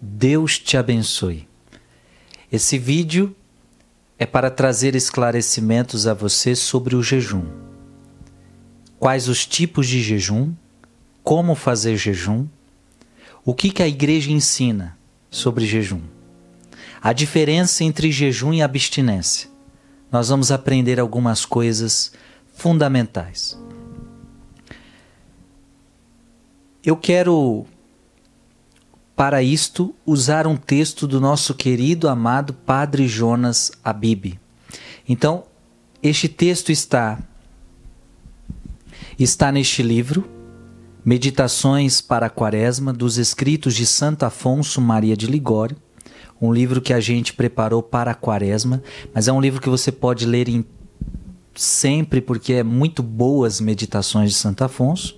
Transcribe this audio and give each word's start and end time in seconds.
Deus 0.00 0.58
te 0.58 0.76
abençoe. 0.76 1.48
Esse 2.50 2.78
vídeo 2.78 3.34
é 4.18 4.26
para 4.26 4.50
trazer 4.50 4.94
esclarecimentos 4.94 6.06
a 6.06 6.14
você 6.14 6.54
sobre 6.54 6.94
o 6.94 7.02
jejum. 7.02 7.44
Quais 8.98 9.28
os 9.28 9.46
tipos 9.46 9.86
de 9.86 10.02
jejum, 10.02 10.52
como 11.22 11.54
fazer 11.54 11.96
jejum, 11.96 12.46
o 13.44 13.54
que, 13.54 13.70
que 13.70 13.82
a 13.82 13.88
igreja 13.88 14.30
ensina 14.30 14.96
sobre 15.30 15.66
jejum, 15.66 16.00
a 17.00 17.12
diferença 17.12 17.84
entre 17.84 18.10
jejum 18.10 18.52
e 18.52 18.62
abstinência. 18.62 19.48
Nós 20.10 20.28
vamos 20.28 20.50
aprender 20.50 20.98
algumas 20.98 21.44
coisas 21.44 22.12
fundamentais. 22.54 23.58
Eu 26.82 26.96
quero 26.96 27.66
para 29.16 29.42
isto, 29.42 29.94
usar 30.04 30.46
um 30.46 30.56
texto 30.56 31.06
do 31.06 31.18
nosso 31.18 31.54
querido 31.54 32.06
amado 32.06 32.52
Padre 32.52 33.08
Jonas 33.08 33.72
Abib. 33.82 34.38
Então, 35.08 35.44
este 36.02 36.28
texto 36.28 36.70
está 36.70 37.18
está 39.18 39.50
neste 39.50 39.82
livro, 39.82 40.28
Meditações 41.02 42.02
para 42.02 42.26
a 42.26 42.30
Quaresma, 42.30 42.92
dos 42.92 43.16
escritos 43.16 43.74
de 43.74 43.86
Santo 43.86 44.24
Afonso 44.24 44.80
Maria 44.80 45.16
de 45.16 45.26
Ligório, 45.26 45.76
um 46.42 46.52
livro 46.52 46.82
que 46.82 46.92
a 46.92 47.00
gente 47.00 47.32
preparou 47.32 47.82
para 47.82 48.10
a 48.10 48.14
Quaresma, 48.14 48.82
mas 49.14 49.28
é 49.28 49.32
um 49.32 49.40
livro 49.40 49.60
que 49.60 49.68
você 49.70 49.90
pode 49.90 50.26
ler 50.26 50.48
em 50.48 50.64
sempre 51.54 52.20
porque 52.20 52.54
é 52.54 52.62
muito 52.62 53.02
boas 53.02 53.60
meditações 53.62 54.32
de 54.32 54.36
Santo 54.36 54.62
Afonso. 54.62 55.16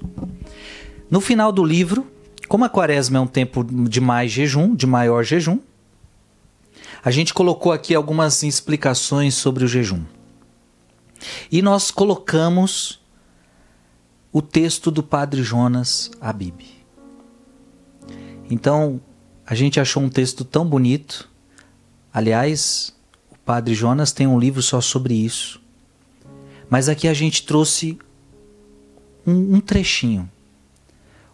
No 1.11 1.21
final 1.21 1.51
do 1.51 1.65
livro, 1.65 2.07
como 2.49 2.65
a 2.65 2.69
quaresma 2.69 3.19
é 3.19 3.21
um 3.21 3.27
tempo 3.27 3.63
de 3.63 4.01
mais 4.01 4.33
jejum, 4.33 4.75
de 4.75 4.87
maior 4.87 5.23
jejum, 5.23 5.59
a 7.05 7.11
gente 7.11 7.35
colocou 7.35 7.73
aqui 7.73 7.95
algumas 7.95 8.43
explicações 8.43 9.35
sobre 9.35 9.65
o 9.65 9.69
jejum. 9.69 10.03
E 11.53 11.61
nós 11.61 11.91
colocamos 11.91 13.01
o 14.33 14.41
texto 14.41 14.91
do 14.91 15.03
Padre 15.03 15.43
Jonas 15.43 16.11
Abib. 16.21 16.61
Então, 18.51 19.01
a 19.47 19.55
gente 19.55 19.79
achou 19.79 20.03
um 20.03 20.09
texto 20.09 20.45
tão 20.45 20.67
bonito. 20.67 21.29
Aliás, 22.13 22.95
o 23.31 23.39
Padre 23.39 23.75
Jonas 23.75 24.11
tem 24.11 24.27
um 24.27 24.39
livro 24.39 24.63
só 24.63 24.81
sobre 24.81 25.15
isso. 25.15 25.61
Mas 26.71 26.89
aqui 26.89 27.09
a 27.09 27.15
gente 27.15 27.45
trouxe 27.45 27.99
um, 29.27 29.57
um 29.57 29.61
trechinho 29.61 30.31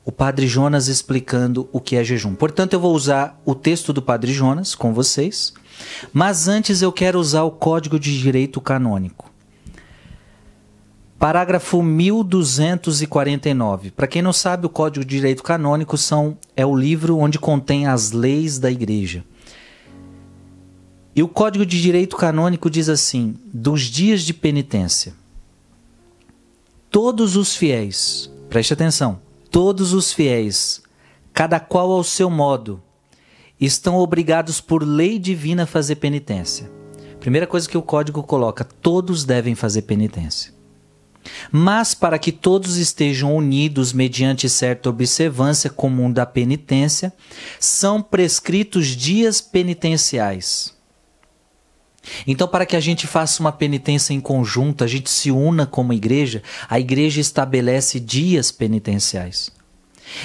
o 0.05 0.13
Padre 0.13 0.47
Jonas 0.47 0.89
explicando 0.89 1.67
o 1.73 1.81
que 1.81 1.97
é 1.97 2.05
jejum. 2.05 2.35
Portanto, 2.35 2.75
eu 2.75 2.81
vou 2.81 2.95
usar 2.95 3.41
o 3.45 3.55
texto 3.55 3.93
do 3.93 4.03
Padre 4.03 4.33
Jonas 4.33 4.75
com 4.75 4.93
vocês, 4.93 5.55
mas 6.13 6.47
antes 6.47 6.83
eu 6.83 6.93
quero 6.93 7.19
usar 7.19 7.45
o 7.45 7.51
Código 7.51 7.99
de 7.99 8.21
Direito 8.21 8.61
Canônico. 8.61 9.33
Parágrafo 11.19 11.83
1249. 11.83 13.93
Para 13.93 14.07
quem 14.07 14.21
não 14.21 14.33
sabe, 14.33 14.67
o 14.67 14.71
Código 14.71 15.07
de 15.07 15.17
Direito 15.17 15.43
Canônico 15.43 15.97
são, 15.97 16.37
é 16.55 16.67
o 16.67 16.77
livro 16.77 17.17
onde 17.17 17.39
contém 17.39 17.87
as 17.87 18.13
leis 18.13 18.59
da 18.59 18.71
Igreja. 18.71 19.25
E 21.17 21.23
o 21.23 21.29
Código 21.29 21.65
de 21.65 21.81
Direito 21.81 22.17
Canônico 22.17 22.69
diz 22.69 22.91
assim: 22.91 23.37
dos 23.53 23.83
dias 23.83 24.23
de 24.23 24.35
penitência, 24.35 25.15
todos 26.91 27.37
os 27.37 27.57
fiéis, 27.57 28.31
preste 28.51 28.75
atenção, 28.75 29.19
Todos 29.55 29.93
os 29.93 30.13
fiéis, 30.13 30.83
cada 31.33 31.61
qual 31.61 31.93
ao 31.93 32.03
seu 32.03 32.29
modo, 32.29 32.83
estão 33.61 33.95
obrigados 33.99 34.61
por 34.61 34.83
lei 34.83 35.17
divina 35.17 35.63
a 35.63 35.67
fazer 35.67 35.95
penitência. 35.95 36.69
Primeira 37.21 37.47
coisa 37.47 37.69
que 37.69 37.79
o 37.79 37.83
código 37.83 38.21
coloca: 38.25 38.65
todos 38.65 39.25
devem 39.25 39.55
fazer 39.55 39.83
penitência. 39.83 40.53
Mas 41.53 41.95
para 41.95 42.19
que 42.19 42.33
todos 42.33 42.79
estejam 42.79 43.33
unidos 43.33 43.93
mediante 43.93 44.49
certa 44.49 44.91
observância 44.91 45.71
comum 45.71 46.11
da 46.11 46.27
penitência, 46.27 47.13
são 47.61 48.03
prescritos 48.03 48.89
dias 48.89 49.41
penitenciais. 49.41 50.75
Então, 52.27 52.47
para 52.47 52.67
que 52.67 52.77
a 52.77 52.81
gente 52.81 53.07
faça 53.07 53.41
uma 53.41 53.53
penitência 53.53 54.13
em 54.13 54.21
conjunto, 54.21 54.85
a 54.85 54.87
gente 54.87 55.11
se 55.11 55.31
una 55.31 55.67
como 55.67 55.93
igreja, 55.93 56.43
a 56.69 56.79
igreja 56.79 57.21
estabelece 57.21 58.01
dias 58.01 58.51
penitenciais. 58.51 59.51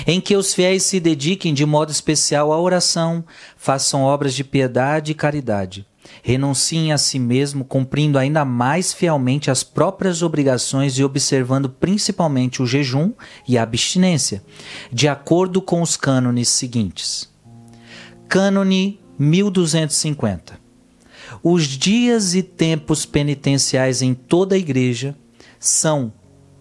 Em 0.05 0.19
que 0.19 0.35
os 0.35 0.53
fiéis 0.53 0.83
se 0.83 0.99
dediquem 0.99 1.53
de 1.53 1.65
modo 1.65 1.91
especial 1.91 2.51
à 2.51 2.59
oração, 2.59 3.23
façam 3.57 4.03
obras 4.03 4.33
de 4.33 4.43
piedade 4.43 5.11
e 5.11 5.15
caridade, 5.15 5.85
renunciem 6.21 6.91
a 6.91 6.97
si 6.97 7.17
mesmo, 7.17 7.63
cumprindo 7.63 8.19
ainda 8.19 8.43
mais 8.43 8.93
fielmente 8.93 9.49
as 9.49 9.63
próprias 9.63 10.21
obrigações 10.21 10.97
e 10.97 11.03
observando 11.03 11.69
principalmente 11.69 12.61
o 12.61 12.67
jejum 12.67 13.13
e 13.47 13.57
a 13.57 13.63
abstinência, 13.63 14.43
de 14.91 15.07
acordo 15.07 15.61
com 15.61 15.81
os 15.81 15.95
cânones 15.95 16.49
seguintes. 16.49 17.29
Cânone 18.27 18.99
1250 19.17 20.68
os 21.43 21.63
dias 21.63 22.35
e 22.35 22.43
tempos 22.43 23.05
penitenciais 23.05 24.01
em 24.01 24.13
toda 24.13 24.55
a 24.55 24.57
igreja 24.57 25.15
são 25.59 26.13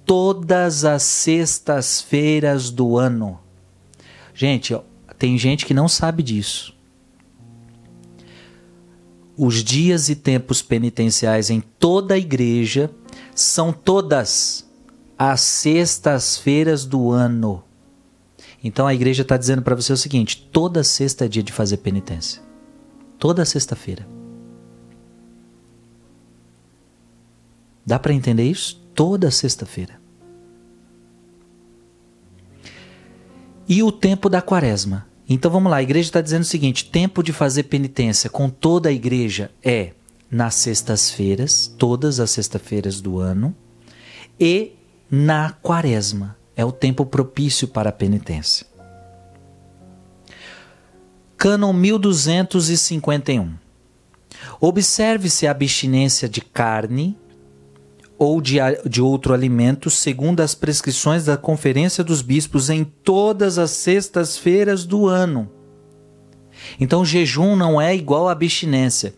todas 0.05 0.85
as 0.85 1.03
sextas-feiras 1.03 2.71
do 2.71 2.97
ano. 2.97 3.39
Gente, 4.35 4.77
tem 5.19 5.37
gente 5.37 5.67
que 5.67 5.75
não 5.75 5.89
sabe 5.89 6.23
disso. 6.23 6.75
Os 9.37 9.63
dias 9.63 10.09
e 10.09 10.17
tempos 10.17 10.63
penitenciais 10.63 11.51
em 11.51 11.61
toda 11.61 12.15
a 12.15 12.19
igreja 12.19 12.91
são 13.35 13.73
todas 13.73 14.69
as 15.17 15.41
sextas-feiras 15.41 16.85
do 16.85 17.11
ano. 17.11 17.63
Então 18.63 18.87
a 18.87 18.95
igreja 18.95 19.23
está 19.23 19.37
dizendo 19.37 19.63
para 19.63 19.75
você 19.75 19.93
o 19.93 19.97
seguinte: 19.97 20.49
toda 20.53 20.83
sexta 20.83 21.25
é 21.25 21.29
dia 21.29 21.43
de 21.43 21.53
fazer 21.53 21.77
penitência. 21.79 22.43
Toda 23.19 23.45
sexta-feira. 23.45 24.18
Dá 27.89 27.99
para 27.99 28.13
entender 28.13 28.45
isso? 28.45 28.87
Toda 28.95 29.31
sexta-feira. 29.31 29.99
E 33.67 33.83
o 33.83 33.91
tempo 33.91 34.29
da 34.29 34.43
quaresma. 34.43 35.07
Então 35.27 35.51
vamos 35.51 35.71
lá, 35.71 35.79
a 35.79 35.83
igreja 35.83 36.11
está 36.11 36.21
dizendo 36.21 36.43
o 36.43 36.47
seguinte: 36.47 36.85
tempo 36.85 37.23
de 37.23 37.33
fazer 37.33 37.63
penitência 37.63 38.29
com 38.29 38.51
toda 38.51 38.91
a 38.91 38.93
igreja 38.93 39.51
é 39.65 39.93
nas 40.31 40.57
sextas-feiras, 40.57 41.67
todas 41.79 42.21
as 42.21 42.31
sextas-feiras 42.31 43.01
do 43.01 43.19
ano, 43.19 43.57
e 44.39 44.73
na 45.11 45.53
quaresma. 45.53 46.37
É 46.55 46.65
o 46.67 46.73
tempo 46.73 47.07
propício 47.07 47.69
para 47.69 47.89
a 47.89 47.93
penitência. 47.93 48.67
Cânon 51.39 51.73
1251. 51.73 53.55
Observe-se 54.61 55.47
a 55.47 55.53
abstinência 55.53 56.29
de 56.29 56.43
carne, 56.43 57.17
ou 58.19 58.41
de, 58.41 58.57
de 58.89 59.01
outro 59.01 59.33
alimento, 59.33 59.89
segundo 59.89 60.41
as 60.41 60.55
prescrições 60.55 61.25
da 61.25 61.37
Conferência 61.37 62.03
dos 62.03 62.21
Bispos, 62.21 62.69
em 62.69 62.85
todas 62.85 63.59
as 63.59 63.71
sextas-feiras 63.71 64.85
do 64.85 65.07
ano. 65.07 65.58
Então, 66.79 67.05
jejum 67.05 67.57
não 67.57 67.81
é 67.81 67.95
igual 67.95 68.29
a 68.29 68.33
abstinência. 68.33 69.15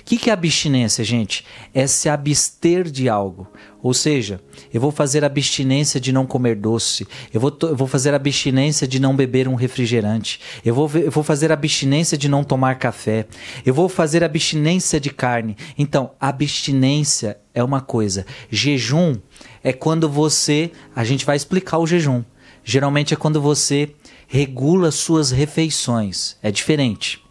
O 0.00 0.04
que, 0.04 0.16
que 0.16 0.30
é 0.30 0.32
abstinência, 0.32 1.04
gente? 1.04 1.44
É 1.72 1.86
se 1.86 2.08
abster 2.08 2.90
de 2.90 3.08
algo. 3.08 3.46
Ou 3.82 3.92
seja, 3.92 4.40
eu 4.72 4.80
vou 4.80 4.92
fazer 4.92 5.24
abstinência 5.24 6.00
de 6.00 6.12
não 6.12 6.24
comer 6.24 6.54
doce, 6.54 7.06
eu 7.34 7.40
vou, 7.40 7.56
eu 7.62 7.74
vou 7.74 7.88
fazer 7.88 8.14
abstinência 8.14 8.86
de 8.86 9.00
não 9.00 9.16
beber 9.16 9.48
um 9.48 9.56
refrigerante, 9.56 10.38
eu 10.64 10.72
vou, 10.72 10.88
eu 10.94 11.10
vou 11.10 11.24
fazer 11.24 11.50
abstinência 11.50 12.16
de 12.16 12.28
não 12.28 12.44
tomar 12.44 12.76
café, 12.76 13.26
eu 13.66 13.74
vou 13.74 13.88
fazer 13.88 14.22
abstinência 14.22 15.00
de 15.00 15.10
carne. 15.10 15.56
Então, 15.76 16.12
abstinência 16.20 17.38
é 17.52 17.62
uma 17.62 17.80
coisa, 17.80 18.24
jejum 18.48 19.16
é 19.62 19.72
quando 19.72 20.08
você. 20.08 20.70
A 20.94 21.04
gente 21.04 21.24
vai 21.24 21.36
explicar 21.36 21.78
o 21.78 21.86
jejum. 21.86 22.22
Geralmente 22.64 23.12
é 23.12 23.16
quando 23.16 23.40
você 23.40 23.90
regula 24.32 24.90
suas 24.90 25.30
refeições. 25.30 26.38
É 26.42 26.50
diferente. 26.50 27.22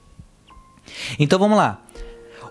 Então 1.17 1.39
vamos 1.39 1.57
lá. 1.57 1.83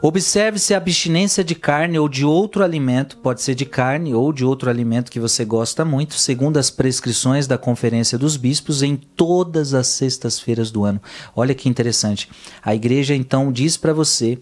Observe-se 0.02 0.74
a 0.74 0.76
abstinência 0.76 1.44
de 1.44 1.54
carne 1.54 2.00
ou 2.00 2.08
de 2.08 2.24
outro 2.24 2.64
alimento, 2.64 3.18
pode 3.18 3.42
ser 3.42 3.54
de 3.54 3.64
carne 3.64 4.12
ou 4.12 4.32
de 4.32 4.44
outro 4.44 4.68
alimento 4.68 5.12
que 5.12 5.20
você 5.20 5.44
gosta 5.44 5.84
muito, 5.84 6.14
segundo 6.14 6.56
as 6.56 6.68
prescrições 6.68 7.46
da 7.46 7.56
Conferência 7.56 8.18
dos 8.18 8.36
Bispos, 8.36 8.82
em 8.82 8.96
todas 8.96 9.72
as 9.72 9.86
sextas-feiras 9.86 10.72
do 10.72 10.84
ano. 10.84 11.00
Olha 11.36 11.54
que 11.54 11.68
interessante. 11.68 12.28
A 12.60 12.74
igreja 12.74 13.14
então 13.14 13.52
diz 13.52 13.76
para 13.76 13.92
você 13.92 14.36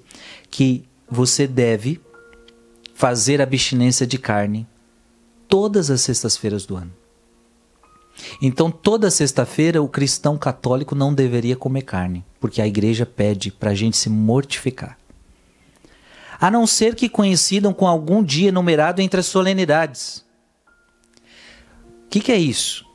que 0.51 0.85
você 1.11 1.47
deve 1.47 2.01
fazer 2.95 3.43
abstinência 3.43 4.07
de 4.07 4.17
carne 4.17 4.67
todas 5.47 5.91
as 5.91 6.01
sextas-feiras 6.01 6.65
do 6.65 6.77
ano. 6.77 6.98
Então, 8.41 8.71
toda 8.71 9.11
sexta-feira, 9.11 9.83
o 9.83 9.89
cristão 9.89 10.37
católico 10.37 10.95
não 10.95 11.15
deveria 11.15 11.57
comer 11.57 11.83
carne, 11.83 12.25
porque 12.41 12.61
a 12.61 12.67
igreja 12.67 13.07
pede 13.07 13.51
para 13.51 13.71
a 13.71 13.75
gente 13.75 13.97
se 13.97 14.09
mortificar. 14.09 14.99
A 16.41 16.51
não 16.51 16.67
ser 16.67 16.95
que 16.95 17.09
coincidam 17.09 17.73
com 17.73 17.87
algum 17.87 18.23
dia 18.23 18.53
numerado 18.53 19.01
entre 19.01 19.21
as 19.21 19.27
solenidades. 19.27 20.25
O 22.07 22.09
que, 22.11 22.21
que 22.21 22.33
é 22.33 22.39
isso? 22.39 22.87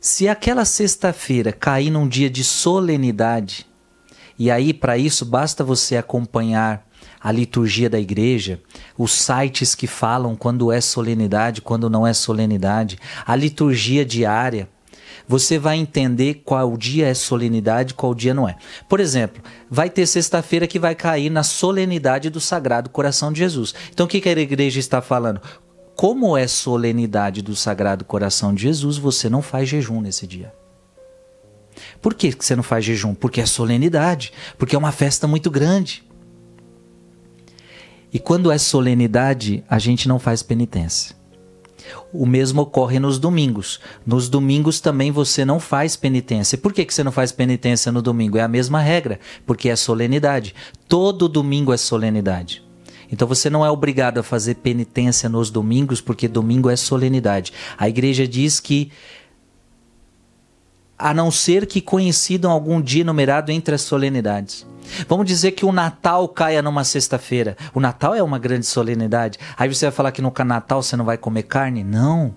Se 0.00 0.28
aquela 0.28 0.64
sexta-feira 0.64 1.52
cair 1.52 1.90
num 1.90 2.06
dia 2.06 2.30
de 2.30 2.44
solenidade, 2.44 3.66
e 4.38 4.50
aí 4.50 4.72
para 4.72 4.98
isso 4.98 5.24
basta 5.24 5.64
você 5.64 5.96
acompanhar 5.96 6.86
a 7.24 7.32
liturgia 7.32 7.88
da 7.88 7.98
igreja, 7.98 8.60
os 8.98 9.12
sites 9.12 9.74
que 9.74 9.86
falam 9.86 10.36
quando 10.36 10.70
é 10.70 10.78
solenidade, 10.78 11.62
quando 11.62 11.88
não 11.88 12.06
é 12.06 12.12
solenidade, 12.12 12.98
a 13.26 13.34
liturgia 13.34 14.04
diária, 14.04 14.68
você 15.26 15.58
vai 15.58 15.78
entender 15.78 16.42
qual 16.44 16.76
dia 16.76 17.06
é 17.06 17.14
solenidade, 17.14 17.94
qual 17.94 18.14
dia 18.14 18.34
não 18.34 18.46
é. 18.46 18.56
Por 18.86 19.00
exemplo, 19.00 19.42
vai 19.70 19.88
ter 19.88 20.04
sexta-feira 20.04 20.66
que 20.66 20.78
vai 20.78 20.94
cair 20.94 21.30
na 21.30 21.42
solenidade 21.42 22.28
do 22.28 22.42
Sagrado 22.42 22.90
Coração 22.90 23.32
de 23.32 23.38
Jesus. 23.38 23.74
Então 23.90 24.04
o 24.04 24.08
que, 24.08 24.20
que 24.20 24.28
a 24.28 24.32
igreja 24.32 24.78
está 24.78 25.00
falando? 25.00 25.40
Como 25.96 26.36
é 26.36 26.46
solenidade 26.46 27.40
do 27.40 27.56
Sagrado 27.56 28.04
Coração 28.04 28.52
de 28.52 28.64
Jesus, 28.64 28.98
você 28.98 29.30
não 29.30 29.40
faz 29.40 29.66
jejum 29.66 30.02
nesse 30.02 30.26
dia. 30.26 30.52
Por 32.02 32.12
que 32.12 32.36
você 32.38 32.54
não 32.54 32.62
faz 32.62 32.84
jejum? 32.84 33.14
Porque 33.14 33.40
é 33.40 33.46
solenidade, 33.46 34.30
porque 34.58 34.76
é 34.76 34.78
uma 34.78 34.92
festa 34.92 35.26
muito 35.26 35.50
grande. 35.50 36.04
E 38.14 38.20
quando 38.20 38.52
é 38.52 38.58
solenidade, 38.58 39.64
a 39.68 39.76
gente 39.76 40.06
não 40.06 40.20
faz 40.20 40.40
penitência. 40.40 41.16
O 42.12 42.24
mesmo 42.24 42.62
ocorre 42.62 43.00
nos 43.00 43.18
domingos. 43.18 43.80
Nos 44.06 44.28
domingos 44.28 44.80
também 44.80 45.10
você 45.10 45.44
não 45.44 45.58
faz 45.58 45.96
penitência. 45.96 46.56
Por 46.56 46.72
que, 46.72 46.84
que 46.84 46.94
você 46.94 47.02
não 47.02 47.10
faz 47.10 47.32
penitência 47.32 47.90
no 47.90 48.00
domingo? 48.00 48.38
É 48.38 48.42
a 48.42 48.48
mesma 48.48 48.80
regra, 48.80 49.18
porque 49.44 49.68
é 49.68 49.74
solenidade. 49.74 50.54
Todo 50.88 51.28
domingo 51.28 51.72
é 51.72 51.76
solenidade. 51.76 52.62
Então 53.10 53.26
você 53.26 53.50
não 53.50 53.66
é 53.66 53.70
obrigado 53.70 54.18
a 54.18 54.22
fazer 54.22 54.54
penitência 54.54 55.28
nos 55.28 55.50
domingos, 55.50 56.00
porque 56.00 56.28
domingo 56.28 56.70
é 56.70 56.76
solenidade. 56.76 57.52
A 57.76 57.88
igreja 57.88 58.28
diz 58.28 58.60
que 58.60 58.92
a 60.96 61.12
não 61.12 61.32
ser 61.32 61.66
que 61.66 61.80
coincidam 61.80 62.52
algum 62.52 62.80
dia 62.80 63.04
numerado 63.04 63.50
entre 63.50 63.74
as 63.74 63.82
solenidades. 63.82 64.64
Vamos 65.08 65.26
dizer 65.26 65.52
que 65.52 65.64
o 65.64 65.72
Natal 65.72 66.28
caia 66.28 66.62
numa 66.62 66.84
sexta-feira. 66.84 67.56
O 67.72 67.80
Natal 67.80 68.14
é 68.14 68.22
uma 68.22 68.38
grande 68.38 68.66
solenidade. 68.66 69.38
Aí 69.56 69.72
você 69.72 69.86
vai 69.86 69.92
falar 69.92 70.12
que 70.12 70.22
no 70.22 70.32
Natal 70.44 70.82
você 70.82 70.96
não 70.96 71.04
vai 71.04 71.16
comer 71.16 71.44
carne? 71.44 71.82
Não. 71.82 72.34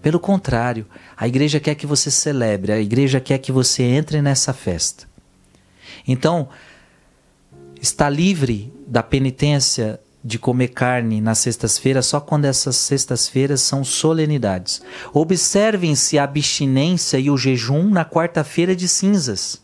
Pelo 0.00 0.20
contrário, 0.20 0.86
a 1.16 1.26
igreja 1.26 1.58
quer 1.58 1.74
que 1.74 1.86
você 1.86 2.10
celebre, 2.10 2.72
a 2.72 2.80
igreja 2.80 3.20
quer 3.20 3.38
que 3.38 3.50
você 3.50 3.82
entre 3.82 4.22
nessa 4.22 4.52
festa. 4.52 5.06
Então, 6.06 6.48
está 7.80 8.08
livre 8.08 8.72
da 8.86 9.02
penitência 9.02 10.00
de 10.24 10.38
comer 10.38 10.68
carne 10.68 11.20
nas 11.20 11.38
sextas-feiras 11.38 12.06
só 12.06 12.20
quando 12.20 12.44
essas 12.44 12.76
sextas-feiras 12.76 13.60
são 13.60 13.84
solenidades. 13.84 14.82
Observem-se 15.12 16.18
a 16.18 16.24
abstinência 16.24 17.18
e 17.18 17.30
o 17.30 17.36
jejum 17.36 17.88
na 17.88 18.04
quarta-feira 18.04 18.74
de 18.74 18.88
cinzas. 18.88 19.60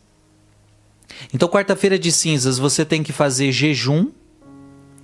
Então, 1.32 1.48
quarta-feira 1.48 1.98
de 1.98 2.10
cinzas, 2.10 2.58
você 2.58 2.84
tem 2.84 3.02
que 3.02 3.12
fazer 3.12 3.52
jejum, 3.52 4.10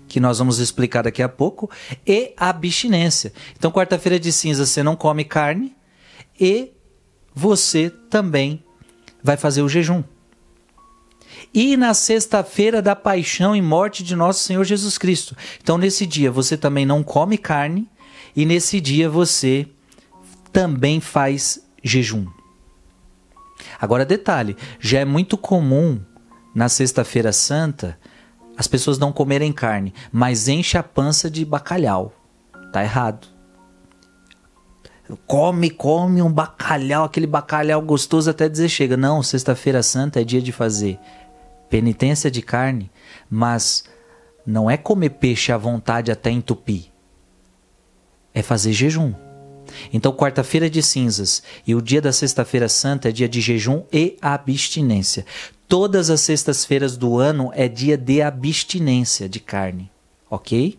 que 0.08 0.20
nós 0.20 0.38
vamos 0.38 0.58
explicar 0.58 1.02
daqui 1.02 1.23
a 1.23 1.29
pouco, 1.29 1.70
e 2.06 2.35
abstinência. 2.37 3.32
Então, 3.56 3.70
quarta-feira 3.70 4.19
de 4.19 4.32
cinzas, 4.32 4.69
você 4.69 4.82
não 4.82 4.97
come 4.97 5.25
carne 5.25 5.75
e 6.38 6.73
você 7.35 7.91
também 7.91 8.64
vai 9.23 9.37
fazer 9.37 9.62
o 9.62 9.69
jejum. 9.69 10.02
E 11.55 11.76
na 11.76 11.94
sexta-feira 11.94 12.82
da 12.82 12.94
paixão 12.94 13.55
e 13.55 13.62
morte 13.62 14.03
de 14.05 14.14
nosso 14.14 14.43
Senhor 14.43 14.64
Jesus 14.64 14.99
Cristo. 14.99 15.37
Então, 15.62 15.79
nesse 15.79 16.06
dia, 16.06 16.31
você 16.31 16.56
também 16.56 16.85
não 16.85 17.03
come 17.03 17.38
carne 17.38 17.88
e 18.37 18.44
nesse 18.44 18.81
dia 18.81 19.08
você 19.08 19.67
também 20.53 21.00
faz 21.00 21.61
jejum. 21.82 22.26
Agora, 23.80 24.04
detalhe: 24.04 24.56
já 24.78 25.00
é 25.00 25.04
muito 25.04 25.36
comum 25.36 26.00
na 26.54 26.68
Sexta-feira 26.68 27.32
Santa 27.32 27.98
as 28.56 28.66
pessoas 28.66 28.98
não 28.98 29.10
comerem 29.10 29.52
carne, 29.52 29.94
mas 30.12 30.46
enche 30.46 30.76
a 30.76 30.82
pança 30.82 31.30
de 31.30 31.46
bacalhau. 31.46 32.12
Tá 32.70 32.82
errado. 32.82 33.26
Come, 35.26 35.70
come 35.70 36.20
um 36.20 36.30
bacalhau, 36.30 37.04
aquele 37.04 37.26
bacalhau 37.26 37.80
gostoso 37.80 38.28
até 38.28 38.50
dizer 38.50 38.68
chega. 38.68 38.98
Não, 38.98 39.22
Sexta-feira 39.22 39.82
Santa 39.82 40.20
é 40.20 40.24
dia 40.24 40.42
de 40.42 40.52
fazer 40.52 40.98
penitência 41.70 42.30
de 42.30 42.42
carne, 42.42 42.90
mas 43.30 43.84
não 44.44 44.70
é 44.70 44.76
comer 44.76 45.10
peixe 45.10 45.52
à 45.52 45.56
vontade 45.56 46.12
até 46.12 46.30
entupir. 46.30 46.92
É 48.34 48.42
fazer 48.42 48.72
jejum. 48.72 49.14
Então, 49.93 50.12
quarta-feira 50.12 50.70
de 50.70 50.82
cinzas 50.82 51.43
e 51.67 51.75
o 51.75 51.82
dia 51.82 52.00
da 52.00 52.12
Sexta-feira 52.12 52.69
Santa 52.69 53.08
é 53.08 53.12
dia 53.12 53.28
de 53.28 53.40
jejum 53.40 53.82
e 53.93 54.17
abstinência. 54.20 55.26
Todas 55.69 56.11
as 56.11 56.20
sextas-feiras 56.20 56.96
do 56.96 57.19
ano 57.19 57.50
é 57.55 57.69
dia 57.69 57.96
de 57.96 58.22
abstinência 58.22 59.28
de 59.28 59.38
carne, 59.38 59.88
ok? 60.28 60.76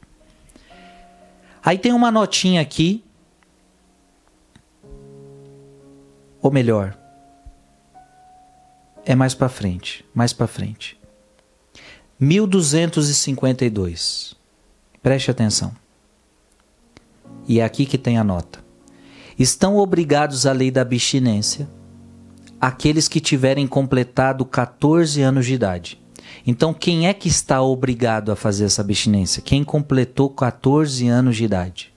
Aí 1.64 1.78
tem 1.78 1.94
uma 1.94 2.12
notinha 2.12 2.60
aqui, 2.60 3.02
ou 6.42 6.52
melhor, 6.52 6.98
é 9.06 9.16
mais 9.16 9.34
para 9.34 9.48
frente, 9.48 10.04
mais 10.14 10.34
para 10.34 10.48
frente. 10.48 11.00
1252. 12.20 14.36
Preste 15.02 15.32
atenção. 15.32 15.74
E 17.48 17.60
é 17.60 17.64
aqui 17.64 17.86
que 17.86 17.98
tem 17.98 18.18
a 18.18 18.24
nota 18.24 18.71
estão 19.42 19.78
obrigados 19.78 20.46
à 20.46 20.52
lei 20.52 20.72
da 20.72 20.82
abstinência 20.82 21.70
aqueles 22.60 23.08
que 23.08 23.20
tiverem 23.20 23.66
completado 23.66 24.46
14 24.46 25.22
anos 25.22 25.48
de 25.48 25.56
idade. 25.56 26.00
Então, 26.46 26.74
quem 26.74 27.08
é 27.08 27.14
que 27.14 27.28
está 27.28 27.62
obrigado 27.62 28.32
a 28.32 28.36
fazer 28.36 28.66
essa 28.66 28.82
abstinência? 28.82 29.42
Quem 29.42 29.64
completou 29.64 30.30
14 30.30 31.08
anos 31.08 31.38
de 31.38 31.44
idade. 31.44 31.94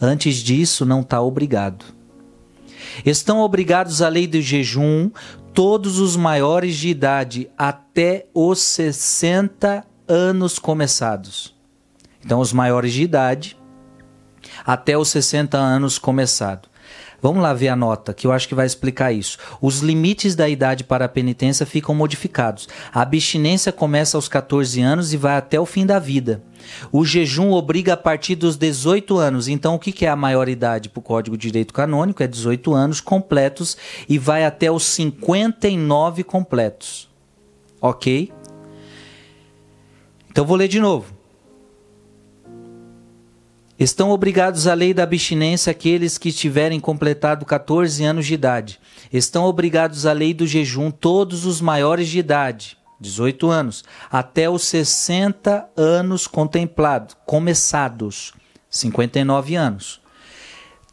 Antes 0.00 0.36
disso, 0.36 0.84
não 0.84 1.00
está 1.00 1.20
obrigado. 1.20 1.84
Estão 3.04 3.40
obrigados 3.40 4.00
à 4.02 4.08
lei 4.08 4.26
do 4.26 4.40
jejum 4.40 5.10
todos 5.52 5.98
os 5.98 6.16
maiores 6.16 6.76
de 6.76 6.88
idade 6.88 7.50
até 7.56 8.26
os 8.32 8.60
60 8.60 9.84
anos 10.06 10.58
começados. 10.58 11.54
Então, 12.24 12.40
os 12.40 12.52
maiores 12.52 12.92
de 12.92 13.02
idade 13.02 13.57
até 14.64 14.96
os 14.96 15.08
60 15.08 15.56
anos 15.56 15.98
começado. 15.98 16.68
Vamos 17.20 17.42
lá 17.42 17.52
ver 17.52 17.68
a 17.68 17.74
nota, 17.74 18.14
que 18.14 18.28
eu 18.28 18.32
acho 18.32 18.46
que 18.46 18.54
vai 18.54 18.64
explicar 18.64 19.12
isso. 19.12 19.38
Os 19.60 19.80
limites 19.80 20.36
da 20.36 20.48
idade 20.48 20.84
para 20.84 21.06
a 21.06 21.08
penitência 21.08 21.66
ficam 21.66 21.92
modificados. 21.92 22.68
A 22.92 23.02
abstinência 23.02 23.72
começa 23.72 24.16
aos 24.16 24.28
14 24.28 24.80
anos 24.80 25.12
e 25.12 25.16
vai 25.16 25.36
até 25.36 25.58
o 25.58 25.66
fim 25.66 25.84
da 25.84 25.98
vida. 25.98 26.44
O 26.92 27.04
jejum 27.04 27.50
obriga 27.50 27.94
a 27.94 27.96
partir 27.96 28.36
dos 28.36 28.56
18 28.56 29.18
anos. 29.18 29.48
Então, 29.48 29.74
o 29.74 29.78
que 29.80 30.06
é 30.06 30.08
a 30.08 30.14
maior 30.14 30.48
idade 30.48 30.88
para 30.88 31.00
o 31.00 31.02
Código 31.02 31.36
de 31.36 31.48
Direito 31.48 31.74
Canônico? 31.74 32.22
É 32.22 32.26
18 32.28 32.72
anos 32.72 33.00
completos 33.00 33.76
e 34.08 34.16
vai 34.16 34.44
até 34.44 34.70
os 34.70 34.84
59 34.84 36.22
completos. 36.22 37.08
Ok? 37.80 38.32
Então, 40.30 40.46
vou 40.46 40.56
ler 40.56 40.68
de 40.68 40.78
novo. 40.78 41.17
Estão 43.78 44.10
obrigados 44.10 44.66
à 44.66 44.74
lei 44.74 44.92
da 44.92 45.04
abstinência 45.04 45.70
aqueles 45.70 46.18
que 46.18 46.32
tiverem 46.32 46.80
completado 46.80 47.46
14 47.46 48.02
anos 48.02 48.26
de 48.26 48.34
idade. 48.34 48.80
Estão 49.12 49.44
obrigados 49.44 50.04
à 50.04 50.12
lei 50.12 50.34
do 50.34 50.48
jejum 50.48 50.90
todos 50.90 51.46
os 51.46 51.60
maiores 51.60 52.08
de 52.08 52.18
idade, 52.18 52.76
18 53.00 53.48
anos, 53.48 53.84
até 54.10 54.50
os 54.50 54.64
60 54.64 55.64
anos 55.76 56.26
contemplados, 56.26 57.16
começados, 57.24 58.32
59 58.68 59.54
anos. 59.54 60.00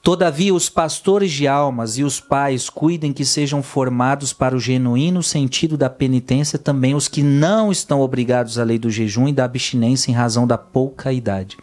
Todavia, 0.04 0.54
os 0.54 0.70
pastores 0.70 1.32
de 1.32 1.48
almas 1.48 1.98
e 1.98 2.04
os 2.04 2.20
pais 2.20 2.70
cuidem 2.70 3.12
que 3.12 3.26
sejam 3.26 3.64
formados 3.64 4.32
para 4.32 4.56
o 4.56 4.60
genuíno 4.60 5.24
sentido 5.24 5.76
da 5.76 5.90
penitência 5.90 6.60
também 6.60 6.94
os 6.94 7.08
que 7.08 7.24
não 7.24 7.72
estão 7.72 8.00
obrigados 8.00 8.60
à 8.60 8.64
lei 8.64 8.78
do 8.78 8.92
jejum 8.92 9.28
e 9.28 9.34
da 9.34 9.44
abstinência 9.44 10.12
em 10.12 10.14
razão 10.14 10.46
da 10.46 10.60
pouca 10.60 11.12
idade 11.12 11.58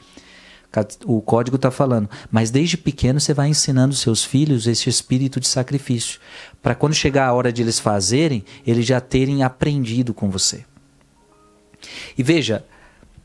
o 1.04 1.20
código 1.20 1.56
está 1.56 1.70
falando. 1.70 2.08
Mas 2.30 2.50
desde 2.50 2.76
pequeno 2.76 3.20
você 3.20 3.34
vai 3.34 3.48
ensinando 3.48 3.94
seus 3.94 4.24
filhos 4.24 4.66
esse 4.66 4.88
espírito 4.88 5.38
de 5.38 5.46
sacrifício. 5.48 6.20
Para 6.62 6.74
quando 6.74 6.94
chegar 6.94 7.26
a 7.26 7.32
hora 7.32 7.52
de 7.52 7.62
eles 7.62 7.78
fazerem, 7.78 8.44
eles 8.66 8.86
já 8.86 9.00
terem 9.00 9.42
aprendido 9.42 10.14
com 10.14 10.30
você. 10.30 10.64
E 12.16 12.22
veja, 12.22 12.64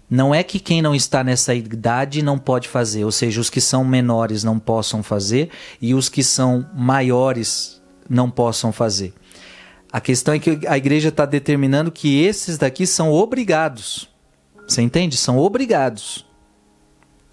Não 0.09 0.33
é 0.33 0.41
que 0.41 0.59
quem 0.59 0.81
não 0.81 0.95
está 0.95 1.21
nessa 1.23 1.53
idade 1.53 2.21
não 2.21 2.39
pode 2.39 2.69
fazer, 2.69 3.03
ou 3.03 3.11
seja, 3.11 3.41
os 3.41 3.49
que 3.49 3.59
são 3.59 3.83
menores 3.83 4.41
não 4.43 4.57
possam 4.57 5.03
fazer 5.03 5.49
e 5.81 5.93
os 5.93 6.07
que 6.07 6.23
são 6.23 6.65
maiores 6.73 7.81
não 8.09 8.29
possam 8.29 8.71
fazer. 8.71 9.13
A 9.91 9.99
questão 9.99 10.33
é 10.33 10.39
que 10.39 10.65
a 10.65 10.77
igreja 10.77 11.09
está 11.09 11.25
determinando 11.25 11.91
que 11.91 12.21
esses 12.23 12.57
daqui 12.57 12.87
são 12.87 13.11
obrigados. 13.11 14.09
Você 14.65 14.81
entende? 14.81 15.17
São 15.17 15.37
obrigados. 15.37 16.25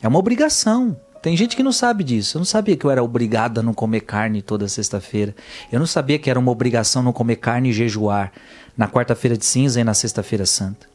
É 0.04 0.08
uma 0.08 0.18
obrigação. 0.18 0.94
Tem 1.22 1.34
gente 1.34 1.56
que 1.56 1.62
não 1.62 1.72
sabe 1.72 2.04
disso. 2.04 2.36
Eu 2.36 2.40
não 2.40 2.44
sabia 2.44 2.76
que 2.76 2.84
eu 2.84 2.90
era 2.90 3.02
obrigado 3.02 3.60
a 3.60 3.62
não 3.62 3.72
comer 3.72 4.00
carne 4.00 4.42
toda 4.42 4.68
sexta-feira. 4.68 5.34
Eu 5.72 5.78
não 5.78 5.86
sabia 5.86 6.18
que 6.18 6.28
era 6.28 6.38
uma 6.38 6.52
obrigação 6.52 7.02
não 7.02 7.10
comer 7.10 7.36
carne 7.36 7.70
e 7.70 7.72
jejuar 7.72 8.30
na 8.76 8.86
quarta-feira 8.86 9.34
de 9.34 9.46
cinza 9.46 9.80
e 9.80 9.84
na 9.84 9.94
sexta-feira 9.94 10.44
santa. 10.44 10.93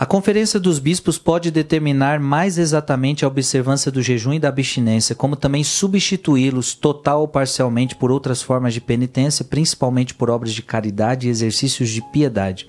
A 0.00 0.06
Conferência 0.06 0.60
dos 0.60 0.78
Bispos 0.78 1.18
pode 1.18 1.50
determinar 1.50 2.20
mais 2.20 2.56
exatamente 2.56 3.24
a 3.24 3.28
observância 3.28 3.90
do 3.90 4.00
jejum 4.00 4.32
e 4.32 4.38
da 4.38 4.48
abstinência, 4.48 5.12
como 5.12 5.34
também 5.34 5.64
substituí-los 5.64 6.72
total 6.72 7.22
ou 7.22 7.26
parcialmente 7.26 7.96
por 7.96 8.12
outras 8.12 8.40
formas 8.40 8.72
de 8.72 8.80
penitência, 8.80 9.44
principalmente 9.44 10.14
por 10.14 10.30
obras 10.30 10.54
de 10.54 10.62
caridade 10.62 11.26
e 11.26 11.30
exercícios 11.30 11.88
de 11.88 12.00
piedade. 12.12 12.68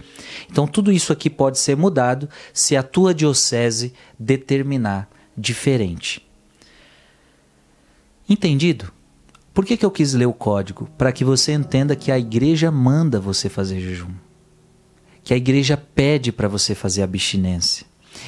Então, 0.49 0.65
tudo 0.65 0.91
isso 0.91 1.13
aqui 1.13 1.29
pode 1.29 1.59
ser 1.59 1.77
mudado 1.77 2.27
se 2.51 2.75
a 2.75 2.81
tua 2.81 3.13
diocese 3.13 3.93
determinar 4.17 5.07
diferente. 5.37 6.27
Entendido? 8.27 8.91
Por 9.53 9.65
que, 9.65 9.77
que 9.77 9.85
eu 9.85 9.91
quis 9.91 10.15
ler 10.15 10.25
o 10.25 10.33
código? 10.33 10.89
Para 10.97 11.11
que 11.11 11.23
você 11.23 11.51
entenda 11.51 11.95
que 11.95 12.11
a 12.11 12.17
igreja 12.17 12.71
manda 12.71 13.19
você 13.19 13.49
fazer 13.49 13.79
jejum 13.79 14.28
que 15.29 15.33
a 15.35 15.37
igreja 15.37 15.77
pede 15.77 16.31
para 16.31 16.47
você 16.47 16.73
fazer 16.73 17.03
abstinência. 17.03 17.85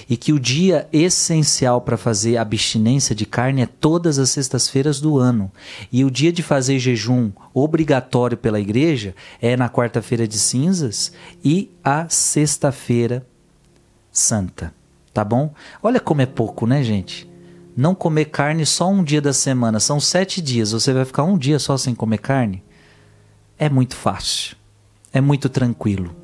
E 0.07 0.15
que 0.15 0.31
o 0.31 0.39
dia 0.39 0.87
essencial 0.93 1.81
para 1.81 1.97
fazer 1.97 2.37
abstinência 2.37 3.15
de 3.15 3.25
carne 3.25 3.63
é 3.63 3.65
todas 3.65 4.19
as 4.19 4.29
sextas-feiras 4.29 5.01
do 5.01 5.17
ano. 5.17 5.51
E 5.91 6.05
o 6.05 6.11
dia 6.11 6.31
de 6.31 6.43
fazer 6.43 6.77
jejum 6.77 7.31
obrigatório 7.55 8.37
pela 8.37 8.59
igreja 8.59 9.15
é 9.41 9.57
na 9.57 9.67
quarta-feira 9.67 10.27
de 10.27 10.37
cinzas 10.37 11.11
e 11.43 11.71
a 11.83 12.07
sexta-feira 12.07 13.25
santa. 14.11 14.71
Tá 15.11 15.25
bom? 15.25 15.51
Olha 15.81 15.99
como 15.99 16.21
é 16.21 16.27
pouco, 16.27 16.67
né, 16.67 16.83
gente? 16.83 17.27
Não 17.75 17.95
comer 17.95 18.25
carne 18.25 18.63
só 18.63 18.87
um 18.87 19.03
dia 19.03 19.23
da 19.23 19.33
semana, 19.33 19.79
são 19.79 19.99
sete 19.99 20.39
dias. 20.39 20.71
Você 20.71 20.93
vai 20.93 21.05
ficar 21.05 21.23
um 21.23 21.35
dia 21.35 21.57
só 21.57 21.77
sem 21.77 21.95
comer 21.95 22.19
carne? 22.19 22.63
É 23.57 23.71
muito 23.71 23.95
fácil. 23.95 24.55
É 25.11 25.19
muito 25.19 25.49
tranquilo. 25.49 26.20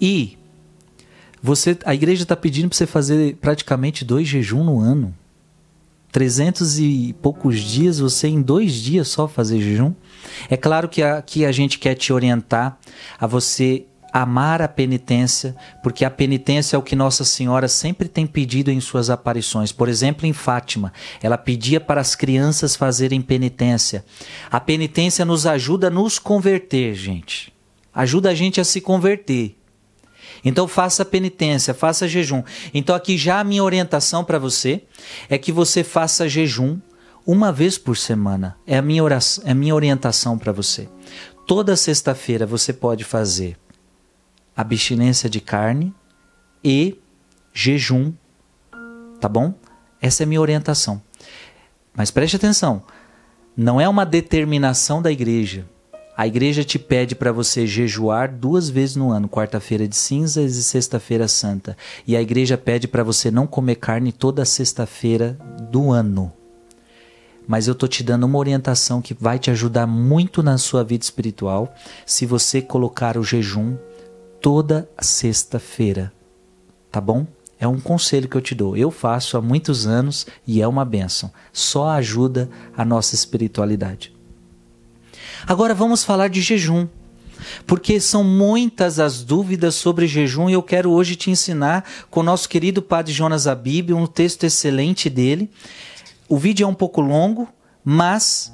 E 0.00 0.38
você, 1.42 1.78
a 1.84 1.94
igreja 1.94 2.22
está 2.22 2.34
pedindo 2.34 2.68
para 2.68 2.76
você 2.76 2.86
fazer 2.86 3.36
praticamente 3.36 4.04
dois 4.04 4.26
jejum 4.26 4.64
no 4.64 4.80
ano. 4.80 5.14
Trezentos 6.10 6.78
e 6.78 7.14
poucos 7.20 7.60
dias, 7.60 7.98
você 7.98 8.26
em 8.26 8.40
dois 8.40 8.72
dias 8.72 9.08
só 9.08 9.28
fazer 9.28 9.60
jejum. 9.60 9.92
É 10.48 10.56
claro 10.56 10.88
que 10.88 11.02
aqui 11.02 11.44
a 11.44 11.52
gente 11.52 11.78
quer 11.78 11.94
te 11.94 12.12
orientar 12.12 12.78
a 13.18 13.26
você 13.26 13.86
amar 14.12 14.62
a 14.62 14.68
penitência, 14.68 15.54
porque 15.82 16.02
a 16.02 16.10
penitência 16.10 16.74
é 16.74 16.78
o 16.78 16.82
que 16.82 16.96
Nossa 16.96 17.22
Senhora 17.22 17.68
sempre 17.68 18.08
tem 18.08 18.26
pedido 18.26 18.70
em 18.70 18.80
suas 18.80 19.10
aparições. 19.10 19.72
Por 19.72 19.90
exemplo, 19.90 20.26
em 20.26 20.32
Fátima, 20.32 20.90
ela 21.22 21.36
pedia 21.36 21.78
para 21.78 22.00
as 22.00 22.14
crianças 22.14 22.74
fazerem 22.74 23.20
penitência. 23.20 24.04
A 24.50 24.58
penitência 24.58 25.22
nos 25.24 25.46
ajuda 25.46 25.88
a 25.88 25.90
nos 25.90 26.18
converter, 26.18 26.94
gente. 26.94 27.52
Ajuda 27.94 28.30
a 28.30 28.34
gente 28.34 28.58
a 28.58 28.64
se 28.64 28.80
converter. 28.80 29.54
Então 30.44 30.68
faça 30.68 31.04
penitência, 31.04 31.74
faça 31.74 32.08
jejum. 32.08 32.42
Então 32.72 32.94
aqui 32.94 33.16
já 33.16 33.40
a 33.40 33.44
minha 33.44 33.64
orientação 33.64 34.24
para 34.24 34.38
você 34.38 34.82
é 35.28 35.38
que 35.38 35.52
você 35.52 35.82
faça 35.82 36.28
jejum 36.28 36.78
uma 37.26 37.52
vez 37.52 37.76
por 37.76 37.96
semana. 37.96 38.56
É 38.66 38.78
a 38.78 38.82
minha 38.82 39.02
oração, 39.02 39.44
é 39.46 39.50
a 39.50 39.54
minha 39.54 39.74
orientação 39.74 40.38
para 40.38 40.52
você. 40.52 40.88
Toda 41.46 41.76
sexta-feira 41.76 42.46
você 42.46 42.72
pode 42.72 43.04
fazer 43.04 43.56
abstinência 44.56 45.28
de 45.28 45.40
carne 45.40 45.94
e 46.62 46.98
jejum, 47.52 48.12
tá 49.20 49.28
bom? 49.28 49.54
Essa 50.00 50.22
é 50.22 50.24
a 50.24 50.26
minha 50.26 50.40
orientação. 50.40 51.02
Mas 51.94 52.10
preste 52.10 52.36
atenção, 52.36 52.82
não 53.56 53.80
é 53.80 53.88
uma 53.88 54.04
determinação 54.04 55.00
da 55.00 55.10
igreja. 55.10 55.66
A 56.16 56.26
igreja 56.26 56.64
te 56.64 56.78
pede 56.78 57.14
para 57.14 57.30
você 57.30 57.66
jejuar 57.66 58.32
duas 58.32 58.70
vezes 58.70 58.96
no 58.96 59.10
ano, 59.10 59.28
quarta-feira 59.28 59.86
de 59.86 59.94
cinzas 59.94 60.56
e 60.56 60.64
sexta-feira 60.64 61.28
santa. 61.28 61.76
E 62.06 62.16
a 62.16 62.22
igreja 62.22 62.56
pede 62.56 62.88
para 62.88 63.02
você 63.04 63.30
não 63.30 63.46
comer 63.46 63.74
carne 63.74 64.12
toda 64.12 64.42
sexta-feira 64.46 65.36
do 65.70 65.90
ano. 65.90 66.32
Mas 67.46 67.68
eu 67.68 67.74
tô 67.74 67.86
te 67.86 68.02
dando 68.02 68.24
uma 68.24 68.38
orientação 68.38 69.02
que 69.02 69.12
vai 69.12 69.38
te 69.38 69.50
ajudar 69.50 69.86
muito 69.86 70.42
na 70.42 70.56
sua 70.56 70.82
vida 70.82 71.04
espiritual 71.04 71.74
se 72.06 72.24
você 72.24 72.62
colocar 72.62 73.18
o 73.18 73.22
jejum 73.22 73.76
toda 74.40 74.88
sexta-feira. 74.98 76.10
Tá 76.90 77.00
bom? 77.00 77.26
É 77.60 77.68
um 77.68 77.78
conselho 77.78 78.26
que 78.26 78.38
eu 78.38 78.40
te 78.40 78.54
dou. 78.54 78.74
Eu 78.74 78.90
faço 78.90 79.36
há 79.36 79.42
muitos 79.42 79.86
anos 79.86 80.26
e 80.46 80.62
é 80.62 80.66
uma 80.66 80.84
benção. 80.84 81.30
Só 81.52 81.90
ajuda 81.90 82.48
a 82.74 82.86
nossa 82.86 83.14
espiritualidade. 83.14 84.15
Agora 85.46 85.74
vamos 85.74 86.02
falar 86.02 86.28
de 86.28 86.40
jejum. 86.40 86.88
Porque 87.66 88.00
são 88.00 88.24
muitas 88.24 88.98
as 88.98 89.22
dúvidas 89.22 89.76
sobre 89.76 90.06
jejum 90.08 90.50
e 90.50 90.54
eu 90.54 90.62
quero 90.62 90.90
hoje 90.90 91.14
te 91.14 91.30
ensinar 91.30 91.84
com 92.10 92.20
o 92.20 92.22
nosso 92.22 92.48
querido 92.48 92.82
Padre 92.82 93.12
Jonas 93.12 93.46
Abib, 93.46 93.92
um 93.92 94.06
texto 94.06 94.44
excelente 94.44 95.08
dele. 95.08 95.48
O 96.28 96.36
vídeo 96.36 96.64
é 96.64 96.66
um 96.66 96.74
pouco 96.74 97.00
longo, 97.00 97.48
mas 97.84 98.52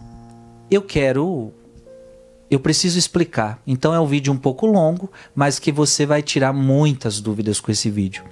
eu 0.70 0.82
quero 0.82 1.52
eu 2.50 2.60
preciso 2.60 2.98
explicar. 2.98 3.62
Então 3.66 3.94
é 3.94 4.00
um 4.00 4.06
vídeo 4.06 4.30
um 4.30 4.36
pouco 4.36 4.66
longo, 4.66 5.10
mas 5.34 5.58
que 5.58 5.72
você 5.72 6.04
vai 6.04 6.20
tirar 6.22 6.52
muitas 6.52 7.18
dúvidas 7.20 7.58
com 7.58 7.72
esse 7.72 7.88
vídeo. 7.88 8.24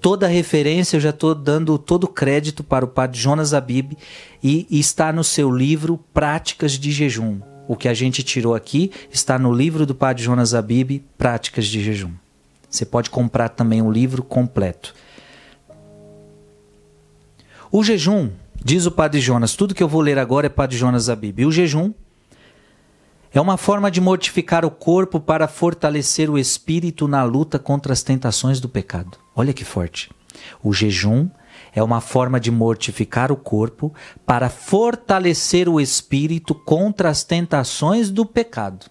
Toda 0.00 0.26
referência 0.26 0.96
eu 0.96 1.00
já 1.00 1.10
estou 1.10 1.32
dando 1.34 1.78
todo 1.78 2.08
crédito 2.08 2.64
para 2.64 2.84
o 2.84 2.88
Padre 2.88 3.20
Jonas 3.20 3.54
Abib 3.54 3.96
e, 4.42 4.66
e 4.68 4.80
está 4.80 5.12
no 5.12 5.22
seu 5.22 5.50
livro 5.50 5.98
Práticas 6.12 6.72
de 6.72 6.90
Jejum. 6.90 7.53
O 7.66 7.76
que 7.76 7.88
a 7.88 7.94
gente 7.94 8.22
tirou 8.22 8.54
aqui 8.54 8.90
está 9.10 9.38
no 9.38 9.52
livro 9.52 9.86
do 9.86 9.94
Padre 9.94 10.22
Jonas 10.22 10.54
Abib, 10.54 11.02
Práticas 11.16 11.66
de 11.66 11.82
Jejum. 11.82 12.12
Você 12.68 12.84
pode 12.84 13.08
comprar 13.08 13.48
também 13.50 13.80
o 13.80 13.90
livro 13.90 14.22
completo. 14.22 14.94
O 17.70 17.82
jejum, 17.82 18.30
diz 18.64 18.86
o 18.86 18.90
Padre 18.90 19.20
Jonas, 19.20 19.54
tudo 19.54 19.74
que 19.74 19.82
eu 19.82 19.88
vou 19.88 20.00
ler 20.00 20.18
agora 20.18 20.46
é 20.46 20.50
Padre 20.50 20.76
Jonas 20.76 21.08
Abib. 21.08 21.44
o 21.44 21.52
jejum 21.52 21.92
é 23.32 23.40
uma 23.40 23.56
forma 23.56 23.90
de 23.90 24.00
mortificar 24.00 24.64
o 24.64 24.70
corpo 24.70 25.18
para 25.18 25.48
fortalecer 25.48 26.30
o 26.30 26.38
espírito 26.38 27.08
na 27.08 27.24
luta 27.24 27.58
contra 27.58 27.92
as 27.92 28.02
tentações 28.02 28.60
do 28.60 28.68
pecado. 28.68 29.18
Olha 29.34 29.52
que 29.52 29.64
forte. 29.64 30.08
O 30.62 30.72
jejum 30.72 31.28
é 31.72 31.82
uma 31.82 32.00
forma 32.00 32.40
de 32.40 32.50
mortificar 32.50 33.30
o 33.30 33.36
corpo 33.36 33.92
para 34.26 34.48
fortalecer 34.48 35.68
o 35.68 35.80
espírito 35.80 36.54
contra 36.54 37.08
as 37.08 37.22
tentações 37.22 38.10
do 38.10 38.26
pecado. 38.26 38.86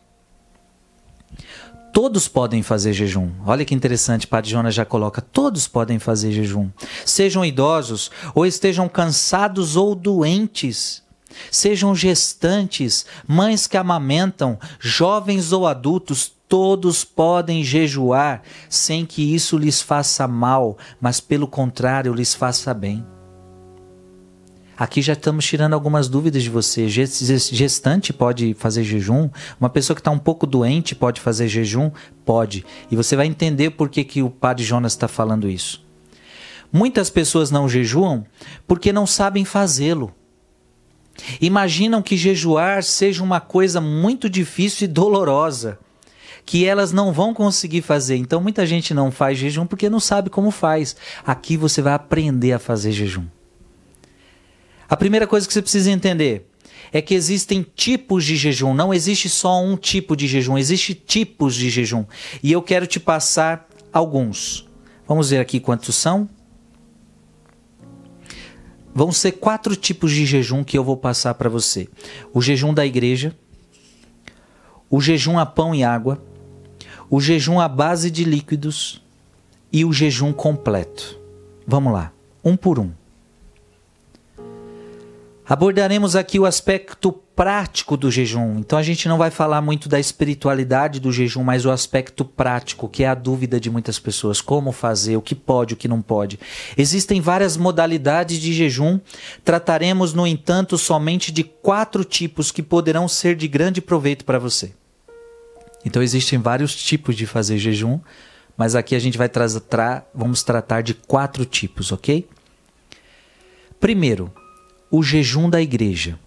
Todos 1.94 2.28
podem 2.28 2.64
fazer 2.64 2.92
jejum. 2.92 3.30
Olha 3.46 3.64
que 3.64 3.76
interessante, 3.76 4.26
Padre 4.26 4.50
Jonas 4.50 4.74
já 4.74 4.84
coloca: 4.84 5.22
todos 5.22 5.68
podem 5.68 6.00
fazer 6.00 6.32
jejum. 6.32 6.70
Sejam 7.06 7.46
idosos, 7.46 8.10
ou 8.34 8.48
estejam 8.48 8.90
cansados 8.90 9.76
ou 9.76 9.94
doentes. 9.94 11.04
Sejam 11.52 11.96
gestantes, 11.96 13.06
mães 13.28 13.68
que 13.68 13.78
amamentam, 13.78 14.58
jovens 14.80 15.52
ou 15.52 15.68
adultos, 15.68 16.32
Todos 16.54 17.04
podem 17.04 17.64
jejuar 17.64 18.44
sem 18.70 19.08
que 19.08 19.34
isso 19.34 19.58
lhes 19.58 19.82
faça 19.82 20.28
mal, 20.28 20.78
mas 21.02 21.20
pelo 21.20 21.48
contrário 21.48 22.14
lhes 22.14 22.36
faça 22.36 22.72
bem. 22.76 23.04
Aqui 24.78 25.02
já 25.02 25.14
estamos 25.14 25.48
tirando 25.48 25.74
algumas 25.74 26.08
dúvidas 26.08 26.44
de 26.44 26.52
você. 26.52 26.88
Gestante 26.88 28.14
pode 28.14 28.54
fazer 28.54 28.84
jejum? 28.84 29.32
Uma 29.60 29.68
pessoa 29.68 29.96
que 29.96 30.00
está 30.00 30.12
um 30.12 30.20
pouco 30.20 30.46
doente 30.46 30.94
pode 30.94 31.20
fazer 31.20 31.48
jejum? 31.48 31.90
Pode. 32.24 32.64
E 32.92 32.96
você 32.96 33.16
vai 33.16 33.26
entender 33.26 33.72
por 33.72 33.90
que, 33.90 34.04
que 34.04 34.22
o 34.22 34.30
padre 34.30 34.64
Jonas 34.64 34.92
está 34.92 35.08
falando 35.08 35.50
isso. 35.50 35.84
Muitas 36.72 37.10
pessoas 37.10 37.50
não 37.50 37.68
jejuam 37.68 38.28
porque 38.68 38.94
não 38.94 39.08
sabem 39.08 39.44
fazê-lo. 39.44 40.14
Imaginam 41.42 42.04
que 42.04 42.16
jejuar 42.16 42.84
seja 42.84 43.24
uma 43.24 43.42
coisa 43.42 43.82
muito 43.82 44.30
difícil 44.30 44.86
e 44.86 44.88
dolorosa 44.88 45.80
que 46.46 46.66
elas 46.66 46.92
não 46.92 47.12
vão 47.12 47.34
conseguir 47.34 47.82
fazer. 47.82 48.18
Então 48.18 48.42
muita 48.42 48.66
gente 48.66 48.94
não 48.94 49.12
faz 49.12 49.38
jejum 49.38 49.66
porque 49.66 49.90
não 49.90 50.00
sabe 50.00 50.30
como 50.30 50.52
faz. 50.52 50.96
Aqui 51.26 51.58
você 51.58 51.82
vai 51.82 51.94
aprender 51.94 52.54
a 52.54 52.60
fazer 52.60 52.92
jejum. 52.92 53.26
A 54.90 54.98
primeira 54.98 55.26
coisa 55.26 55.48
que 55.48 55.54
você 55.54 55.62
precisa 55.62 55.90
entender 55.90 56.48
é 56.92 57.02
que 57.02 57.16
existem 57.16 57.66
tipos 57.76 58.24
de 58.24 58.36
jejum. 58.36 58.74
Não 58.74 58.94
existe 58.94 59.28
só 59.28 59.62
um 59.62 59.76
tipo 59.76 60.16
de 60.16 60.28
jejum, 60.28 60.58
existe 60.58 60.94
tipos 60.94 61.56
de 61.56 61.70
jejum. 61.70 62.06
E 62.42 62.52
eu 62.52 62.62
quero 62.62 62.86
te 62.86 63.00
passar 63.00 63.68
alguns. 63.92 64.68
Vamos 65.08 65.32
ver 65.32 65.40
aqui 65.40 65.60
quantos 65.60 65.96
são. 65.96 66.30
Vão 68.94 69.12
ser 69.12 69.32
quatro 69.34 69.76
tipos 69.76 70.12
de 70.12 70.26
jejum 70.26 70.64
que 70.64 70.78
eu 70.78 70.84
vou 70.84 70.96
passar 70.96 71.34
para 71.34 71.50
você: 71.50 71.90
o 72.32 72.40
jejum 72.42 72.74
da 72.74 72.86
igreja, 72.86 73.36
o 74.88 75.02
jejum 75.02 75.40
a 75.40 75.46
pão 75.48 75.74
e 75.74 75.84
água, 75.84 76.24
o 77.16 77.22
jejum 77.22 77.60
à 77.60 77.68
base 77.68 78.10
de 78.10 78.24
líquidos 78.24 79.00
e 79.72 79.86
o 79.86 79.94
jejum 79.94 80.34
completo. 80.34 81.16
Vamos 81.68 81.94
lá, 81.94 82.12
um 82.44 82.58
por 82.58 82.80
um. 82.80 82.90
Abordaremos 85.46 86.16
aqui 86.16 86.40
o 86.40 86.46
aspecto 86.48 87.12
prático 87.12 87.96
do 87.96 88.10
jejum. 88.10 88.58
Então 88.58 88.80
a 88.80 88.82
gente 88.82 89.08
não 89.08 89.20
vai 89.20 89.30
falar 89.30 89.62
muito 89.62 89.88
da 89.88 90.00
espiritualidade 90.00 91.00
do 91.00 91.12
jejum, 91.12 91.44
mas 91.44 91.68
o 91.68 91.70
aspecto 91.70 92.26
prático, 92.26 92.90
que 92.90 93.04
é 93.04 93.08
a 93.08 93.14
dúvida 93.14 93.60
de 93.60 93.70
muitas 93.70 94.00
pessoas: 94.00 94.42
como 94.42 94.72
fazer, 94.72 95.16
o 95.16 95.22
que 95.22 95.36
pode, 95.36 95.76
o 95.76 95.78
que 95.78 95.88
não 95.88 96.02
pode. 96.02 96.40
Existem 96.76 97.22
várias 97.22 97.56
modalidades 97.56 98.40
de 98.40 98.52
jejum. 98.54 99.00
Trataremos, 99.46 100.16
no 100.16 100.26
entanto, 100.26 100.80
somente 100.80 101.32
de 101.32 101.44
quatro 101.44 102.04
tipos 102.04 102.50
que 102.50 102.64
poderão 102.64 103.08
ser 103.08 103.36
de 103.36 103.48
grande 103.48 103.82
proveito 103.82 104.26
para 104.26 104.40
você. 104.40 104.74
Então 105.86 106.02
existem 106.02 106.40
vários 106.40 106.76
tipos 106.76 107.16
de 107.16 107.26
fazer 107.26 107.58
jejum, 107.58 108.00
mas 108.58 108.76
aqui 108.76 108.96
a 108.96 109.00
gente 109.00 109.18
vai 109.18 109.28
tratar, 109.28 110.10
vamos 110.14 110.44
tratar 110.44 110.82
de 110.82 110.94
quatro 110.94 111.46
tipos, 111.46 111.92
ok? 111.92 112.28
Primeiro, 113.80 114.32
o 114.90 115.04
jejum 115.04 115.50
da 115.50 115.62
igreja. 115.62 116.20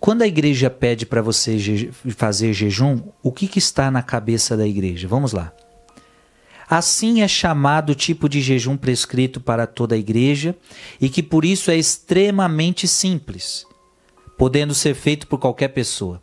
Quando 0.00 0.22
a 0.22 0.26
igreja 0.26 0.70
pede 0.70 1.06
para 1.06 1.22
você 1.22 1.58
je 1.58 1.90
fazer 2.16 2.52
jejum, 2.52 3.00
o 3.22 3.32
que, 3.32 3.48
que 3.48 3.58
está 3.58 3.90
na 3.90 4.02
cabeça 4.02 4.56
da 4.56 4.66
igreja? 4.66 5.08
Vamos 5.08 5.32
lá. 5.32 5.52
Assim 6.68 7.22
é 7.22 7.28
chamado 7.28 7.90
o 7.90 7.94
tipo 7.94 8.28
de 8.28 8.42
jejum 8.42 8.76
prescrito 8.76 9.40
para 9.40 9.66
toda 9.66 9.94
a 9.94 9.98
igreja 9.98 10.54
e 11.00 11.08
que 11.08 11.22
por 11.22 11.44
isso 11.44 11.70
é 11.70 11.76
extremamente 11.76 12.86
simples, 12.86 13.64
podendo 14.36 14.74
ser 14.74 14.94
feito 14.94 15.26
por 15.26 15.38
qualquer 15.38 15.68
pessoa. 15.68 16.20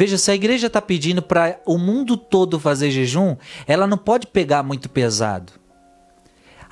Veja, 0.00 0.16
se 0.16 0.30
a 0.30 0.34
igreja 0.34 0.68
está 0.68 0.80
pedindo 0.80 1.20
para 1.20 1.60
o 1.66 1.76
mundo 1.76 2.16
todo 2.16 2.58
fazer 2.58 2.90
jejum, 2.90 3.36
ela 3.66 3.86
não 3.86 3.98
pode 3.98 4.26
pegar 4.26 4.62
muito 4.62 4.88
pesado. 4.88 5.52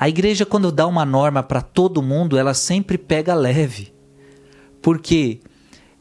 A 0.01 0.09
igreja, 0.09 0.47
quando 0.47 0.73
dá 0.73 0.87
uma 0.87 1.05
norma 1.05 1.43
para 1.43 1.61
todo 1.61 2.01
mundo, 2.01 2.39
ela 2.39 2.55
sempre 2.55 2.97
pega 2.97 3.35
leve 3.35 3.93
porque 4.81 5.41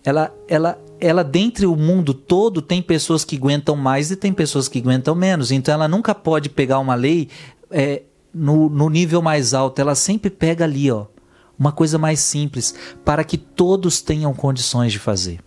ela, 0.06 0.34
ela, 0.48 0.80
ela 1.02 1.22
dentre 1.22 1.66
o 1.66 1.76
mundo 1.76 2.14
todo 2.14 2.62
tem 2.62 2.82
pessoas 2.82 3.26
que 3.26 3.36
aguentam 3.36 3.76
mais 3.76 4.10
e 4.10 4.16
tem 4.16 4.32
pessoas 4.32 4.70
que 4.70 4.80
aguentam 4.80 5.14
menos. 5.14 5.52
Então 5.52 5.74
ela 5.74 5.90
nunca 5.90 6.16
pode 6.16 6.48
pegar 6.48 6.80
uma 6.80 6.96
lei 6.96 7.28
é, 7.70 8.04
no, 8.34 8.70
no 8.70 8.90
nível 8.90 9.22
mais 9.22 9.54
alto. 9.54 9.82
Ela 9.82 9.96
sempre 9.96 10.30
pega 10.30 10.64
ali, 10.64 10.90
ó, 10.90 11.08
uma 11.60 11.74
coisa 11.74 11.98
mais 11.98 12.22
simples 12.22 12.74
para 13.04 13.26
que 13.26 13.38
todos 13.38 14.02
tenham 14.02 14.34
condições 14.34 14.94
de 14.94 15.00
fazer. 15.00 15.46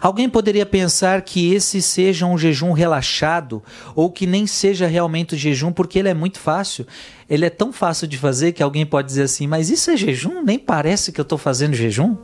Alguém 0.00 0.28
poderia 0.28 0.66
pensar 0.66 1.22
que 1.22 1.52
esse 1.54 1.80
seja 1.80 2.26
um 2.26 2.36
jejum 2.36 2.72
relaxado 2.72 3.62
ou 3.94 4.10
que 4.10 4.26
nem 4.26 4.46
seja 4.46 4.86
realmente 4.86 5.36
jejum, 5.36 5.72
porque 5.72 5.98
ele 5.98 6.08
é 6.08 6.14
muito 6.14 6.38
fácil. 6.38 6.86
Ele 7.28 7.44
é 7.44 7.50
tão 7.50 7.72
fácil 7.72 8.06
de 8.06 8.18
fazer 8.18 8.52
que 8.52 8.62
alguém 8.62 8.84
pode 8.84 9.08
dizer 9.08 9.22
assim: 9.22 9.46
mas 9.46 9.70
isso 9.70 9.90
é 9.90 9.96
jejum? 9.96 10.42
Nem 10.42 10.58
parece 10.58 11.12
que 11.12 11.20
eu 11.20 11.24
estou 11.24 11.38
fazendo 11.38 11.74
jejum. 11.74 12.16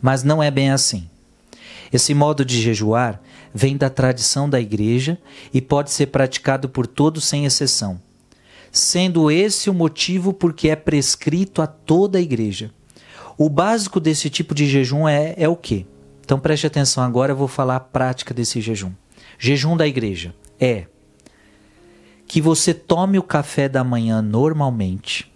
Mas 0.00 0.22
não 0.22 0.42
é 0.42 0.50
bem 0.50 0.70
assim. 0.70 1.08
Esse 1.92 2.14
modo 2.14 2.44
de 2.44 2.60
jejuar 2.60 3.20
vem 3.54 3.76
da 3.76 3.88
tradição 3.88 4.50
da 4.50 4.60
igreja 4.60 5.18
e 5.52 5.60
pode 5.60 5.90
ser 5.90 6.06
praticado 6.08 6.68
por 6.68 6.86
todos 6.86 7.24
sem 7.24 7.46
exceção, 7.46 8.00
sendo 8.70 9.30
esse 9.30 9.70
o 9.70 9.74
motivo 9.74 10.32
porque 10.32 10.68
é 10.68 10.76
prescrito 10.76 11.62
a 11.62 11.66
toda 11.66 12.18
a 12.18 12.20
igreja. 12.20 12.70
O 13.38 13.48
básico 13.48 14.00
desse 14.00 14.28
tipo 14.28 14.54
de 14.54 14.66
jejum 14.66 15.06
é, 15.06 15.34
é 15.36 15.48
o 15.48 15.56
quê? 15.56 15.86
Então 16.26 16.40
preste 16.40 16.66
atenção 16.66 17.04
agora, 17.04 17.30
eu 17.30 17.36
vou 17.36 17.46
falar 17.46 17.76
a 17.76 17.80
prática 17.80 18.34
desse 18.34 18.60
jejum. 18.60 18.90
Jejum 19.38 19.76
da 19.76 19.86
igreja 19.86 20.34
é 20.58 20.86
que 22.26 22.40
você 22.40 22.74
tome 22.74 23.16
o 23.16 23.22
café 23.22 23.68
da 23.68 23.84
manhã 23.84 24.20
normalmente. 24.20 25.32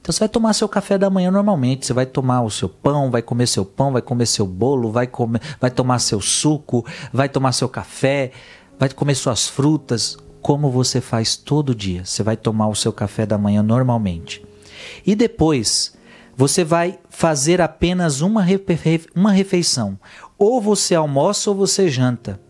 Então 0.00 0.12
você 0.12 0.18
vai 0.18 0.28
tomar 0.28 0.54
seu 0.54 0.68
café 0.68 0.98
da 0.98 1.08
manhã 1.08 1.30
normalmente, 1.30 1.86
você 1.86 1.92
vai 1.92 2.04
tomar 2.04 2.42
o 2.42 2.50
seu 2.50 2.68
pão, 2.68 3.12
vai 3.12 3.22
comer 3.22 3.46
seu 3.46 3.64
pão, 3.64 3.92
vai 3.92 4.02
comer 4.02 4.26
seu 4.26 4.44
bolo, 4.44 4.90
vai 4.90 5.06
comer, 5.06 5.40
vai 5.60 5.70
tomar 5.70 6.00
seu 6.00 6.20
suco, 6.20 6.84
vai 7.12 7.28
tomar 7.28 7.52
seu 7.52 7.68
café, 7.68 8.32
vai 8.76 8.88
comer 8.88 9.14
suas 9.14 9.46
frutas, 9.46 10.18
como 10.42 10.68
você 10.68 11.00
faz 11.00 11.36
todo 11.36 11.76
dia. 11.76 12.04
Você 12.04 12.24
vai 12.24 12.36
tomar 12.36 12.66
o 12.66 12.74
seu 12.74 12.92
café 12.92 13.24
da 13.24 13.38
manhã 13.38 13.62
normalmente. 13.62 14.44
E 15.06 15.14
depois 15.14 15.96
você 16.36 16.64
vai 16.64 16.98
fazer 17.10 17.60
apenas 17.60 18.22
uma, 18.22 18.46
uma 19.14 19.32
refeição. 19.32 19.98
Ou 20.38 20.60
você 20.60 20.94
almoça 20.94 21.50
ou 21.50 21.56
você 21.56 21.88
janta. 21.88 22.40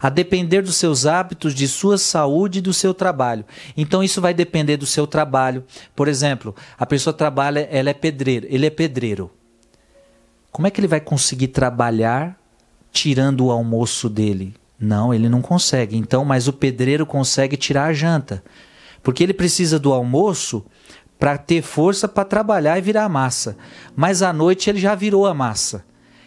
A 0.00 0.08
depender 0.08 0.62
dos 0.62 0.76
seus 0.76 1.06
hábitos, 1.06 1.54
de 1.54 1.68
sua 1.68 1.98
saúde 1.98 2.58
e 2.58 2.62
do 2.62 2.72
seu 2.72 2.94
trabalho. 2.94 3.44
Então 3.76 4.02
isso 4.02 4.20
vai 4.20 4.32
depender 4.32 4.76
do 4.76 4.86
seu 4.86 5.06
trabalho. 5.06 5.64
Por 5.94 6.08
exemplo, 6.08 6.54
a 6.78 6.86
pessoa 6.86 7.12
trabalha, 7.12 7.68
ela 7.70 7.90
é 7.90 7.94
pedreiro, 7.94 8.46
ele 8.48 8.66
é 8.66 8.70
pedreiro. 8.70 9.30
Como 10.50 10.66
é 10.66 10.70
que 10.70 10.80
ele 10.80 10.88
vai 10.88 11.00
conseguir 11.00 11.48
trabalhar 11.48 12.38
tirando 12.90 13.46
o 13.46 13.50
almoço 13.50 14.08
dele? 14.08 14.54
Não, 14.80 15.12
ele 15.12 15.28
não 15.28 15.42
consegue. 15.42 15.96
Então, 15.96 16.24
mas 16.24 16.48
o 16.48 16.52
pedreiro 16.52 17.04
consegue 17.04 17.56
tirar 17.56 17.86
a 17.86 17.92
janta. 17.92 18.42
Porque 19.02 19.22
ele 19.22 19.34
precisa 19.34 19.78
do 19.78 19.92
almoço 19.92 20.64
para 21.18 21.36
ter 21.36 21.62
força 21.62 22.06
para 22.06 22.24
trabalhar 22.24 22.78
e 22.78 22.82
virar 22.82 23.08
massa. 23.08 23.56
Mas 23.96 24.22
à 24.22 24.32
noite 24.32 24.70
ele 24.70 24.78
já 24.78 24.94
virou 24.94 25.26
a 25.26 25.34
massa. 25.34 25.84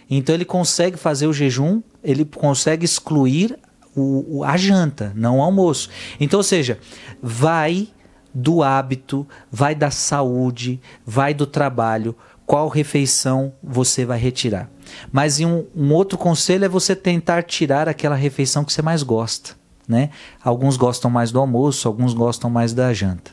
Então 0.10 0.36
ele 0.36 0.46
consegue 0.46 0.98
fazer 0.98 1.28
o 1.28 1.34
jejum, 1.34 1.82
ele 2.04 2.26
consegue 2.26 2.84
excluir 2.84 3.58
o, 3.96 4.44
a 4.44 4.58
janta, 4.58 5.14
não 5.16 5.40
o 5.40 5.42
almoço. 5.42 5.90
Então, 6.20 6.40
ou 6.40 6.44
seja, 6.44 6.80
vai 7.22 7.88
do 8.34 8.64
hábito, 8.64 9.28
vai 9.52 9.76
da 9.76 9.92
saúde, 9.92 10.82
vai 11.06 11.34
do 11.34 11.46
trabalho, 11.46 12.16
qual 12.46 12.68
refeição 12.68 13.54
você 13.62 14.06
vai 14.06 14.20
retirar. 14.20 14.70
Mas 15.12 15.40
um, 15.40 15.64
um 15.76 15.94
outro 15.94 16.18
conselho 16.18 16.66
é 16.66 16.70
você 16.70 16.96
tentar 16.96 17.44
tirar 17.44 17.88
aquela 17.88 18.16
refeição 18.16 18.64
que 18.64 18.74
você 18.74 18.82
mais 18.82 19.04
gosta. 19.04 19.52
Né? 19.88 20.10
Alguns 20.44 20.78
gostam 20.78 21.10
mais 21.12 21.32
do 21.32 21.40
almoço, 21.40 21.88
alguns 21.88 22.14
gostam 22.14 22.50
mais 22.50 22.74
da 22.74 22.94
janta. 22.94 23.32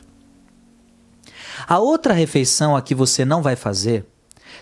A 1.67 1.79
outra 1.79 2.13
refeição 2.13 2.75
a 2.75 2.81
que 2.81 2.95
você 2.95 3.25
não 3.25 3.41
vai 3.41 3.55
fazer 3.55 4.05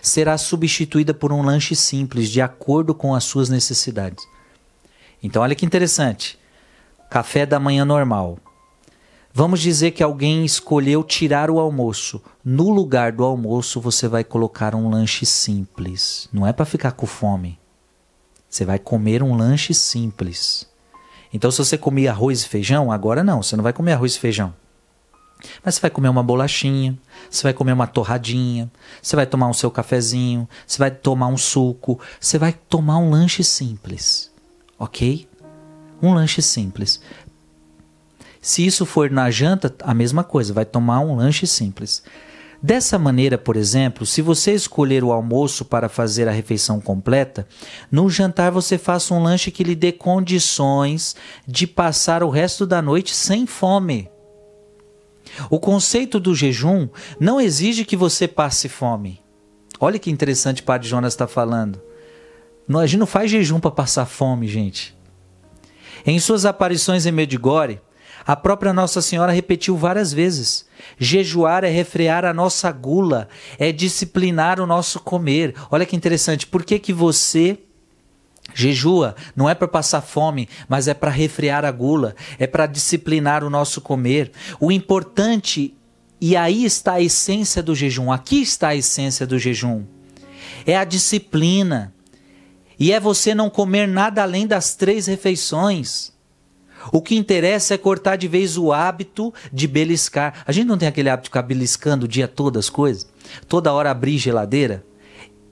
será 0.02 0.36
substituída 0.38 1.14
por 1.14 1.32
um 1.32 1.42
lanche 1.42 1.74
simples, 1.74 2.30
de 2.30 2.40
acordo 2.40 2.94
com 2.94 3.14
as 3.14 3.24
suas 3.24 3.48
necessidades. 3.48 4.24
Então, 5.22 5.42
olha 5.42 5.54
que 5.54 5.66
interessante. 5.66 6.38
Café 7.10 7.44
da 7.44 7.58
manhã 7.58 7.84
normal. 7.84 8.38
Vamos 9.32 9.60
dizer 9.60 9.92
que 9.92 10.02
alguém 10.02 10.44
escolheu 10.44 11.04
tirar 11.04 11.50
o 11.50 11.58
almoço. 11.58 12.22
No 12.44 12.70
lugar 12.70 13.12
do 13.12 13.24
almoço, 13.24 13.80
você 13.80 14.08
vai 14.08 14.24
colocar 14.24 14.74
um 14.74 14.88
lanche 14.88 15.24
simples. 15.26 16.28
Não 16.32 16.46
é 16.46 16.52
para 16.52 16.64
ficar 16.64 16.92
com 16.92 17.06
fome. 17.06 17.58
Você 18.48 18.64
vai 18.64 18.78
comer 18.78 19.22
um 19.22 19.36
lanche 19.36 19.74
simples. 19.74 20.66
Então, 21.32 21.50
se 21.50 21.58
você 21.58 21.76
comia 21.76 22.10
arroz 22.10 22.42
e 22.42 22.48
feijão, 22.48 22.90
agora 22.90 23.22
não, 23.22 23.42
você 23.42 23.54
não 23.54 23.62
vai 23.62 23.72
comer 23.72 23.92
arroz 23.92 24.14
e 24.14 24.18
feijão. 24.18 24.54
Mas 25.64 25.74
você 25.74 25.80
vai 25.80 25.90
comer 25.90 26.08
uma 26.08 26.22
bolachinha, 26.22 26.98
você 27.30 27.42
vai 27.42 27.52
comer 27.52 27.72
uma 27.72 27.86
torradinha, 27.86 28.70
você 29.02 29.16
vai 29.16 29.26
tomar 29.26 29.48
o 29.48 29.54
seu 29.54 29.70
cafezinho, 29.70 30.48
você 30.66 30.78
vai 30.78 30.90
tomar 30.90 31.28
um 31.28 31.36
suco, 31.36 32.00
você 32.20 32.38
vai 32.38 32.52
tomar 32.52 32.98
um 32.98 33.10
lanche 33.10 33.44
simples, 33.44 34.30
ok? 34.78 35.28
Um 36.02 36.14
lanche 36.14 36.42
simples. 36.42 37.00
Se 38.40 38.64
isso 38.64 38.86
for 38.86 39.10
na 39.10 39.30
janta, 39.30 39.74
a 39.82 39.92
mesma 39.92 40.22
coisa, 40.22 40.52
vai 40.52 40.64
tomar 40.64 41.00
um 41.00 41.16
lanche 41.16 41.46
simples. 41.46 42.02
Dessa 42.60 42.98
maneira, 42.98 43.38
por 43.38 43.56
exemplo, 43.56 44.04
se 44.04 44.20
você 44.20 44.52
escolher 44.52 45.04
o 45.04 45.12
almoço 45.12 45.64
para 45.64 45.88
fazer 45.88 46.26
a 46.26 46.32
refeição 46.32 46.80
completa, 46.80 47.46
no 47.90 48.10
jantar 48.10 48.50
você 48.50 48.76
faça 48.76 49.14
um 49.14 49.22
lanche 49.22 49.52
que 49.52 49.62
lhe 49.62 49.76
dê 49.76 49.92
condições 49.92 51.14
de 51.46 51.68
passar 51.68 52.22
o 52.22 52.30
resto 52.30 52.66
da 52.66 52.82
noite 52.82 53.14
sem 53.14 53.46
fome. 53.46 54.10
O 55.50 55.58
conceito 55.58 56.18
do 56.18 56.34
jejum 56.34 56.88
não 57.18 57.40
exige 57.40 57.84
que 57.84 57.96
você 57.96 58.26
passe 58.28 58.68
fome. 58.68 59.20
Olha 59.80 59.98
que 59.98 60.10
interessante 60.10 60.62
o 60.62 60.64
Padre 60.64 60.88
Jonas 60.88 61.12
está 61.12 61.26
falando. 61.26 61.80
A 62.76 62.86
gente 62.86 62.98
não 62.98 63.06
faz 63.06 63.30
jejum 63.30 63.60
para 63.60 63.70
passar 63.70 64.06
fome, 64.06 64.46
gente. 64.48 64.96
Em 66.04 66.18
suas 66.18 66.44
aparições 66.44 67.06
em 67.06 67.12
Medigore, 67.12 67.80
A 68.28 68.36
própria 68.36 68.74
Nossa 68.74 69.00
Senhora 69.00 69.32
repetiu 69.32 69.74
várias 69.74 70.12
vezes. 70.12 70.66
Jejuar 70.98 71.64
é 71.64 71.70
refrear 71.70 72.26
a 72.26 72.34
nossa 72.34 72.70
gula, 72.70 73.26
é 73.58 73.72
disciplinar 73.72 74.60
o 74.60 74.66
nosso 74.66 75.00
comer. 75.00 75.54
Olha 75.70 75.86
que 75.86 75.96
interessante, 75.96 76.46
por 76.46 76.62
que, 76.62 76.78
que 76.78 76.92
você 76.92 77.58
jejua? 78.54 79.14
Não 79.36 79.48
é 79.48 79.54
para 79.54 79.68
passar 79.68 80.00
fome, 80.00 80.48
mas 80.68 80.88
é 80.88 80.94
para 80.94 81.10
refrear 81.10 81.64
a 81.64 81.70
gula, 81.70 82.14
é 82.38 82.46
para 82.46 82.66
disciplinar 82.66 83.44
o 83.44 83.50
nosso 83.50 83.80
comer. 83.80 84.32
O 84.60 84.72
importante, 84.72 85.74
e 86.20 86.36
aí 86.36 86.64
está 86.64 86.94
a 86.94 87.00
essência 87.00 87.62
do 87.62 87.74
jejum, 87.74 88.10
aqui 88.10 88.42
está 88.42 88.68
a 88.68 88.76
essência 88.76 89.26
do 89.26 89.38
jejum, 89.38 89.84
é 90.66 90.76
a 90.76 90.84
disciplina. 90.84 91.94
E 92.80 92.92
é 92.92 93.00
você 93.00 93.34
não 93.34 93.50
comer 93.50 93.88
nada 93.88 94.22
além 94.22 94.46
das 94.46 94.76
três 94.76 95.06
refeições. 95.06 96.12
O 96.92 97.02
que 97.02 97.16
interessa 97.16 97.74
é 97.74 97.78
cortar 97.78 98.16
de 98.16 98.28
vez 98.28 98.56
o 98.56 98.72
hábito 98.72 99.34
de 99.52 99.66
beliscar. 99.66 100.44
A 100.46 100.52
gente 100.52 100.68
não 100.68 100.78
tem 100.78 100.88
aquele 100.88 101.10
hábito 101.10 101.24
de 101.24 101.28
ficar 101.28 101.42
beliscando 101.42 102.04
o 102.04 102.08
dia 102.08 102.28
todo 102.28 102.58
as 102.58 102.70
coisas? 102.70 103.08
Toda 103.48 103.72
hora 103.72 103.90
abrir 103.90 104.16
geladeira? 104.16 104.84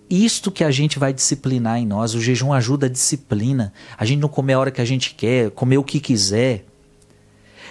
Isto 0.09 0.51
que 0.51 0.63
a 0.63 0.71
gente 0.71 0.99
vai 0.99 1.13
disciplinar 1.13 1.79
em 1.79 1.87
nós. 1.87 2.15
O 2.15 2.21
jejum 2.21 2.53
ajuda 2.53 2.87
a 2.87 2.91
disciplina. 2.91 3.73
A 3.99 4.05
gente 4.05 4.21
não 4.21 4.29
comer 4.29 4.55
a 4.55 4.61
hora 4.61 4.71
que 4.71 4.81
a 4.81 4.85
gente 4.85 5.15
quer, 5.15 5.51
comer 5.51 5.79
o 5.79 5.85
que 5.85 5.99
quiser. 5.99 6.65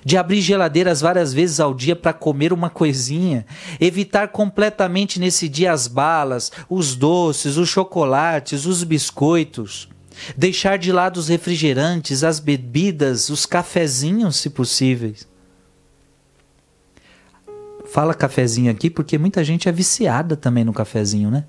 De 0.04 0.17
abrir 0.17 0.41
geladeiras 0.41 1.02
várias 1.02 1.34
vezes 1.34 1.60
ao 1.60 1.74
dia 1.74 1.95
para 1.95 2.13
comer 2.13 2.52
uma 2.52 2.69
coisinha. 2.69 3.45
Evitar 3.80 4.28
completamente 4.28 5.19
nesse 5.19 5.48
dia 5.48 5.71
as 5.71 5.88
balas, 5.88 6.52
os 6.69 6.95
doces, 6.95 7.58
os 7.58 7.69
chocolates, 7.69 8.65
os 8.65 8.84
biscoitos 8.84 9.89
Deixar 10.36 10.78
de 10.78 10.91
lado 10.91 11.17
os 11.17 11.28
refrigerantes, 11.28 12.24
as 12.24 12.39
bebidas, 12.39 13.30
os 13.30 13.45
cafezinhos, 13.45 14.38
se 14.38 14.50
possíveis. 14.50 15.28
Fala 17.86 18.13
cafezinho 18.13 18.71
aqui 18.71 18.89
porque 18.89 19.17
muita 19.17 19.43
gente 19.43 19.69
é 19.69 19.71
viciada 19.71 20.36
também 20.36 20.63
no 20.63 20.74
cafezinho, 20.74 21.30
né? 21.30 21.45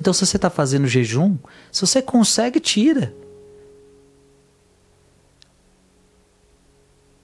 Então, 0.00 0.12
se 0.12 0.24
você 0.24 0.36
está 0.36 0.50
fazendo 0.50 0.86
jejum, 0.86 1.36
se 1.70 1.80
você 1.80 2.00
consegue, 2.02 2.60
tira. 2.60 3.14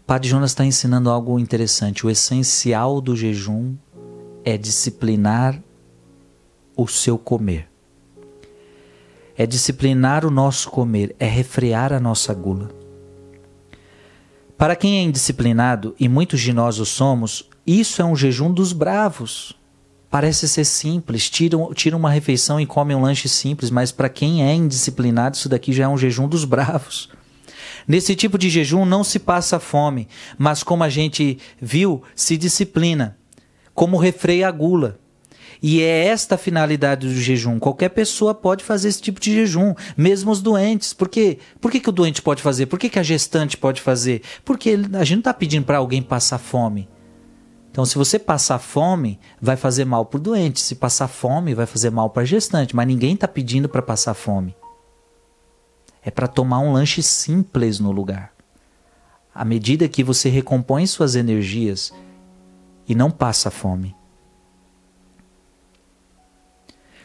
Padre 0.07 0.29
Jonas 0.29 0.51
está 0.51 0.65
ensinando 0.65 1.11
algo 1.11 1.39
interessante. 1.39 2.07
O 2.07 2.11
essencial 2.11 3.01
do 3.01 3.17
jejum 3.17 3.75
é 4.45 4.59
disciplinar 4.59 5.63
o 6.77 6.87
seu 6.87 7.17
comer 7.17 7.73
é 9.37 9.47
disciplinar 9.47 10.25
o 10.25 10.31
nosso 10.31 10.71
comer, 10.71 11.15
é 11.19 11.27
refrear 11.27 11.93
a 11.93 12.01
nossa 12.01 12.33
gula. 12.35 12.71
Para 14.57 14.77
quem 14.77 14.99
é 14.99 15.03
indisciplinado, 15.03 15.95
e 15.99 16.09
muitos 16.09 16.41
de 16.41 16.53
nós 16.53 16.79
o 16.79 16.87
somos, 16.87 17.49
isso 17.67 18.01
é 18.01 18.05
um 18.05 18.15
jejum 18.15 18.53
dos 18.53 18.73
bravos. 18.73 19.53
Parece 20.13 20.47
ser 20.47 20.67
simples, 20.67 21.31
tira, 21.31 21.57
tira 21.75 21.97
uma 21.97 22.11
refeição 22.11 22.61
e 22.61 22.67
come 22.67 22.95
um 22.95 23.01
lanche 23.01 23.31
simples, 23.31 23.71
mas 23.71 23.91
para 23.91 24.11
quem 24.11 24.47
é 24.47 24.55
indisciplinado, 24.55 25.37
isso 25.37 25.49
daqui 25.49 25.73
já 25.73 25.85
é 25.85 25.89
um 25.89 25.97
jejum 25.97 26.29
dos 26.29 26.45
bravos. 26.45 27.09
Nesse 27.89 28.15
tipo 28.15 28.37
de 28.37 28.51
jejum 28.51 28.85
não 28.85 29.03
se 29.03 29.19
passa 29.19 29.59
fome, 29.59 30.07
mas 30.37 30.63
como 30.63 30.85
a 30.85 30.91
gente 30.91 31.39
viu, 31.59 32.03
se 32.15 32.37
disciplina, 32.37 33.17
como 33.73 33.97
refreia 33.97 34.49
a 34.49 34.51
gula. 34.51 35.01
E 35.63 35.81
é 35.81 36.09
esta 36.09 36.35
a 36.35 36.39
finalidade 36.39 37.09
do 37.09 37.15
jejum. 37.15 37.59
Qualquer 37.59 37.89
pessoa 37.89 38.35
pode 38.35 38.63
fazer 38.63 38.89
esse 38.89 39.01
tipo 39.01 39.19
de 39.19 39.33
jejum, 39.33 39.75
mesmo 39.97 40.31
os 40.31 40.43
doentes. 40.43 40.93
Por 40.93 41.09
quê? 41.09 41.39
Por 41.59 41.71
que, 41.71 41.81
que 41.81 41.89
o 41.89 41.93
doente 41.93 42.21
pode 42.21 42.43
fazer? 42.43 42.67
Por 42.67 42.79
que, 42.79 42.91
que 42.91 42.99
a 42.99 43.03
gestante 43.03 43.57
pode 43.57 43.81
fazer? 43.81 44.21
Porque 44.45 44.79
a 44.93 45.05
gente 45.05 45.13
não 45.13 45.21
está 45.21 45.33
pedindo 45.33 45.65
para 45.65 45.79
alguém 45.79 46.03
passar 46.03 46.37
fome. 46.37 46.87
Então, 47.73 47.87
se 47.87 47.97
você 47.97 48.19
passar 48.19 48.59
fome, 48.59 49.19
vai 49.41 49.57
fazer 49.57 49.87
mal 49.87 50.05
para 50.05 50.19
o 50.19 50.21
doente. 50.21 50.61
Se 50.61 50.75
passar 50.75 51.09
fome, 51.09 51.55
vai 51.55 51.65
fazer 51.65 51.89
mal 51.89 52.11
para 52.11 52.23
a 52.23 52.27
gestante. 52.27 52.77
Mas 52.77 52.87
ninguém 52.87 53.15
está 53.15 53.27
pedindo 53.27 53.67
para 53.67 53.81
passar 53.81 54.13
fome. 54.13 54.55
É 56.05 56.11
para 56.11 56.29
tomar 56.29 56.59
um 56.59 56.75
lanche 56.75 57.03
simples 57.03 57.81
no 57.81 57.91
lugar. 57.91 58.31
À 59.35 59.43
medida 59.43 59.89
que 59.89 60.05
você 60.05 60.29
recompõe 60.29 60.87
suas 60.87 61.17
energias 61.17 61.95
e 62.87 62.95
não 62.95 63.11
passa 63.11 63.51
fome. 63.51 63.97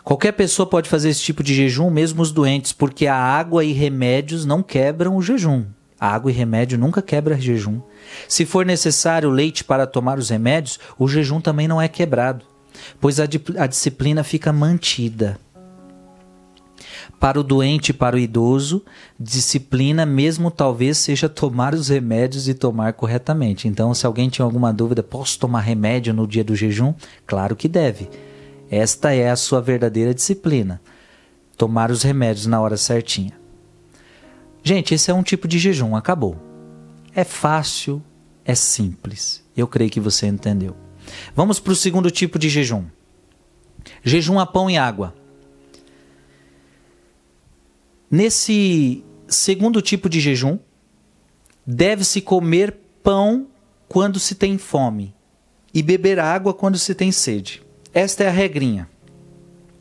Qualquer 0.03 0.34
pessoa 0.34 0.67
pode 0.67 0.89
fazer 0.89 1.10
esse 1.10 1.21
tipo 1.21 1.41
de 1.41 1.56
jejum, 1.56 1.89
mesmo 1.89 2.21
os 2.21 2.34
doentes, 2.34 2.73
porque 2.73 3.08
a 3.08 3.15
água 3.15 3.63
e 3.63 3.71
remédios 3.71 4.43
não 4.43 4.62
quebram 4.62 5.15
o 5.15 5.21
jejum. 5.21 5.65
Água 6.00 6.32
e 6.32 6.34
remédio 6.34 6.78
nunca 6.78 7.02
quebra 7.02 7.40
jejum. 7.40 7.82
Se 8.28 8.46
for 8.46 8.66
necessário 8.66 9.30
leite 9.30 9.64
para 9.64 9.88
tomar 9.88 10.20
os 10.20 10.30
remédios, 10.30 10.80
o 10.98 11.08
jejum 11.08 11.42
também 11.42 11.68
não 11.68 11.82
é 11.82 11.88
quebrado, 11.88 12.46
pois 13.00 13.20
a, 13.20 13.26
a 13.58 13.68
disciplina 13.68 14.24
fica 14.24 14.54
mantida. 14.54 15.40
Para 17.20 17.40
o 17.40 17.44
doente 17.44 17.90
e 17.90 17.94
para 17.94 18.16
o 18.16 18.20
idoso, 18.20 18.84
disciplina 19.20 20.06
mesmo 20.06 20.52
talvez 20.52 21.00
seja 21.00 21.28
tomar 21.28 21.74
os 21.74 21.90
remédios 21.90 22.48
e 22.48 22.54
tomar 22.54 22.94
corretamente. 22.94 23.68
Então, 23.68 23.94
se 23.94 24.06
alguém 24.06 24.30
tinha 24.30 24.46
alguma 24.46 24.72
dúvida, 24.72 25.02
posso 25.02 25.40
tomar 25.40 25.62
remédio 25.62 26.14
no 26.14 26.28
dia 26.28 26.44
do 26.44 26.56
jejum? 26.56 26.94
Claro 27.26 27.56
que 27.56 27.68
deve 27.68 28.08
esta 28.70 29.14
é 29.14 29.30
a 29.30 29.36
sua 29.36 29.62
verdadeira 29.62 30.14
disciplina. 30.14 30.82
Tomar 31.56 31.90
os 31.90 32.04
remédios 32.04 32.46
na 32.46 32.60
hora 32.60 32.76
certinha. 32.76 33.32
Gente, 34.67 34.93
esse 34.93 35.10
é 35.10 35.13
um 35.13 35.23
tipo 35.23 35.47
de 35.47 35.58
jejum, 35.58 35.95
acabou. 35.95 36.36
É 37.15 37.23
fácil, 37.23 38.03
é 38.43 38.53
simples. 38.53 39.41
Eu 39.56 39.65
creio 39.65 39.89
que 39.89 39.97
você 39.97 40.27
entendeu. 40.27 40.75
Vamos 41.34 41.58
para 41.58 41.71
o 41.71 41.75
segundo 41.75 42.12
tipo 42.12 42.38
de 42.38 42.49
jejum. 42.49 42.84
Jejum 44.03 44.38
a 44.38 44.45
pão 44.45 44.69
e 44.69 44.77
água. 44.77 45.15
Nesse 48.12 49.06
segundo 49.25 49.82
tipo 49.82 50.10
de 50.10 50.19
jejum, 50.19 50.60
deve-se 51.65 52.19
comer 52.19 52.77
pão 53.01 53.47
quando 53.88 54.19
se 54.19 54.36
tem 54.36 54.58
fome 54.58 55.15
e 55.73 55.82
beber 55.82 56.19
água 56.19 56.53
quando 56.53 56.77
se 56.77 56.93
tem 56.93 57.10
sede. 57.10 57.63
Esta 57.93 58.25
é 58.25 58.27
a 58.27 58.32
regrinha. 58.32 58.89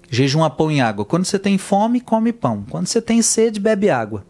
Jejum 0.09 0.44
a 0.44 0.49
pão 0.49 0.70
e 0.70 0.81
água. 0.81 1.05
Quando 1.05 1.25
você 1.25 1.40
tem 1.40 1.59
fome, 1.59 2.01
come 2.01 2.33
pão. 2.33 2.64
Quando 2.70 2.87
você 2.87 3.03
tem 3.03 3.20
sede, 3.20 3.59
bebe 3.59 3.90
água. 3.90 4.25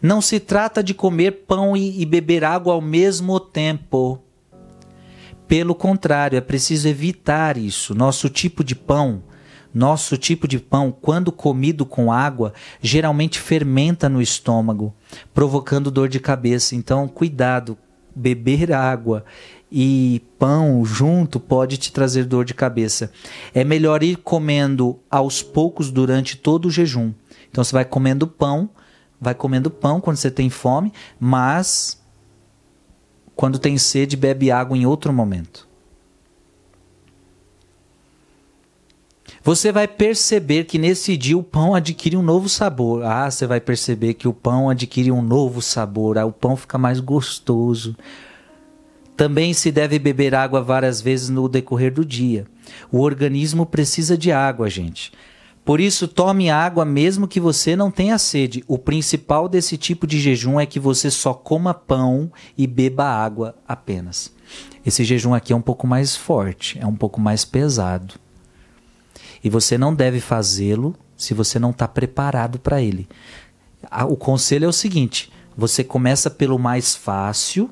Não 0.00 0.20
se 0.20 0.40
trata 0.40 0.82
de 0.82 0.94
comer 0.94 1.44
pão 1.46 1.76
e, 1.76 2.00
e 2.00 2.06
beber 2.06 2.44
água 2.44 2.74
ao 2.74 2.80
mesmo 2.80 3.38
tempo. 3.38 4.20
Pelo 5.46 5.74
contrário, 5.74 6.36
é 6.36 6.40
preciso 6.40 6.88
evitar 6.88 7.56
isso. 7.56 7.94
Nosso 7.94 8.28
tipo 8.28 8.64
de 8.64 8.74
pão, 8.74 9.22
nosso 9.72 10.16
tipo 10.16 10.48
de 10.48 10.58
pão, 10.58 10.90
quando 10.90 11.30
comido 11.30 11.84
com 11.84 12.10
água, 12.10 12.54
geralmente 12.80 13.38
fermenta 13.38 14.08
no 14.08 14.22
estômago, 14.22 14.94
provocando 15.34 15.90
dor 15.90 16.08
de 16.08 16.18
cabeça. 16.18 16.74
Então, 16.74 17.06
cuidado, 17.06 17.76
beber 18.14 18.72
água 18.72 19.24
e 19.76 20.22
pão 20.38 20.84
junto 20.84 21.40
pode 21.40 21.76
te 21.76 21.92
trazer 21.92 22.24
dor 22.24 22.44
de 22.44 22.54
cabeça. 22.54 23.10
É 23.52 23.64
melhor 23.64 24.04
ir 24.04 24.16
comendo 24.16 25.00
aos 25.10 25.42
poucos 25.42 25.90
durante 25.90 26.36
todo 26.36 26.66
o 26.66 26.70
jejum. 26.70 27.12
Então 27.50 27.64
você 27.64 27.72
vai 27.72 27.84
comendo 27.84 28.26
pão, 28.26 28.70
vai 29.20 29.34
comendo 29.34 29.70
pão 29.70 30.00
quando 30.00 30.16
você 30.16 30.30
tem 30.30 30.50
fome, 30.50 30.92
mas 31.18 32.02
quando 33.34 33.58
tem 33.58 33.76
sede, 33.78 34.16
bebe 34.16 34.50
água 34.50 34.76
em 34.76 34.86
outro 34.86 35.12
momento. 35.12 35.68
Você 39.42 39.70
vai 39.70 39.86
perceber 39.86 40.64
que 40.64 40.78
nesse 40.78 41.18
dia 41.18 41.36
o 41.36 41.42
pão 41.42 41.74
adquire 41.74 42.16
um 42.16 42.22
novo 42.22 42.48
sabor. 42.48 43.04
Ah, 43.04 43.30
você 43.30 43.46
vai 43.46 43.60
perceber 43.60 44.14
que 44.14 44.26
o 44.26 44.32
pão 44.32 44.70
adquire 44.70 45.12
um 45.12 45.20
novo 45.20 45.60
sabor. 45.60 46.16
Ah, 46.16 46.24
o 46.24 46.32
pão 46.32 46.56
fica 46.56 46.78
mais 46.78 46.98
gostoso. 46.98 47.94
Também 49.16 49.52
se 49.52 49.70
deve 49.70 49.98
beber 49.98 50.34
água 50.34 50.62
várias 50.62 51.02
vezes 51.02 51.28
no 51.28 51.46
decorrer 51.46 51.92
do 51.92 52.06
dia. 52.06 52.46
O 52.90 53.00
organismo 53.00 53.66
precisa 53.66 54.16
de 54.16 54.32
água, 54.32 54.70
gente. 54.70 55.12
Por 55.64 55.80
isso, 55.80 56.06
tome 56.06 56.50
água 56.50 56.84
mesmo 56.84 57.26
que 57.26 57.40
você 57.40 57.74
não 57.74 57.90
tenha 57.90 58.18
sede. 58.18 58.62
O 58.68 58.76
principal 58.76 59.48
desse 59.48 59.78
tipo 59.78 60.06
de 60.06 60.20
jejum 60.20 60.60
é 60.60 60.66
que 60.66 60.78
você 60.78 61.10
só 61.10 61.32
coma 61.32 61.72
pão 61.72 62.30
e 62.56 62.66
beba 62.66 63.04
água 63.04 63.56
apenas. 63.66 64.30
Esse 64.84 65.02
jejum 65.04 65.32
aqui 65.32 65.54
é 65.54 65.56
um 65.56 65.62
pouco 65.62 65.86
mais 65.86 66.14
forte, 66.14 66.78
é 66.78 66.86
um 66.86 66.94
pouco 66.94 67.18
mais 67.18 67.46
pesado. 67.46 68.14
E 69.42 69.48
você 69.48 69.78
não 69.78 69.94
deve 69.94 70.20
fazê-lo 70.20 70.94
se 71.16 71.32
você 71.32 71.58
não 71.58 71.70
está 71.70 71.88
preparado 71.88 72.58
para 72.58 72.82
ele. 72.82 73.08
O 74.08 74.16
conselho 74.16 74.66
é 74.66 74.68
o 74.68 74.72
seguinte: 74.72 75.32
você 75.56 75.82
começa 75.82 76.28
pelo 76.28 76.58
mais 76.58 76.94
fácil 76.94 77.70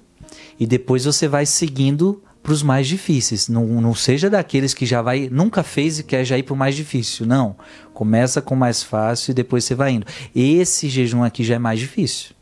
e 0.58 0.66
depois 0.66 1.04
você 1.04 1.28
vai 1.28 1.44
seguindo 1.44 2.22
para 2.42 2.52
os 2.52 2.62
mais 2.62 2.86
difíceis. 2.88 3.48
Não, 3.48 3.64
não 3.80 3.94
seja 3.94 4.28
daqueles 4.28 4.74
que 4.74 4.84
já 4.84 5.00
vai, 5.00 5.28
nunca 5.30 5.62
fez 5.62 5.98
e 5.98 6.02
quer 6.02 6.24
já 6.24 6.36
ir 6.36 6.42
para 6.42 6.54
o 6.54 6.56
mais 6.56 6.74
difícil. 6.74 7.24
Não. 7.24 7.56
Começa 7.94 8.42
com 8.42 8.54
o 8.54 8.58
mais 8.58 8.82
fácil 8.82 9.30
e 9.30 9.34
depois 9.34 9.64
você 9.64 9.74
vai 9.74 9.92
indo. 9.92 10.06
Esse 10.34 10.88
jejum 10.88 11.22
aqui 11.22 11.44
já 11.44 11.54
é 11.54 11.58
mais 11.58 11.78
difícil. 11.78 12.34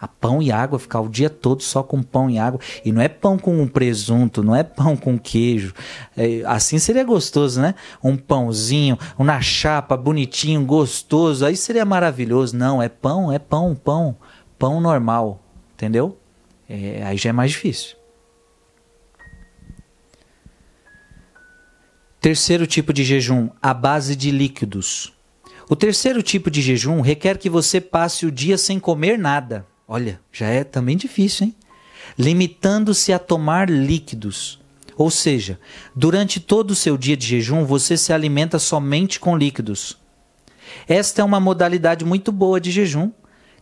A 0.00 0.06
pão 0.06 0.40
e 0.40 0.52
água, 0.52 0.78
ficar 0.78 1.00
o 1.00 1.08
dia 1.08 1.28
todo 1.28 1.60
só 1.60 1.82
com 1.82 2.02
pão 2.02 2.30
e 2.30 2.38
água. 2.38 2.60
E 2.84 2.92
não 2.92 3.02
é 3.02 3.08
pão 3.08 3.36
com 3.36 3.66
presunto, 3.66 4.44
não 4.44 4.54
é 4.54 4.62
pão 4.62 4.96
com 4.96 5.18
queijo. 5.18 5.74
É, 6.16 6.42
assim 6.46 6.78
seria 6.78 7.02
gostoso, 7.02 7.60
né? 7.60 7.74
Um 8.02 8.16
pãozinho, 8.16 8.96
um 9.18 9.24
na 9.24 9.40
chapa, 9.40 9.96
bonitinho, 9.96 10.64
gostoso. 10.64 11.44
Aí 11.44 11.56
seria 11.56 11.84
maravilhoso. 11.84 12.56
Não, 12.56 12.80
é 12.80 12.88
pão, 12.88 13.32
é 13.32 13.40
pão, 13.40 13.74
pão. 13.74 14.16
Pão 14.56 14.80
normal, 14.80 15.42
entendeu? 15.74 16.16
É, 16.68 17.02
aí 17.04 17.16
já 17.16 17.30
é 17.30 17.32
mais 17.32 17.50
difícil. 17.50 17.97
Terceiro 22.28 22.66
tipo 22.66 22.92
de 22.92 23.04
jejum, 23.04 23.48
a 23.62 23.72
base 23.72 24.14
de 24.14 24.30
líquidos. 24.30 25.14
O 25.66 25.74
terceiro 25.74 26.22
tipo 26.22 26.50
de 26.50 26.60
jejum 26.60 27.00
requer 27.00 27.38
que 27.38 27.48
você 27.48 27.80
passe 27.80 28.26
o 28.26 28.30
dia 28.30 28.58
sem 28.58 28.78
comer 28.78 29.18
nada. 29.18 29.64
Olha, 29.88 30.20
já 30.30 30.44
é 30.44 30.62
também 30.62 30.94
difícil, 30.94 31.46
hein? 31.46 31.56
Limitando-se 32.18 33.14
a 33.14 33.18
tomar 33.18 33.70
líquidos. 33.70 34.60
Ou 34.94 35.10
seja, 35.10 35.58
durante 35.96 36.38
todo 36.38 36.72
o 36.72 36.74
seu 36.74 36.98
dia 36.98 37.16
de 37.16 37.26
jejum, 37.26 37.64
você 37.64 37.96
se 37.96 38.12
alimenta 38.12 38.58
somente 38.58 39.18
com 39.18 39.34
líquidos. 39.34 39.96
Esta 40.86 41.22
é 41.22 41.24
uma 41.24 41.40
modalidade 41.40 42.04
muito 42.04 42.30
boa 42.30 42.60
de 42.60 42.70
jejum, 42.70 43.10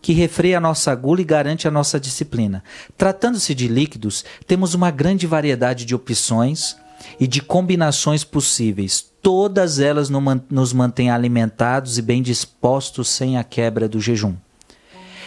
que 0.03 0.13
refreia 0.13 0.59
a 0.59 0.61
nossa 0.61 0.93
gula 0.93 1.21
e 1.21 1.25
garante 1.25 1.69
a 1.69 1.71
nossa 1.71 2.01
disciplina. 2.01 2.65
Tratando-se 2.99 3.55
de 3.55 3.69
líquidos, 3.69 4.25
temos 4.45 4.75
uma 4.75 4.91
grande 4.91 5.25
variedade 5.25 5.85
de 5.85 5.95
opções 5.95 6.77
e 7.19 7.27
de 7.27 7.41
combinações 7.41 8.25
possíveis. 8.25 9.05
Todas 9.23 9.79
elas 9.79 10.09
nos 10.09 10.73
mantêm 10.73 11.11
alimentados 11.11 11.99
e 11.99 12.03
bem 12.03 12.23
dispostos 12.23 13.09
sem 13.09 13.37
a 13.37 13.45
quebra 13.45 13.89
do 13.89 14.01
jejum. 14.01 14.35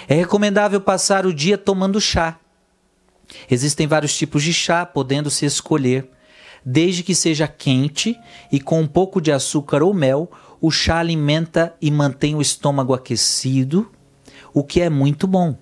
É 0.07 0.15
recomendável 0.15 0.81
passar 0.81 1.25
o 1.25 1.33
dia 1.33 1.57
tomando 1.57 1.99
chá. 1.99 2.39
Existem 3.49 3.85
vários 3.85 4.17
tipos 4.17 4.41
de 4.41 4.53
chá, 4.53 4.85
podendo 4.85 5.29
se 5.29 5.45
escolher. 5.45 6.09
Desde 6.65 7.03
que 7.03 7.13
seja 7.13 7.47
quente 7.47 8.17
e 8.51 8.59
com 8.59 8.81
um 8.81 8.87
pouco 8.87 9.21
de 9.21 9.31
açúcar 9.31 9.83
ou 9.83 9.93
mel, 9.93 10.29
o 10.59 10.71
chá 10.71 10.99
alimenta 10.99 11.75
e 11.81 11.89
mantém 11.91 12.35
o 12.35 12.41
estômago 12.41 12.93
aquecido, 12.93 13.89
o 14.53 14.63
que 14.63 14.81
é 14.81 14.89
muito 14.89 15.27
bom. 15.27 15.57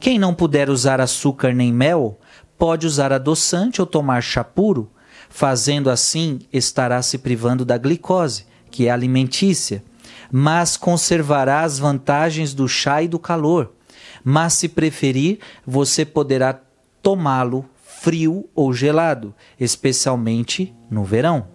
Quem 0.00 0.18
não 0.18 0.34
puder 0.34 0.68
usar 0.68 1.00
açúcar 1.00 1.52
nem 1.52 1.72
mel, 1.72 2.18
pode 2.58 2.86
usar 2.86 3.12
adoçante 3.12 3.80
ou 3.80 3.86
tomar 3.86 4.22
chá 4.22 4.42
puro. 4.42 4.90
Fazendo 5.36 5.90
assim, 5.90 6.38
estará 6.50 7.02
se 7.02 7.18
privando 7.18 7.62
da 7.62 7.76
glicose, 7.76 8.46
que 8.70 8.86
é 8.86 8.90
alimentícia 8.90 9.82
mas 10.30 10.76
conservará 10.76 11.62
as 11.62 11.78
vantagens 11.78 12.52
do 12.52 12.68
chá 12.68 13.02
e 13.02 13.08
do 13.08 13.18
calor. 13.18 13.72
Mas 14.24 14.54
se 14.54 14.68
preferir, 14.68 15.38
você 15.64 16.04
poderá 16.04 16.60
tomá-lo 17.02 17.64
frio 17.84 18.48
ou 18.54 18.72
gelado, 18.72 19.34
especialmente 19.58 20.74
no 20.90 21.04
verão. 21.04 21.46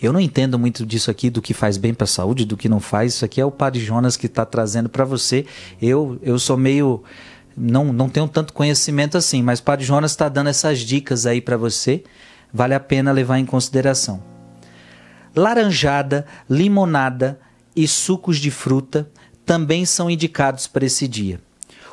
Eu 0.00 0.12
não 0.12 0.18
entendo 0.20 0.58
muito 0.58 0.84
disso 0.84 1.10
aqui, 1.10 1.30
do 1.30 1.40
que 1.40 1.54
faz 1.54 1.76
bem 1.76 1.94
para 1.94 2.04
a 2.04 2.08
saúde, 2.08 2.44
do 2.44 2.56
que 2.56 2.68
não 2.68 2.80
faz. 2.80 3.14
Isso 3.14 3.24
aqui 3.24 3.40
é 3.40 3.44
o 3.44 3.52
Padre 3.52 3.80
Jonas 3.80 4.16
que 4.16 4.26
está 4.26 4.44
trazendo 4.44 4.88
para 4.88 5.04
você. 5.04 5.46
Eu, 5.80 6.18
eu 6.22 6.38
sou 6.38 6.56
meio. 6.56 7.04
Não, 7.56 7.92
não 7.92 8.08
tenho 8.08 8.28
tanto 8.28 8.52
conhecimento 8.52 9.18
assim, 9.18 9.42
mas 9.42 9.58
o 9.58 9.62
Padre 9.62 9.84
Jonas 9.84 10.12
está 10.12 10.28
dando 10.28 10.48
essas 10.48 10.80
dicas 10.80 11.26
aí 11.26 11.40
para 11.40 11.56
você. 11.56 12.02
Vale 12.52 12.74
a 12.74 12.80
pena 12.80 13.12
levar 13.12 13.38
em 13.38 13.46
consideração 13.46 14.32
laranjada, 15.34 16.26
limonada 16.48 17.40
e 17.74 17.88
sucos 17.88 18.38
de 18.38 18.50
fruta 18.50 19.10
também 19.44 19.84
são 19.84 20.10
indicados 20.10 20.66
para 20.66 20.84
esse 20.84 21.08
dia. 21.08 21.40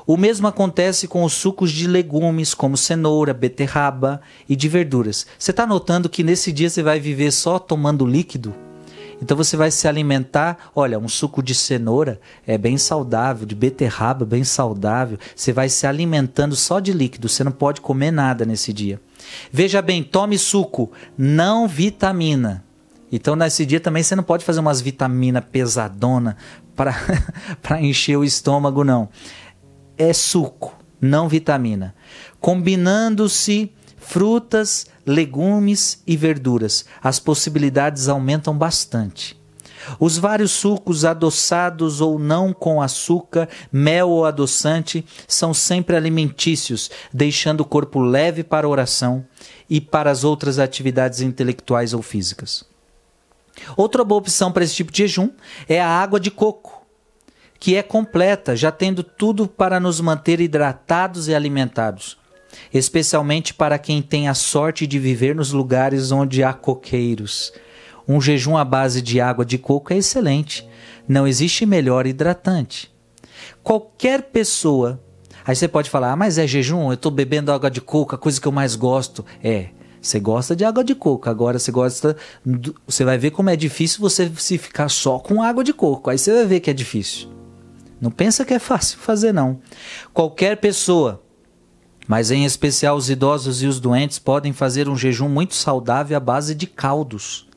O 0.05 0.17
mesmo 0.17 0.47
acontece 0.47 1.07
com 1.07 1.23
os 1.23 1.33
sucos 1.33 1.71
de 1.71 1.87
legumes, 1.87 2.53
como 2.53 2.75
cenoura, 2.75 3.33
beterraba 3.33 4.21
e 4.47 4.55
de 4.55 4.67
verduras. 4.67 5.25
Você 5.37 5.51
está 5.51 5.67
notando 5.67 6.09
que 6.09 6.23
nesse 6.23 6.51
dia 6.51 6.69
você 6.69 6.81
vai 6.81 6.99
viver 6.99 7.31
só 7.31 7.59
tomando 7.59 8.05
líquido? 8.05 8.53
Então 9.21 9.35
você 9.35 9.57
vai 9.57 9.69
se 9.69 9.87
alimentar, 9.87 10.71
olha, 10.75 10.97
um 10.97 11.09
suco 11.09 11.43
de 11.43 11.53
cenoura 11.53 12.19
é 12.47 12.57
bem 12.57 12.77
saudável, 12.77 13.45
de 13.45 13.55
beterraba 13.55 14.25
bem 14.25 14.43
saudável. 14.43 15.17
Você 15.35 15.51
vai 15.51 15.69
se 15.69 15.85
alimentando 15.85 16.55
só 16.55 16.79
de 16.79 16.93
líquido, 16.93 17.27
você 17.27 17.43
não 17.43 17.51
pode 17.51 17.81
comer 17.81 18.11
nada 18.11 18.45
nesse 18.45 18.71
dia. 18.71 18.99
Veja 19.51 19.81
bem, 19.81 20.03
tome 20.03 20.37
suco, 20.37 20.91
não 21.17 21.67
vitamina. 21.67 22.63
Então, 23.11 23.35
nesse 23.35 23.65
dia 23.65 23.79
também 23.79 24.03
você 24.03 24.15
não 24.15 24.23
pode 24.23 24.45
fazer 24.45 24.59
umas 24.59 24.81
vitaminas 24.81 25.43
pesadona 25.51 26.37
para 26.75 26.95
encher 27.81 28.17
o 28.17 28.23
estômago, 28.23 28.83
não. 28.83 29.09
É 29.97 30.13
suco, 30.13 30.77
não 31.01 31.27
vitamina. 31.27 31.93
Combinando-se 32.39 33.71
frutas, 33.97 34.87
legumes 35.09 36.03
e 36.05 36.15
verduras, 36.15 36.85
as 37.01 37.19
possibilidades 37.19 38.07
aumentam 38.07 38.55
bastante. 38.55 39.35
Os 39.99 40.19
vários 40.19 40.51
sucos 40.51 41.03
adoçados 41.03 41.99
ou 41.99 42.19
não 42.19 42.53
com 42.53 42.79
açúcar, 42.79 43.49
mel 43.71 44.07
ou 44.09 44.23
adoçante 44.23 45.03
são 45.27 45.51
sempre 45.51 45.95
alimentícios, 45.95 46.91
deixando 47.11 47.61
o 47.61 47.65
corpo 47.65 47.99
leve 47.99 48.43
para 48.43 48.67
a 48.67 48.69
oração 48.69 49.25
e 49.67 49.81
para 49.81 50.11
as 50.11 50.23
outras 50.23 50.59
atividades 50.59 51.21
intelectuais 51.21 51.91
ou 51.91 52.03
físicas. 52.03 52.63
Outra 53.75 54.03
boa 54.03 54.19
opção 54.19 54.51
para 54.51 54.63
esse 54.63 54.75
tipo 54.75 54.91
de 54.91 54.99
jejum 54.99 55.31
é 55.67 55.81
a 55.81 55.87
água 55.87 56.19
de 56.19 56.29
coco, 56.29 56.85
que 57.59 57.75
é 57.75 57.81
completa, 57.81 58.55
já 58.55 58.71
tendo 58.71 59.01
tudo 59.01 59.47
para 59.47 59.79
nos 59.79 59.99
manter 59.99 60.39
hidratados 60.39 61.27
e 61.27 61.33
alimentados, 61.33 62.18
especialmente 62.73 63.53
para 63.53 63.77
quem 63.77 64.01
tem 64.01 64.27
a 64.27 64.33
sorte 64.33 64.85
de 64.85 64.99
viver 64.99 65.35
nos 65.35 65.51
lugares 65.51 66.11
onde 66.11 66.43
há 66.43 66.53
coqueiros. 66.53 67.51
Um 68.07 68.19
jejum 68.19 68.57
à 68.57 68.65
base 68.65 69.01
de 69.01 69.21
água 69.21 69.45
de 69.45 69.57
coco 69.57 69.93
é 69.93 69.97
excelente, 69.97 70.67
não 71.07 71.27
existe 71.27 71.65
melhor 71.65 72.07
hidratante. 72.07 72.91
Qualquer 73.63 74.23
pessoa 74.23 74.99
Aí 75.45 75.55
você 75.55 75.67
pode 75.67 75.89
falar, 75.89 76.11
ah, 76.11 76.15
mas 76.15 76.37
é 76.37 76.45
jejum, 76.45 76.89
eu 76.89 76.93
estou 76.93 77.11
bebendo 77.11 77.51
água 77.51 77.71
de 77.71 77.81
coco, 77.81 78.13
a 78.13 78.17
coisa 78.19 78.39
que 78.39 78.47
eu 78.47 78.51
mais 78.51 78.75
gosto. 78.75 79.25
É, 79.43 79.69
você 80.01 80.19
gosta 80.19 80.55
de 80.55 80.63
água 80.63 80.83
de 80.83 80.93
coco, 80.93 81.29
agora 81.29 81.57
você 81.57 81.71
gosta. 81.71 82.15
Do... 82.45 82.75
Você 82.87 83.03
vai 83.03 83.17
ver 83.17 83.31
como 83.31 83.49
é 83.49 83.55
difícil 83.55 83.99
você 83.99 84.31
se 84.37 84.59
ficar 84.59 84.89
só 84.89 85.17
com 85.17 85.41
água 85.41 85.63
de 85.63 85.73
coco. 85.73 86.09
Aí 86.09 86.19
você 86.19 86.31
vai 86.31 86.45
ver 86.45 86.59
que 86.59 86.69
é 86.69 86.73
difícil. 86.73 87.29
Não 87.99 88.11
pensa 88.11 88.45
que 88.45 88.53
é 88.53 88.59
fácil 88.59 88.99
fazer, 88.99 89.33
não. 89.33 89.59
Qualquer 90.13 90.57
pessoa, 90.57 91.21
mas 92.09 92.31
em 92.31 92.43
especial 92.43 92.97
os 92.97 93.07
idosos 93.07 93.61
e 93.61 93.67
os 93.67 93.79
doentes, 93.79 94.17
podem 94.17 94.51
fazer 94.51 94.89
um 94.89 94.97
jejum 94.97 95.29
muito 95.29 95.53
saudável 95.53 96.17
à 96.17 96.19
base 96.19 96.55
de 96.55 96.65
caldos. 96.65 97.47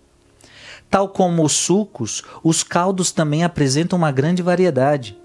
Tal 0.91 1.09
como 1.09 1.43
os 1.43 1.53
sucos, 1.53 2.23
os 2.45 2.63
caldos 2.63 3.11
também 3.11 3.45
apresentam 3.45 3.99
uma 3.99 4.13
grande 4.13 4.43
variedade. 4.43 5.17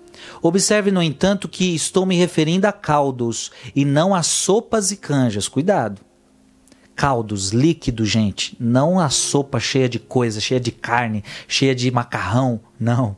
Observe, 0.41 0.91
no 0.91 1.03
entanto, 1.03 1.49
que 1.49 1.75
estou 1.75 2.05
me 2.05 2.15
referindo 2.15 2.67
a 2.67 2.71
caldos 2.71 3.51
e 3.75 3.83
não 3.83 4.15
a 4.15 4.23
sopas 4.23 4.91
e 4.91 4.95
canjas. 4.95 5.49
Cuidado 5.49 5.99
caldos, 6.95 7.49
líquidos, 7.49 8.09
gente. 8.09 8.57
Não 8.59 8.99
a 8.99 9.09
sopa 9.09 9.59
cheia 9.59 9.87
de 9.87 9.99
coisa, 9.99 10.39
cheia 10.39 10.59
de 10.59 10.71
carne, 10.71 11.23
cheia 11.47 11.75
de 11.75 11.91
macarrão. 11.91 12.59
Não. 12.79 13.15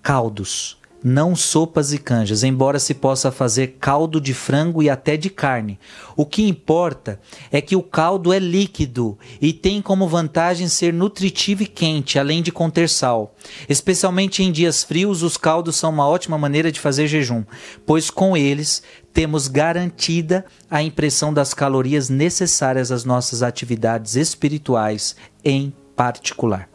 Caldos 0.00 0.78
não 1.04 1.36
sopas 1.36 1.92
e 1.92 1.98
canjas, 1.98 2.42
embora 2.42 2.78
se 2.78 2.94
possa 2.94 3.30
fazer 3.30 3.76
caldo 3.78 4.18
de 4.18 4.32
frango 4.32 4.82
e 4.82 4.88
até 4.88 5.18
de 5.18 5.28
carne. 5.28 5.78
O 6.16 6.24
que 6.24 6.48
importa 6.48 7.20
é 7.52 7.60
que 7.60 7.76
o 7.76 7.82
caldo 7.82 8.32
é 8.32 8.38
líquido 8.38 9.18
e 9.38 9.52
tem 9.52 9.82
como 9.82 10.08
vantagem 10.08 10.66
ser 10.66 10.94
nutritivo 10.94 11.62
e 11.62 11.66
quente, 11.66 12.18
além 12.18 12.42
de 12.42 12.50
conter 12.50 12.88
sal. 12.88 13.36
Especialmente 13.68 14.42
em 14.42 14.50
dias 14.50 14.82
frios, 14.82 15.22
os 15.22 15.36
caldos 15.36 15.76
são 15.76 15.90
uma 15.90 16.08
ótima 16.08 16.38
maneira 16.38 16.72
de 16.72 16.80
fazer 16.80 17.06
jejum, 17.06 17.44
pois 17.84 18.08
com 18.08 18.34
eles 18.34 18.82
temos 19.12 19.46
garantida 19.46 20.46
a 20.70 20.82
impressão 20.82 21.34
das 21.34 21.52
calorias 21.52 22.08
necessárias 22.08 22.90
às 22.90 23.04
nossas 23.04 23.42
atividades 23.42 24.16
espirituais 24.16 25.14
em 25.44 25.70
particular. 25.94 26.68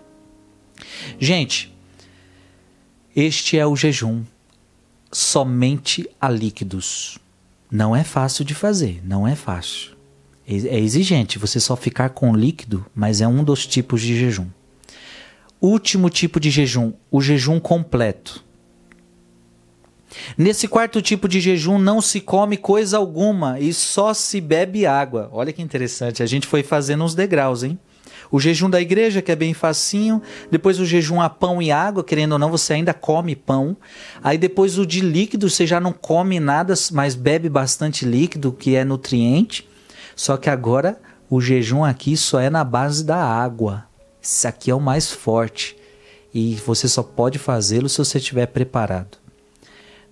Gente, 1.19 1.75
este 3.19 3.57
é 3.57 3.65
o 3.65 3.75
jejum 3.75 4.23
somente 5.11 6.09
a 6.21 6.29
líquidos. 6.29 7.17
Não 7.69 7.95
é 7.95 8.03
fácil 8.03 8.45
de 8.45 8.55
fazer, 8.55 9.01
não 9.03 9.27
é 9.27 9.35
fácil. 9.35 9.91
É 10.47 10.79
exigente 10.79 11.37
você 11.37 11.59
só 11.59 11.75
ficar 11.75 12.09
com 12.11 12.35
líquido, 12.35 12.85
mas 12.95 13.21
é 13.21 13.27
um 13.27 13.43
dos 13.43 13.67
tipos 13.67 14.01
de 14.01 14.17
jejum. 14.17 14.47
Último 15.61 16.09
tipo 16.09 16.39
de 16.39 16.49
jejum, 16.49 16.93
o 17.11 17.21
jejum 17.21 17.59
completo. 17.59 18.43
Nesse 20.37 20.67
quarto 20.67 21.01
tipo 21.01 21.27
de 21.27 21.39
jejum 21.39 21.77
não 21.77 22.01
se 22.01 22.21
come 22.21 22.57
coisa 22.57 22.97
alguma 22.97 23.59
e 23.59 23.73
só 23.73 24.13
se 24.13 24.39
bebe 24.41 24.85
água. 24.85 25.29
Olha 25.31 25.53
que 25.53 25.61
interessante, 25.61 26.23
a 26.23 26.25
gente 26.25 26.47
foi 26.47 26.63
fazendo 26.63 27.03
uns 27.03 27.13
degraus, 27.13 27.63
hein? 27.63 27.77
O 28.31 28.39
jejum 28.39 28.69
da 28.69 28.79
igreja, 28.79 29.21
que 29.21 29.31
é 29.31 29.35
bem 29.35 29.53
facinho. 29.53 30.21
Depois 30.51 30.79
o 30.79 30.85
jejum 30.85 31.19
a 31.21 31.29
pão 31.29 31.61
e 31.61 31.71
água, 31.71 32.03
querendo 32.03 32.33
ou 32.33 32.39
não, 32.39 32.51
você 32.51 32.73
ainda 32.73 32.93
come 32.93 33.35
pão. 33.35 33.75
Aí 34.23 34.37
depois 34.37 34.77
o 34.77 34.85
de 34.85 35.01
líquido, 35.01 35.49
você 35.49 35.65
já 35.65 35.79
não 35.79 35.91
come 35.91 36.39
nada, 36.39 36.73
mas 36.91 37.15
bebe 37.15 37.49
bastante 37.49 38.05
líquido, 38.05 38.51
que 38.51 38.75
é 38.75 38.85
nutriente. 38.85 39.67
Só 40.15 40.37
que 40.37 40.49
agora 40.49 40.99
o 41.29 41.41
jejum 41.41 41.83
aqui 41.83 42.15
só 42.15 42.39
é 42.39 42.49
na 42.49 42.63
base 42.63 43.03
da 43.03 43.17
água. 43.17 43.85
Esse 44.21 44.47
aqui 44.47 44.69
é 44.69 44.75
o 44.75 44.79
mais 44.79 45.11
forte. 45.11 45.75
E 46.33 46.55
você 46.65 46.87
só 46.87 47.01
pode 47.01 47.39
fazê-lo 47.39 47.89
se 47.89 47.97
você 47.97 48.19
estiver 48.19 48.45
preparado. 48.47 49.17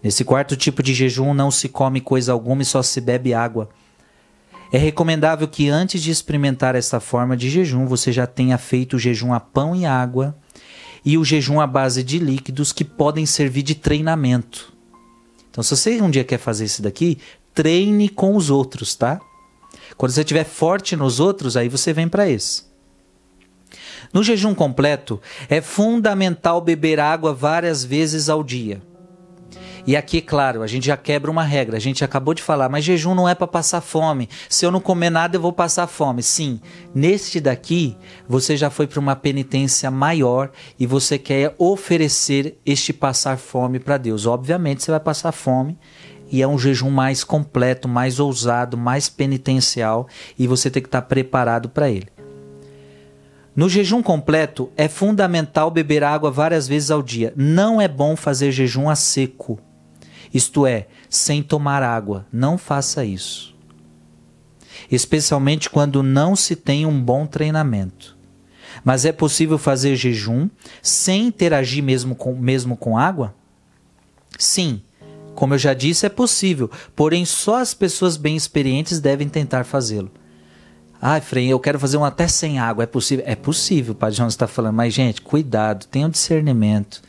Nesse 0.01 0.23
quarto 0.23 0.55
tipo 0.55 0.81
de 0.81 0.93
jejum 0.93 1.33
não 1.33 1.51
se 1.51 1.67
come 1.67 1.99
coisa 1.99 2.31
alguma 2.31 2.61
e 2.61 2.65
só 2.65 2.81
se 2.81 3.01
bebe 3.01 3.33
água. 3.33 3.69
É 4.71 4.77
recomendável 4.77 5.47
que 5.47 5.69
antes 5.69 6.01
de 6.01 6.11
experimentar 6.11 6.75
esta 6.75 6.99
forma 6.99 7.37
de 7.37 7.49
jejum, 7.49 7.85
você 7.85 8.11
já 8.11 8.27
tenha 8.27 8.57
feito 8.57 8.95
o 8.95 8.99
jejum 8.99 9.33
a 9.33 9.39
pão 9.39 9.75
e 9.75 9.85
água 9.85 10.35
e 11.05 11.17
o 11.17 11.23
jejum 11.23 11.61
à 11.61 11.67
base 11.67 12.03
de 12.03 12.19
líquidos 12.19 12.73
que 12.73 12.83
podem 12.83 13.25
servir 13.25 13.63
de 13.63 13.75
treinamento. 13.75 14.73
Então, 15.49 15.63
se 15.63 15.75
você 15.75 16.01
um 16.01 16.09
dia 16.09 16.23
quer 16.23 16.37
fazer 16.37 16.65
isso 16.65 16.81
daqui, 16.81 17.17
treine 17.53 18.09
com 18.09 18.35
os 18.35 18.49
outros, 18.49 18.93
tá? 18.93 19.19
Quando 19.95 20.11
você 20.11 20.21
estiver 20.21 20.43
forte 20.43 20.95
nos 20.95 21.19
outros, 21.19 21.55
aí 21.55 21.69
você 21.69 21.93
vem 21.93 22.07
para 22.07 22.29
esse. 22.29 22.63
No 24.13 24.23
jejum 24.23 24.53
completo, 24.53 25.19
é 25.49 25.61
fundamental 25.61 26.61
beber 26.61 26.99
água 26.99 27.33
várias 27.33 27.83
vezes 27.83 28.29
ao 28.29 28.43
dia. 28.43 28.81
E 29.87 29.95
aqui, 29.95 30.19
claro, 30.19 30.63
a 30.63 30.67
gente 30.67 30.87
já 30.87 30.97
quebra 30.97 31.31
uma 31.31 31.45
regra. 31.45 31.77
A 31.77 31.79
gente 31.79 32.03
acabou 32.03 32.33
de 32.33 32.43
falar, 32.43 32.67
mas 32.67 32.83
jejum 32.83 33.15
não 33.15 33.27
é 33.27 33.33
para 33.33 33.47
passar 33.47 33.79
fome. 33.79 34.27
Se 34.49 34.65
eu 34.65 34.71
não 34.71 34.81
comer 34.81 35.09
nada, 35.09 35.37
eu 35.37 35.41
vou 35.41 35.53
passar 35.53 35.87
fome. 35.87 36.21
Sim, 36.21 36.59
neste 36.93 37.39
daqui, 37.39 37.95
você 38.27 38.57
já 38.57 38.69
foi 38.69 38.85
para 38.85 38.99
uma 38.99 39.15
penitência 39.15 39.89
maior 39.89 40.51
e 40.77 40.85
você 40.85 41.17
quer 41.17 41.55
oferecer 41.57 42.59
este 42.65 42.91
passar 42.91 43.37
fome 43.37 43.79
para 43.79 43.97
Deus. 43.97 44.25
Obviamente, 44.25 44.83
você 44.83 44.91
vai 44.91 44.99
passar 44.99 45.31
fome 45.31 45.77
e 46.29 46.41
é 46.41 46.47
um 46.47 46.59
jejum 46.59 46.89
mais 46.89 47.23
completo, 47.23 47.87
mais 47.87 48.19
ousado, 48.19 48.75
mais 48.75 49.07
penitencial 49.07 50.05
e 50.37 50.47
você 50.47 50.69
tem 50.69 50.81
que 50.81 50.89
estar 50.89 51.03
preparado 51.03 51.69
para 51.69 51.89
ele. 51.89 52.09
No 53.55 53.69
jejum 53.69 54.03
completo, 54.03 54.69
é 54.75 54.89
fundamental 54.89 55.71
beber 55.71 56.03
água 56.03 56.29
várias 56.29 56.67
vezes 56.67 56.91
ao 56.91 57.01
dia. 57.01 57.33
Não 57.37 57.79
é 57.79 57.87
bom 57.87 58.17
fazer 58.17 58.51
jejum 58.51 58.89
a 58.89 58.95
seco 58.95 59.57
isto 60.33 60.65
é, 60.65 60.87
sem 61.09 61.41
tomar 61.41 61.83
água. 61.83 62.25
Não 62.31 62.57
faça 62.57 63.03
isso. 63.05 63.55
Especialmente 64.91 65.69
quando 65.69 66.03
não 66.03 66.35
se 66.35 66.55
tem 66.55 66.85
um 66.85 67.01
bom 67.01 67.25
treinamento. 67.25 68.15
Mas 68.83 69.05
é 69.05 69.11
possível 69.11 69.57
fazer 69.57 69.95
jejum 69.95 70.49
sem 70.81 71.27
interagir 71.27 71.83
mesmo 71.83 72.15
com, 72.15 72.35
mesmo 72.35 72.77
com 72.77 72.97
água? 72.97 73.33
Sim, 74.37 74.81
como 75.33 75.53
eu 75.53 75.57
já 75.57 75.73
disse, 75.73 76.05
é 76.05 76.09
possível, 76.09 76.69
porém 76.95 77.25
só 77.25 77.57
as 77.59 77.73
pessoas 77.73 78.17
bem 78.17 78.35
experientes 78.35 78.99
devem 78.99 79.27
tentar 79.27 79.63
fazê-lo. 79.63 80.11
Ah, 81.01 81.21
Frei, 81.21 81.47
eu 81.47 81.59
quero 81.59 81.79
fazer 81.79 81.97
um 81.97 82.03
até 82.03 82.27
sem 82.27 82.57
água. 82.57 82.83
É 82.83 82.87
possível? 82.87 83.23
É 83.27 83.35
possível, 83.35 83.93
o 83.93 83.95
Padre 83.95 84.17
João 84.17 84.27
está 84.27 84.47
falando. 84.47 84.75
Mas, 84.75 84.93
gente, 84.93 85.21
cuidado, 85.21 85.85
tenham 85.85 86.09
discernimento. 86.09 87.03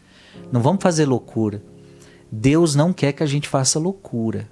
Não 0.52 0.60
vamos 0.60 0.82
fazer 0.82 1.06
loucura. 1.06 1.62
Deus 2.30 2.74
não 2.74 2.92
quer 2.92 3.12
que 3.12 3.22
a 3.22 3.26
gente 3.26 3.48
faça 3.48 3.78
loucura. 3.78 4.48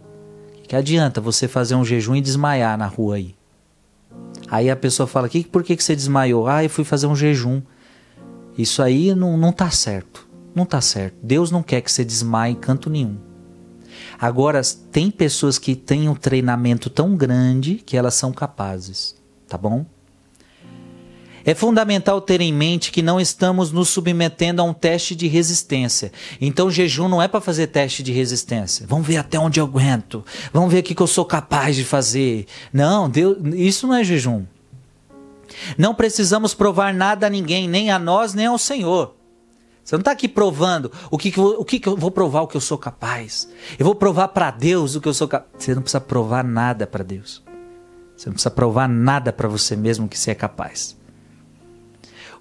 Que 0.66 0.74
adianta 0.74 1.20
você 1.20 1.46
fazer 1.46 1.74
um 1.74 1.84
jejum 1.84 2.16
e 2.16 2.20
desmaiar 2.20 2.76
na 2.76 2.86
rua 2.86 3.16
aí? 3.16 3.34
Aí 4.48 4.70
a 4.70 4.76
pessoa 4.76 5.06
fala: 5.06 5.28
que, 5.28 5.44
por 5.44 5.62
que, 5.62 5.76
que 5.76 5.84
você 5.84 5.94
desmaiou? 5.94 6.46
Ah, 6.46 6.64
eu 6.64 6.70
fui 6.70 6.84
fazer 6.84 7.06
um 7.06 7.16
jejum. 7.16 7.62
Isso 8.56 8.82
aí 8.82 9.14
não, 9.14 9.36
não 9.36 9.52
tá 9.52 9.70
certo. 9.70 10.26
Não 10.54 10.64
tá 10.64 10.80
certo. 10.80 11.16
Deus 11.22 11.50
não 11.50 11.62
quer 11.62 11.82
que 11.82 11.92
você 11.92 12.04
desmaie 12.04 12.52
em 12.52 12.56
canto 12.56 12.88
nenhum. 12.88 13.18
Agora, 14.18 14.60
tem 14.90 15.10
pessoas 15.10 15.58
que 15.58 15.76
têm 15.76 16.08
um 16.08 16.14
treinamento 16.14 16.88
tão 16.88 17.16
grande 17.16 17.76
que 17.76 17.96
elas 17.96 18.14
são 18.14 18.32
capazes, 18.32 19.14
tá 19.46 19.58
bom? 19.58 19.84
É 21.46 21.54
fundamental 21.54 22.20
ter 22.20 22.40
em 22.40 22.52
mente 22.52 22.90
que 22.90 23.00
não 23.00 23.20
estamos 23.20 23.70
nos 23.70 23.88
submetendo 23.88 24.60
a 24.60 24.64
um 24.64 24.74
teste 24.74 25.14
de 25.14 25.28
resistência. 25.28 26.10
Então, 26.40 26.68
jejum 26.68 27.06
não 27.06 27.22
é 27.22 27.28
para 27.28 27.40
fazer 27.40 27.68
teste 27.68 28.02
de 28.02 28.10
resistência. 28.10 28.84
Vamos 28.88 29.06
ver 29.06 29.18
até 29.18 29.38
onde 29.38 29.60
eu 29.60 29.64
aguento. 29.64 30.24
Vamos 30.52 30.72
ver 30.72 30.80
o 30.80 30.82
que 30.82 31.00
eu 31.00 31.06
sou 31.06 31.24
capaz 31.24 31.76
de 31.76 31.84
fazer. 31.84 32.46
Não, 32.72 33.08
Deus, 33.08 33.38
isso 33.54 33.86
não 33.86 33.94
é 33.94 34.02
jejum. 34.02 34.44
Não 35.78 35.94
precisamos 35.94 36.52
provar 36.52 36.92
nada 36.92 37.28
a 37.28 37.30
ninguém, 37.30 37.68
nem 37.68 37.92
a 37.92 37.98
nós, 37.98 38.34
nem 38.34 38.46
ao 38.46 38.58
Senhor. 38.58 39.14
Você 39.84 39.94
não 39.94 40.00
está 40.00 40.10
aqui 40.10 40.26
provando 40.26 40.90
o 41.12 41.16
que, 41.16 41.30
que, 41.30 41.38
o 41.38 41.64
que, 41.64 41.78
que 41.78 41.88
eu 41.88 41.96
vou 41.96 42.10
provar 42.10 42.42
o 42.42 42.48
que 42.48 42.56
eu 42.56 42.60
sou 42.60 42.76
capaz. 42.76 43.48
Eu 43.78 43.86
vou 43.86 43.94
provar 43.94 44.28
para 44.28 44.50
Deus 44.50 44.96
o 44.96 45.00
que 45.00 45.06
eu 45.06 45.14
sou 45.14 45.28
capaz. 45.28 45.62
Você 45.62 45.76
não 45.76 45.82
precisa 45.82 46.00
provar 46.00 46.42
nada 46.42 46.88
para 46.88 47.04
Deus. 47.04 47.40
Você 48.16 48.28
não 48.28 48.32
precisa 48.32 48.50
provar 48.50 48.88
nada 48.88 49.32
para 49.32 49.46
você 49.46 49.76
mesmo 49.76 50.08
que 50.08 50.18
você 50.18 50.32
é 50.32 50.34
capaz. 50.34 50.96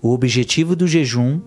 O 0.05 0.13
objetivo 0.13 0.75
do 0.75 0.87
jejum 0.87 1.41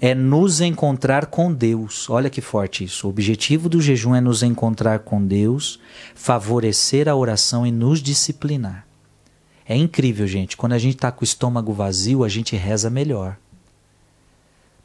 é 0.00 0.14
nos 0.14 0.62
encontrar 0.62 1.26
com 1.26 1.52
Deus. 1.52 2.08
Olha 2.08 2.30
que 2.30 2.40
forte 2.40 2.82
isso. 2.82 3.06
O 3.06 3.10
objetivo 3.10 3.68
do 3.68 3.82
jejum 3.82 4.14
é 4.14 4.20
nos 4.22 4.42
encontrar 4.42 5.00
com 5.00 5.22
Deus, 5.22 5.78
favorecer 6.14 7.06
a 7.06 7.14
oração 7.14 7.66
e 7.66 7.70
nos 7.70 8.00
disciplinar. 8.00 8.86
É 9.68 9.76
incrível, 9.76 10.26
gente. 10.26 10.56
Quando 10.56 10.72
a 10.72 10.78
gente 10.78 10.94
está 10.94 11.12
com 11.12 11.20
o 11.20 11.24
estômago 11.24 11.70
vazio, 11.74 12.24
a 12.24 12.30
gente 12.30 12.56
reza 12.56 12.88
melhor. 12.88 13.36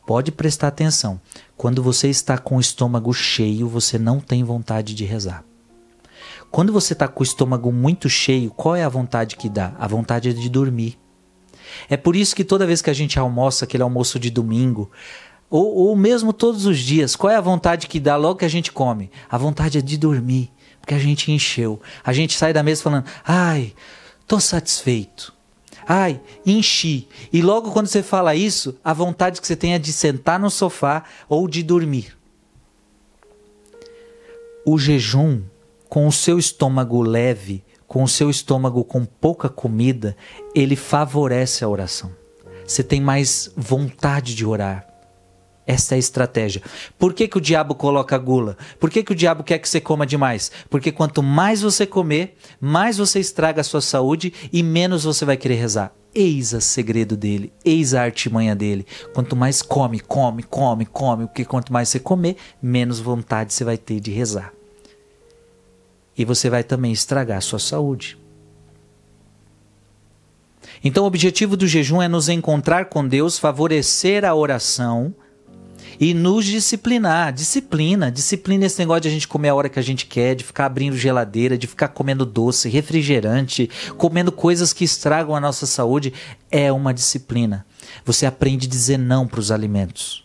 Pode 0.06 0.30
prestar 0.30 0.68
atenção. 0.68 1.18
Quando 1.56 1.82
você 1.82 2.10
está 2.10 2.38
com 2.38 2.58
o 2.58 2.60
estômago 2.60 3.14
cheio, 3.14 3.70
você 3.70 3.98
não 3.98 4.20
tem 4.20 4.44
vontade 4.44 4.94
de 4.94 5.06
rezar. 5.06 5.46
Quando 6.52 6.74
você 6.74 6.92
está 6.92 7.08
com 7.08 7.22
o 7.22 7.24
estômago 7.24 7.72
muito 7.72 8.10
cheio, 8.10 8.52
qual 8.52 8.76
é 8.76 8.84
a 8.84 8.90
vontade 8.90 9.38
que 9.38 9.48
dá? 9.48 9.74
A 9.80 9.88
vontade 9.88 10.28
é 10.28 10.34
de 10.34 10.50
dormir. 10.50 11.00
É 11.90 11.98
por 11.98 12.16
isso 12.16 12.36
que 12.36 12.44
toda 12.44 12.66
vez 12.66 12.82
que 12.82 12.90
a 12.90 12.94
gente 12.94 13.20
almoça, 13.20 13.66
aquele 13.66 13.84
almoço 13.84 14.20
de 14.20 14.30
domingo, 14.30 14.92
ou, 15.50 15.76
ou 15.76 15.96
mesmo 15.96 16.34
todos 16.34 16.66
os 16.66 16.80
dias, 16.80 17.16
qual 17.16 17.32
é 17.32 17.36
a 17.36 17.42
vontade 17.42 17.88
que 17.88 18.00
dá 18.00 18.16
logo 18.16 18.40
que 18.40 18.46
a 18.46 18.50
gente 18.50 18.72
come? 18.72 19.12
A 19.30 19.38
vontade 19.38 19.78
é 19.78 19.82
de 19.82 19.98
dormir, 19.98 20.52
porque 20.82 20.96
a 20.96 21.00
gente 21.00 21.32
encheu. 21.32 21.80
A 22.04 22.12
gente 22.12 22.36
sai 22.36 22.52
da 22.52 22.64
mesa 22.64 22.82
falando: 22.82 23.06
ai, 23.24 23.74
tô 24.28 24.40
satisfeito. 24.40 25.34
Ai, 25.88 26.20
enchi. 26.46 27.08
E 27.32 27.42
logo 27.42 27.72
quando 27.72 27.88
você 27.88 28.02
fala 28.02 28.36
isso, 28.36 28.76
a 28.84 28.94
vontade 28.94 29.40
que 29.40 29.46
você 29.46 29.56
tem 29.56 29.74
é 29.74 29.80
de 29.80 29.92
sentar 29.94 30.40
no 30.40 30.50
sofá 30.50 31.04
ou 31.28 31.48
de 31.48 31.62
dormir. 31.62 32.18
O 34.66 34.80
jejum, 34.80 35.42
com 35.90 36.08
o 36.08 36.12
seu 36.12 36.40
estômago 36.40 37.02
leve, 37.02 37.64
com 37.94 38.02
o 38.02 38.08
seu 38.08 38.28
estômago 38.28 38.84
com 38.84 39.06
pouca 39.06 39.48
comida, 39.48 40.18
ele 40.56 40.76
favorece 40.76 41.64
a 41.64 41.70
oração. 41.70 42.10
Você 42.66 42.82
tem 42.82 43.00
mais 43.00 43.52
vontade 43.56 44.34
de 44.34 44.44
orar. 44.44 44.88
Essa 45.68 45.94
é 45.94 45.98
a 45.98 46.00
estratégia. 46.00 46.64
Por 46.98 47.14
que, 47.14 47.28
que 47.28 47.38
o 47.38 47.42
diabo 47.42 47.76
coloca 47.76 48.18
gula? 48.18 48.58
Por 48.80 48.90
que, 48.90 49.04
que 49.04 49.12
o 49.12 49.16
diabo 49.16 49.44
quer 49.44 49.60
que 49.60 49.70
você 49.70 49.80
coma 49.80 50.08
demais? 50.08 50.52
Porque 50.72 50.92
quanto 50.92 51.22
mais 51.22 51.62
você 51.62 51.86
comer, 51.86 52.36
mais 52.60 52.98
você 52.98 53.20
estraga 53.20 53.62
a 53.62 53.64
sua 53.64 53.80
saúde 53.80 54.34
e 54.52 54.64
menos 54.64 55.04
você 55.04 55.24
vai 55.24 55.38
querer 55.38 55.58
rezar. 55.58 55.94
Eis 56.16 56.52
o 56.52 56.62
segredo 56.62 57.16
dele, 57.16 57.54
eis 57.64 57.94
a 57.94 58.02
artimanha 58.02 58.56
dele. 58.56 58.88
Quanto 59.14 59.36
mais 59.36 59.62
come, 59.62 60.00
come, 60.00 60.42
come, 60.42 60.88
come, 60.88 61.28
porque 61.28 61.46
quanto 61.46 61.72
mais 61.72 61.90
você 61.90 62.00
comer, 62.00 62.38
menos 62.60 63.00
vontade 63.00 63.54
você 63.54 63.64
vai 63.64 63.78
ter 63.78 64.00
de 64.00 64.10
rezar 64.10 64.52
e 66.18 66.26
você 66.26 66.50
vai 66.50 66.64
também 66.64 66.92
estragar 66.92 67.38
a 67.38 67.42
sua 67.42 67.60
saúde. 67.60 68.18
Então, 70.84 71.04
o 71.04 71.08
objetivo 71.08 71.56
do 71.56 71.68
jejum 71.68 72.02
é 72.02 72.08
nos 72.08 72.28
encontrar 72.28 72.86
com 72.86 73.08
Deus, 73.08 73.40
favorecer 73.40 74.26
a 74.26 74.36
oração 74.36 75.16
e 76.00 76.14
nos 76.14 76.46
disciplinar. 76.46 77.32
Disciplina, 77.32 78.12
disciplina 78.12 78.66
esse 78.66 78.80
negócio 78.80 79.02
de 79.02 79.08
a 79.08 79.12
gente 79.12 79.28
comer 79.28 79.50
a 79.50 79.56
hora 79.56 79.70
que 79.70 79.80
a 79.80 79.84
gente 79.84 80.06
quer, 80.06 80.36
de 80.36 80.44
ficar 80.44 80.66
abrindo 80.66 80.98
geladeira, 80.98 81.58
de 81.58 81.68
ficar 81.68 81.90
comendo 81.90 82.26
doce, 82.26 82.70
refrigerante, 82.70 83.70
comendo 83.98 84.32
coisas 84.32 84.74
que 84.74 84.84
estragam 84.84 85.36
a 85.36 85.40
nossa 85.40 85.66
saúde. 85.66 86.14
É 86.52 86.72
uma 86.72 86.94
disciplina. 86.94 87.66
Você 88.06 88.26
aprende 88.26 88.68
a 88.68 88.70
dizer 88.70 88.98
não 88.98 89.28
para 89.28 89.40
os 89.40 89.52
alimentos. 89.52 90.23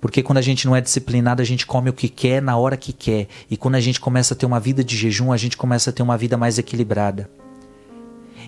Porque 0.00 0.22
quando 0.22 0.38
a 0.38 0.42
gente 0.42 0.66
não 0.66 0.76
é 0.76 0.80
disciplinado, 0.80 1.40
a 1.42 1.44
gente 1.44 1.66
come 1.66 1.90
o 1.90 1.92
que 1.92 2.08
quer 2.08 2.42
na 2.42 2.56
hora 2.56 2.76
que 2.76 2.92
quer. 2.92 3.28
E 3.50 3.56
quando 3.56 3.76
a 3.76 3.80
gente 3.80 4.00
começa 4.00 4.34
a 4.34 4.36
ter 4.36 4.46
uma 4.46 4.60
vida 4.60 4.84
de 4.84 4.96
jejum, 4.96 5.32
a 5.32 5.36
gente 5.36 5.56
começa 5.56 5.90
a 5.90 5.92
ter 5.92 6.02
uma 6.02 6.16
vida 6.16 6.36
mais 6.36 6.58
equilibrada. 6.58 7.28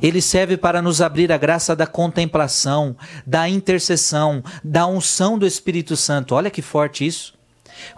Ele 0.00 0.20
serve 0.20 0.56
para 0.56 0.80
nos 0.80 1.00
abrir 1.00 1.32
a 1.32 1.36
graça 1.36 1.74
da 1.74 1.86
contemplação, 1.86 2.96
da 3.26 3.48
intercessão, 3.48 4.42
da 4.62 4.86
unção 4.86 5.38
do 5.38 5.46
Espírito 5.46 5.96
Santo. 5.96 6.34
Olha 6.34 6.50
que 6.50 6.62
forte 6.62 7.06
isso. 7.06 7.34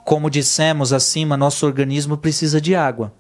Como 0.05 0.31
dissemos 0.31 0.93
acima, 0.93 1.37
nosso 1.37 1.67
organismo 1.67 2.17
precisa 2.17 2.61
de 2.61 2.75
água. 2.75 3.13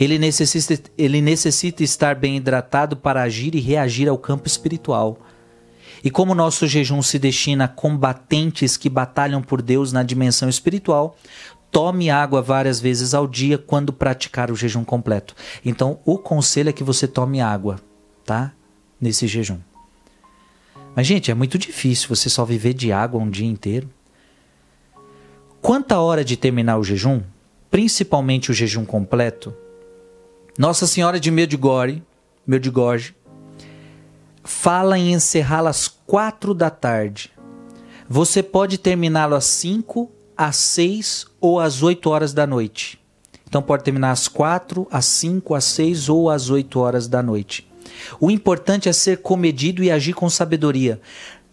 Ele 0.00 0.18
necessita, 0.18 0.90
ele 0.96 1.20
necessita 1.20 1.84
estar 1.84 2.14
bem 2.14 2.36
hidratado 2.36 2.96
para 2.96 3.22
agir 3.22 3.54
e 3.54 3.60
reagir 3.60 4.08
ao 4.08 4.18
campo 4.18 4.48
espiritual. 4.48 5.18
E 6.02 6.10
como 6.10 6.34
nosso 6.34 6.66
jejum 6.66 7.02
se 7.02 7.18
destina 7.18 7.64
a 7.64 7.68
combatentes 7.68 8.76
que 8.76 8.88
batalham 8.88 9.42
por 9.42 9.60
Deus 9.60 9.92
na 9.92 10.02
dimensão 10.02 10.48
espiritual, 10.48 11.16
tome 11.70 12.10
água 12.10 12.40
várias 12.40 12.80
vezes 12.80 13.14
ao 13.14 13.26
dia 13.26 13.58
quando 13.58 13.92
praticar 13.92 14.50
o 14.50 14.56
jejum 14.56 14.84
completo. 14.84 15.34
Então, 15.64 15.98
o 16.04 16.18
conselho 16.18 16.70
é 16.70 16.72
que 16.72 16.84
você 16.84 17.06
tome 17.06 17.40
água, 17.40 17.80
tá? 18.24 18.52
Nesse 19.00 19.26
jejum. 19.26 19.58
Mas, 20.94 21.06
gente, 21.06 21.30
é 21.30 21.34
muito 21.34 21.58
difícil 21.58 22.08
você 22.08 22.28
só 22.28 22.44
viver 22.44 22.74
de 22.74 22.92
água 22.92 23.20
um 23.20 23.30
dia 23.30 23.46
inteiro. 23.46 23.88
Quanta 25.60 25.98
hora 25.98 26.24
de 26.24 26.36
terminar 26.36 26.78
o 26.78 26.84
jejum, 26.84 27.22
principalmente 27.70 28.50
o 28.50 28.54
jejum 28.54 28.84
completo, 28.84 29.54
Nossa 30.56 30.86
Senhora 30.86 31.20
de 31.20 31.30
Medjugorje, 31.30 32.02
Medjugorje 32.46 33.14
fala 34.48 34.98
em 34.98 35.12
encerrá-lo 35.12 35.68
às 35.68 35.88
quatro 35.88 36.54
da 36.54 36.70
tarde. 36.70 37.30
Você 38.08 38.42
pode 38.42 38.78
terminá-lo 38.78 39.34
às 39.34 39.44
cinco, 39.44 40.10
às 40.34 40.56
seis 40.56 41.26
ou 41.38 41.60
às 41.60 41.82
oito 41.82 42.08
horas 42.08 42.32
da 42.32 42.46
noite. 42.46 42.98
Então 43.46 43.60
pode 43.60 43.84
terminar 43.84 44.10
às 44.10 44.26
quatro, 44.26 44.88
às 44.90 45.04
cinco, 45.04 45.54
às 45.54 45.64
seis 45.64 46.08
ou 46.08 46.30
às 46.30 46.48
oito 46.48 46.80
horas 46.80 47.06
da 47.06 47.22
noite. 47.22 47.70
O 48.18 48.30
importante 48.30 48.88
é 48.88 48.92
ser 48.92 49.18
comedido 49.18 49.84
e 49.84 49.90
agir 49.90 50.14
com 50.14 50.30
sabedoria. 50.30 50.98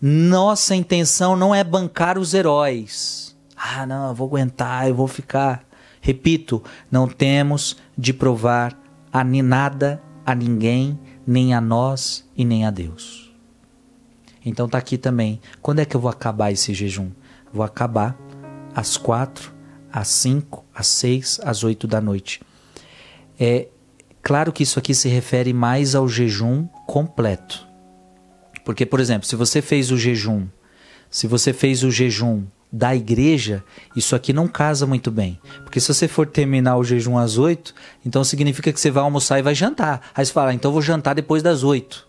Nossa 0.02 0.74
intenção 0.74 1.36
não 1.36 1.54
é 1.54 1.66
bancar 1.66 2.18
os 2.18 2.34
heróis. 2.34 3.36
Ah, 3.58 3.86
não, 3.86 4.08
eu 4.08 4.16
vou 4.16 4.28
aguentar, 4.28 4.88
eu 4.88 4.96
vou 4.96 5.08
ficar. 5.08 5.66
Repito, 6.00 6.64
não 6.90 7.10
temos 7.10 7.76
de 7.98 8.14
provar 8.14 8.74
a 9.12 9.22
nada 9.24 10.02
a 10.26 10.34
ninguém 10.34 10.98
nem 11.26 11.54
a 11.54 11.62
nós 11.62 12.28
e 12.36 12.46
nem 12.46 12.66
a 12.66 12.72
Deus. 12.72 13.34
Então 14.46 14.70
tá 14.70 14.78
aqui 14.78 14.98
também. 14.98 15.42
Quando 15.62 15.80
é 15.80 15.86
que 15.86 15.96
eu 15.96 16.00
vou 16.00 16.10
acabar 16.10 16.52
esse 16.52 16.74
jejum? 16.74 17.10
Vou 17.52 17.64
acabar 17.64 18.16
às 18.74 18.98
quatro, 18.98 19.54
às 19.92 20.08
cinco, 20.08 20.64
às 20.74 20.88
seis, 20.88 21.40
às 21.44 21.64
oito 21.64 21.88
da 21.88 22.00
noite. 22.00 22.42
É 23.40 23.68
claro 24.22 24.52
que 24.52 24.64
isso 24.64 24.78
aqui 24.78 24.94
se 24.94 25.10
refere 25.10 25.52
mais 25.52 25.96
ao 25.96 26.08
jejum 26.08 26.68
completo. 26.86 27.66
Porque, 28.64 28.86
por 28.86 29.00
exemplo, 29.00 29.28
se 29.28 29.36
você 29.36 29.62
fez 29.62 29.92
o 29.92 29.98
jejum, 29.98 30.48
se 31.10 31.28
você 31.28 31.54
fez 31.54 31.84
o 31.84 31.92
jejum 31.92 32.44
da 32.76 32.94
igreja, 32.94 33.64
isso 33.96 34.18
aqui 34.18 34.34
não 34.34 34.50
casa 34.50 34.86
muito 34.86 35.10
bem. 35.10 35.40
Porque 35.64 35.80
se 35.80 35.88
você 35.88 36.10
for 36.10 36.28
terminar 36.28 36.76
o 36.76 36.84
jejum 36.84 37.18
às 37.18 37.38
8, 37.38 37.74
então 38.06 38.22
significa 38.22 38.74
que 38.74 38.78
você 38.78 38.92
vai 38.92 39.02
almoçar 39.02 39.40
e 39.40 39.42
vai 39.42 39.56
jantar. 39.56 40.02
Aí 40.14 40.26
você 40.26 40.34
fala, 40.34 40.50
ah, 40.50 40.54
então 40.54 40.74
vou 40.74 40.82
jantar 40.82 41.16
depois 41.16 41.42
das 41.42 41.64
8. 41.64 42.06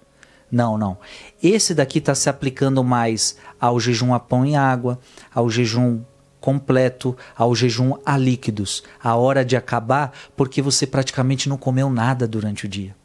Não, 0.50 0.76
não. 0.76 0.98
Esse 1.40 1.72
daqui 1.72 1.98
está 1.98 2.16
se 2.16 2.28
aplicando 2.28 2.82
mais 2.82 3.36
ao 3.60 3.78
jejum 3.78 4.12
a 4.12 4.18
pão 4.18 4.44
e 4.44 4.56
água, 4.56 4.98
ao 5.32 5.48
jejum 5.48 6.00
completo, 6.40 7.16
ao 7.36 7.54
jejum 7.54 7.94
a 8.04 8.16
líquidos. 8.18 8.82
A 9.00 9.14
hora 9.14 9.44
de 9.44 9.56
acabar, 9.56 10.12
porque 10.36 10.60
você 10.60 10.84
praticamente 10.84 11.48
não 11.48 11.56
comeu 11.56 11.88
nada 11.88 12.26
durante 12.26 12.64
o 12.64 12.68
dia. 12.68 12.96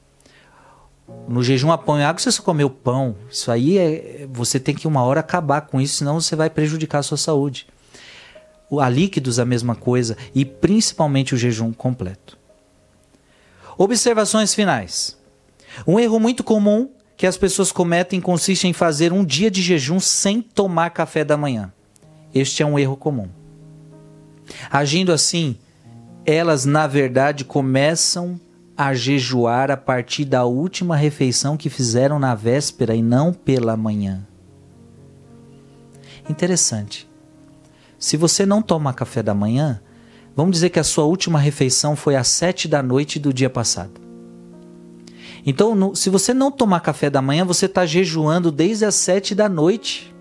No 1.28 1.42
jejum 1.42 1.72
a 1.72 1.78
pão 1.78 1.96
água 1.96 2.20
você 2.20 2.32
só 2.32 2.42
comeu 2.42 2.70
pão. 2.70 3.16
Isso 3.30 3.52
aí 3.52 3.78
é. 3.78 4.28
Você 4.32 4.60
tem 4.60 4.76
que 4.76 4.88
uma 4.88 5.04
hora 5.04 5.20
acabar 5.20 5.62
com 5.62 5.80
isso, 5.80 5.98
senão 5.98 6.20
você 6.20 6.36
vai 6.36 6.50
prejudicar 6.50 7.00
a 7.00 7.04
sua 7.04 7.18
saúde. 7.18 7.68
O, 8.70 8.80
a 8.80 8.90
líquidos 8.90 9.40
a 9.40 9.46
mesma 9.46 9.76
coisa 9.76 10.18
e 10.34 10.44
principalmente 10.44 11.34
o 11.34 11.38
jejum 11.38 11.72
completo. 11.72 12.38
Observações 13.78 14.54
finais. 14.54 15.18
Um 15.88 16.00
erro 16.00 16.20
muito 16.20 16.44
comum 16.44 16.90
que 17.16 17.28
as 17.28 17.38
pessoas 17.38 17.72
cometem 17.72 18.20
consiste 18.20 18.68
em 18.68 18.74
fazer 18.74 19.14
um 19.14 19.24
dia 19.24 19.52
de 19.52 19.62
jejum 19.62 20.00
sem 20.00 20.42
tomar 20.42 20.90
café 20.90 21.24
da 21.24 21.38
manhã. 21.38 21.72
Este 22.34 22.64
é 22.64 22.66
um 22.66 22.80
erro 22.80 22.98
comum. 22.98 23.30
Agindo 24.70 25.12
assim, 25.12 25.58
elas 26.26 26.66
na 26.66 26.88
verdade 26.88 27.46
começam 27.46 28.40
a 28.88 28.94
jejuar 28.94 29.70
a 29.70 29.78
partir 29.78 30.26
da 30.26 30.46
última 30.46 30.96
refeição 30.96 31.56
que 31.56 31.70
fizeram 31.70 32.18
na 32.18 32.34
véspera 32.34 32.96
e 32.96 33.02
não 33.02 33.32
pela 33.32 33.78
manhã. 33.78 34.26
Interessante. 36.28 37.08
Se 38.00 38.18
você 38.18 38.46
não 38.46 38.62
toma 38.62 38.94
café 38.94 39.22
da 39.22 39.34
manhã, 39.34 39.80
vamos 40.36 40.54
dizer 40.54 40.70
que 40.70 40.80
a 40.80 40.84
sua 40.84 41.04
última 41.04 41.38
refeição 41.38 41.96
foi 41.96 42.16
às 42.16 42.28
sete 42.28 42.68
da 42.68 42.82
noite 42.82 43.20
do 43.20 43.32
dia 43.32 43.50
passado. 43.50 44.02
Então, 45.46 45.76
no, 45.76 45.96
se 45.96 46.10
você 46.10 46.34
não 46.34 46.52
tomar 46.52 46.80
café 46.80 47.10
da 47.10 47.22
manhã, 47.22 47.46
você 47.46 47.68
está 47.68 47.86
jejuando 47.86 48.52
desde 48.52 48.86
as 48.86 48.96
sete 48.96 49.36
da 49.36 49.48
noite. 49.48 50.14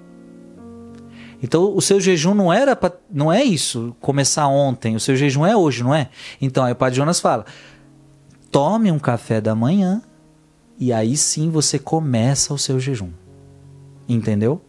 Então, 1.43 1.75
o 1.75 1.81
seu 1.81 1.99
jejum 1.99 2.35
não 2.35 2.53
era 2.53 2.77
pra, 2.77 2.93
não 3.11 3.33
é 3.33 3.43
isso, 3.43 3.97
começar 4.01 4.47
ontem. 4.47 4.95
O 4.95 5.01
seu 5.01 5.17
jejum 5.17 5.47
é 5.47 5.57
hoje, 5.57 5.83
não 5.83 5.95
é? 5.95 6.11
Então, 6.41 6.65
aí 6.65 6.73
o 6.73 6.77
Padre 6.77 6.97
Jonas 6.97 7.21
fala: 7.21 7.47
tome 8.51 8.91
um 8.91 8.99
café 8.99 9.41
da 9.41 9.55
manhã 9.55 10.03
e 10.79 10.93
aí 10.93 11.17
sim 11.17 11.51
você 11.51 11.79
começa 11.79 12.53
o 12.53 12.59
seu 12.59 12.81
jejum. 12.81 13.11
Entendeu? 14.09 14.61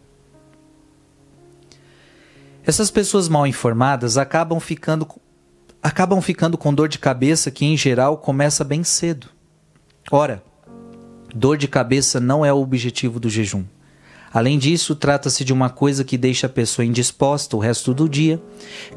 Essas 2.64 2.90
pessoas 2.90 3.28
mal 3.28 3.46
informadas 3.46 4.16
acabam 4.16 4.60
ficando 4.60 5.06
acabam 5.82 6.20
ficando 6.20 6.56
com 6.56 6.72
dor 6.72 6.88
de 6.88 6.98
cabeça 6.98 7.50
que 7.50 7.64
em 7.64 7.76
geral 7.76 8.18
começa 8.18 8.62
bem 8.62 8.84
cedo. 8.84 9.28
Ora, 10.10 10.44
dor 11.34 11.56
de 11.56 11.66
cabeça 11.66 12.20
não 12.20 12.44
é 12.44 12.52
o 12.52 12.60
objetivo 12.60 13.18
do 13.18 13.28
jejum. 13.28 13.64
Além 14.32 14.58
disso, 14.58 14.94
trata-se 14.94 15.44
de 15.44 15.52
uma 15.52 15.68
coisa 15.68 16.04
que 16.04 16.16
deixa 16.16 16.46
a 16.46 16.50
pessoa 16.50 16.86
indisposta 16.86 17.56
o 17.56 17.60
resto 17.60 17.92
do 17.92 18.08
dia, 18.08 18.40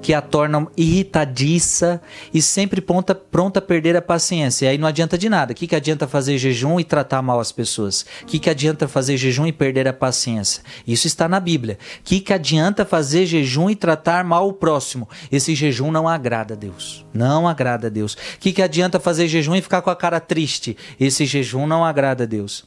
que 0.01 0.13
a 0.13 0.21
torna 0.21 0.67
irritadiça 0.77 2.01
e 2.33 2.41
sempre 2.41 2.79
pronta, 2.79 3.13
pronta 3.13 3.59
a 3.59 3.61
perder 3.61 3.97
a 3.97 4.01
paciência. 4.01 4.65
E 4.65 4.69
aí 4.69 4.77
não 4.77 4.88
adianta 4.88 5.17
de 5.17 5.27
nada. 5.27 5.51
O 5.51 5.55
que, 5.55 5.67
que 5.67 5.75
adianta 5.75 6.07
fazer 6.07 6.38
jejum 6.38 6.79
e 6.79 6.83
tratar 6.83 7.21
mal 7.21 7.39
as 7.39 7.51
pessoas? 7.51 8.05
O 8.21 8.25
que, 8.25 8.39
que 8.39 8.49
adianta 8.49 8.88
fazer 8.88 9.17
jejum 9.17 9.45
e 9.45 9.51
perder 9.51 9.88
a 9.88 9.93
paciência? 9.93 10.63
Isso 10.88 11.07
está 11.07 11.27
na 11.27 11.39
Bíblia. 11.39 11.77
O 11.99 12.03
que, 12.03 12.21
que 12.21 12.33
adianta 12.33 12.86
fazer 12.86 13.25
jejum 13.25 13.69
e 13.69 13.75
tratar 13.75 14.23
mal 14.23 14.47
o 14.47 14.53
próximo? 14.53 15.09
Esse 15.31 15.53
jejum 15.53 15.91
não 15.91 16.07
agrada 16.07 16.53
a 16.53 16.57
Deus. 16.57 17.05
Não 17.13 17.47
agrada 17.47 17.88
a 17.88 17.89
Deus. 17.89 18.13
O 18.13 18.17
que, 18.39 18.53
que 18.53 18.61
adianta 18.61 18.99
fazer 18.99 19.27
jejum 19.27 19.55
e 19.55 19.61
ficar 19.61 19.81
com 19.81 19.89
a 19.89 19.95
cara 19.95 20.19
triste? 20.19 20.77
Esse 20.99 21.25
jejum 21.25 21.67
não 21.67 21.83
agrada 21.83 22.23
a 22.23 22.27
Deus. 22.27 22.65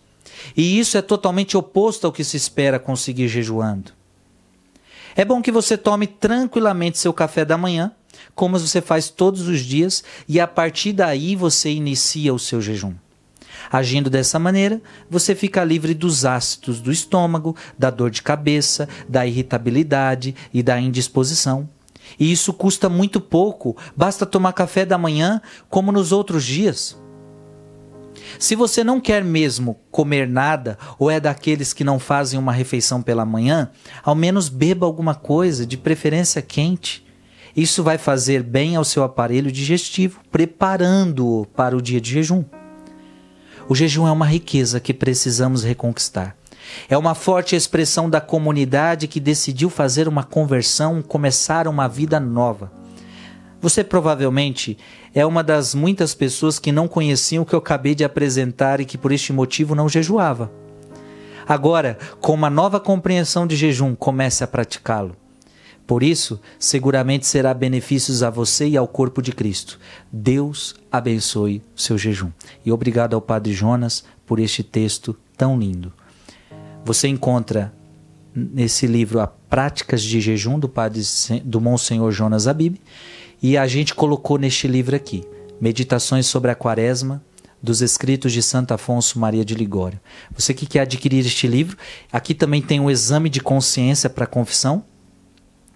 E 0.57 0.79
isso 0.79 0.97
é 0.97 1.03
totalmente 1.03 1.57
oposto 1.57 2.07
ao 2.07 2.13
que 2.13 2.25
se 2.25 2.37
espera 2.37 2.79
conseguir 2.79 3.29
jejuando. 3.29 3.93
É 5.17 5.25
bom 5.25 5.43
que 5.43 5.51
você 5.51 5.77
tome 5.77 6.07
tranquilamente 6.07 6.99
seu 6.99 7.13
café 7.13 7.45
da 7.45 7.59
manhã, 7.59 7.93
como 8.35 8.59
você 8.59 8.81
faz 8.81 9.11
todos 9.11 9.49
os 9.49 9.61
dias, 9.61 10.05
e 10.29 10.39
a 10.39 10.47
partir 10.47 10.93
daí 10.93 11.35
você 11.35 11.71
inicia 11.71 12.33
o 12.33 12.39
seu 12.39 12.61
jejum. 12.61 12.95
Agindo 13.71 14.09
dessa 14.09 14.39
maneira, 14.39 14.81
você 15.11 15.35
fica 15.35 15.65
livre 15.65 15.93
dos 15.93 16.25
ácidos 16.25 16.81
do 16.81 16.93
estômago, 16.93 17.57
da 17.77 17.91
dor 17.91 18.11
de 18.11 18.23
cabeça, 18.23 18.89
da 19.09 19.27
irritabilidade 19.27 20.35
e 20.55 20.63
da 20.63 20.81
indisposição. 20.81 21.69
E 22.19 22.31
isso 22.31 22.53
custa 22.53 22.89
muito 22.89 23.21
pouco, 23.21 23.77
basta 23.97 24.25
tomar 24.25 24.53
café 24.53 24.87
da 24.87 24.97
manhã 24.97 25.43
como 25.69 25.93
nos 25.93 26.13
outros 26.13 26.45
dias. 26.45 26.97
Se 28.39 28.55
você 28.55 28.83
não 28.83 29.01
quer 29.01 29.23
mesmo 29.23 29.79
comer 29.91 30.27
nada 30.27 30.79
ou 30.99 31.11
é 31.11 31.21
daqueles 31.21 31.73
que 31.73 31.85
não 31.85 31.99
fazem 31.99 32.39
uma 32.39 32.53
refeição 32.53 33.03
pela 33.03 33.25
manhã, 33.25 33.71
ao 34.03 34.15
menos 34.15 34.49
beba 34.49 34.87
alguma 34.87 35.15
coisa, 35.15 35.67
de 35.67 35.77
preferência 35.77 36.43
quente. 36.43 37.07
Isso 37.57 37.83
vai 37.83 37.99
fazer 37.99 38.43
bem 38.43 38.77
ao 38.77 38.85
seu 38.85 39.03
aparelho 39.03 39.51
digestivo, 39.51 40.21
preparando-o 40.31 41.47
para 41.47 41.77
o 41.77 41.83
dia 41.83 42.01
de 42.01 42.11
jejum. 42.11 42.45
O 43.69 43.75
jejum 43.75 44.07
é 44.07 44.13
uma 44.13 44.27
riqueza 44.27 44.81
que 44.81 44.95
precisamos 44.95 45.63
reconquistar. 45.63 46.37
É 46.89 46.97
uma 46.97 47.15
forte 47.15 47.57
expressão 47.57 48.09
da 48.09 48.21
comunidade 48.21 49.09
que 49.09 49.21
decidiu 49.21 49.71
fazer 49.71 50.09
uma 50.09 50.23
conversão, 50.23 51.03
começar 51.03 51.67
uma 51.67 51.89
vida 51.89 52.21
nova. 52.21 52.71
Você 53.61 53.83
provavelmente 53.83 54.79
é 55.15 55.27
uma 55.27 55.43
das 55.43 55.75
muitas 55.75 56.15
pessoas 56.15 56.59
que 56.59 56.71
não 56.71 56.87
conheciam 56.87 57.43
o 57.43 57.47
que 57.47 57.55
eu 57.55 57.59
acabei 57.59 57.95
de 57.95 58.05
apresentar 58.05 58.81
e 58.81 58.85
que 58.85 58.97
por 58.97 59.11
este 59.11 59.33
motivo 59.33 59.75
não 59.75 59.89
jejuava. 59.89 60.51
Agora, 61.47 61.99
com 62.21 62.35
uma 62.35 62.51
nova 62.51 62.79
compreensão 62.79 63.47
de 63.47 63.57
jejum, 63.57 63.95
comece 63.95 64.45
a 64.45 64.47
praticá-lo. 64.47 65.17
Por 65.87 66.03
isso, 66.03 66.39
seguramente 66.59 67.27
será 67.27 67.55
benefícios 67.55 68.23
a 68.23 68.29
você 68.29 68.69
e 68.69 68.77
ao 68.77 68.87
corpo 68.87 69.23
de 69.23 69.33
Cristo. 69.33 69.81
Deus 70.13 70.75
abençoe 70.93 71.63
seu 71.75 71.97
jejum. 71.97 72.31
E 72.65 72.71
obrigado 72.71 73.15
ao 73.15 73.23
Padre 73.23 73.55
Jonas 73.55 74.05
por 74.27 74.39
este 74.39 74.63
texto 74.63 75.17
tão 75.37 75.59
lindo. 75.59 75.91
Você 76.85 77.09
encontra 77.09 77.73
nesse 78.35 78.87
livro 78.87 79.19
a 79.19 79.27
Práticas 79.27 80.03
de 80.03 80.21
Jejum 80.21 80.59
do 80.59 80.69
Padre 80.69 81.01
do 81.43 81.61
Monsenhor 81.61 82.13
Jonas 82.13 82.47
Abib 82.47 82.77
e 83.43 83.57
a 83.57 83.67
gente 83.67 83.95
colocou 83.95 84.39
neste 84.39 84.69
livro 84.69 84.95
aqui 84.95 85.25
Meditações 85.61 86.27
sobre 86.27 86.51
a 86.51 86.55
Quaresma, 86.55 87.23
dos 87.61 87.83
escritos 87.83 88.33
de 88.33 88.41
Santo 88.43 88.73
Afonso 88.73 89.19
Maria 89.19 89.45
de 89.45 89.55
Ligório. 89.55 90.01
Você 90.33 90.55
que 90.55 90.65
quer 90.67 90.83
adquirir 90.83 91.27
este 91.27 91.49
livro, 91.49 91.77
aqui 92.13 92.33
também 92.35 92.63
tem 92.63 92.79
um 92.79 92.89
exame 92.89 93.29
de 93.29 93.41
consciência 93.41 94.09
para 94.09 94.25
confissão 94.27 94.85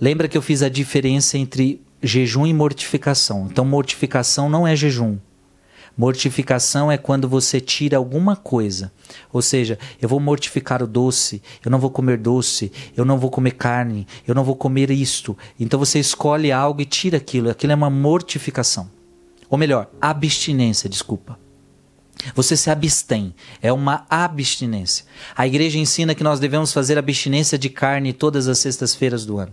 Lembra 0.00 0.28
que 0.28 0.38
eu 0.38 0.42
fiz 0.42 0.62
a 0.62 0.70
diferença 0.70 1.36
entre 1.36 1.82
jejum 2.02 2.46
e 2.46 2.54
mortificação. 2.54 3.48
Então, 3.50 3.66
mortificação 3.66 4.48
não 4.48 4.66
é 4.66 4.74
jejum. 4.74 5.18
Mortificação 5.98 6.92
é 6.92 6.96
quando 6.96 7.28
você 7.28 7.60
tira 7.60 7.96
alguma 7.96 8.36
coisa. 8.36 8.92
Ou 9.32 9.42
seja, 9.42 9.76
eu 10.00 10.08
vou 10.08 10.20
mortificar 10.20 10.80
o 10.80 10.86
doce, 10.86 11.42
eu 11.64 11.72
não 11.72 11.80
vou 11.80 11.90
comer 11.90 12.16
doce, 12.16 12.70
eu 12.96 13.04
não 13.04 13.18
vou 13.18 13.28
comer 13.28 13.50
carne, 13.50 14.06
eu 14.24 14.32
não 14.32 14.44
vou 14.44 14.54
comer 14.54 14.92
isto. 14.92 15.36
Então 15.58 15.76
você 15.76 15.98
escolhe 15.98 16.52
algo 16.52 16.80
e 16.80 16.84
tira 16.84 17.16
aquilo. 17.16 17.50
Aquilo 17.50 17.72
é 17.72 17.74
uma 17.74 17.90
mortificação. 17.90 18.88
Ou 19.50 19.58
melhor, 19.58 19.90
abstinência, 20.00 20.88
desculpa. 20.88 21.36
Você 22.32 22.56
se 22.56 22.70
abstém, 22.70 23.34
é 23.60 23.72
uma 23.72 24.06
abstinência. 24.08 25.04
A 25.36 25.48
igreja 25.48 25.78
ensina 25.78 26.14
que 26.14 26.22
nós 26.22 26.38
devemos 26.38 26.72
fazer 26.72 26.96
abstinência 26.96 27.58
de 27.58 27.68
carne 27.68 28.12
todas 28.12 28.46
as 28.46 28.60
sextas-feiras 28.60 29.26
do 29.26 29.38
ano. 29.38 29.52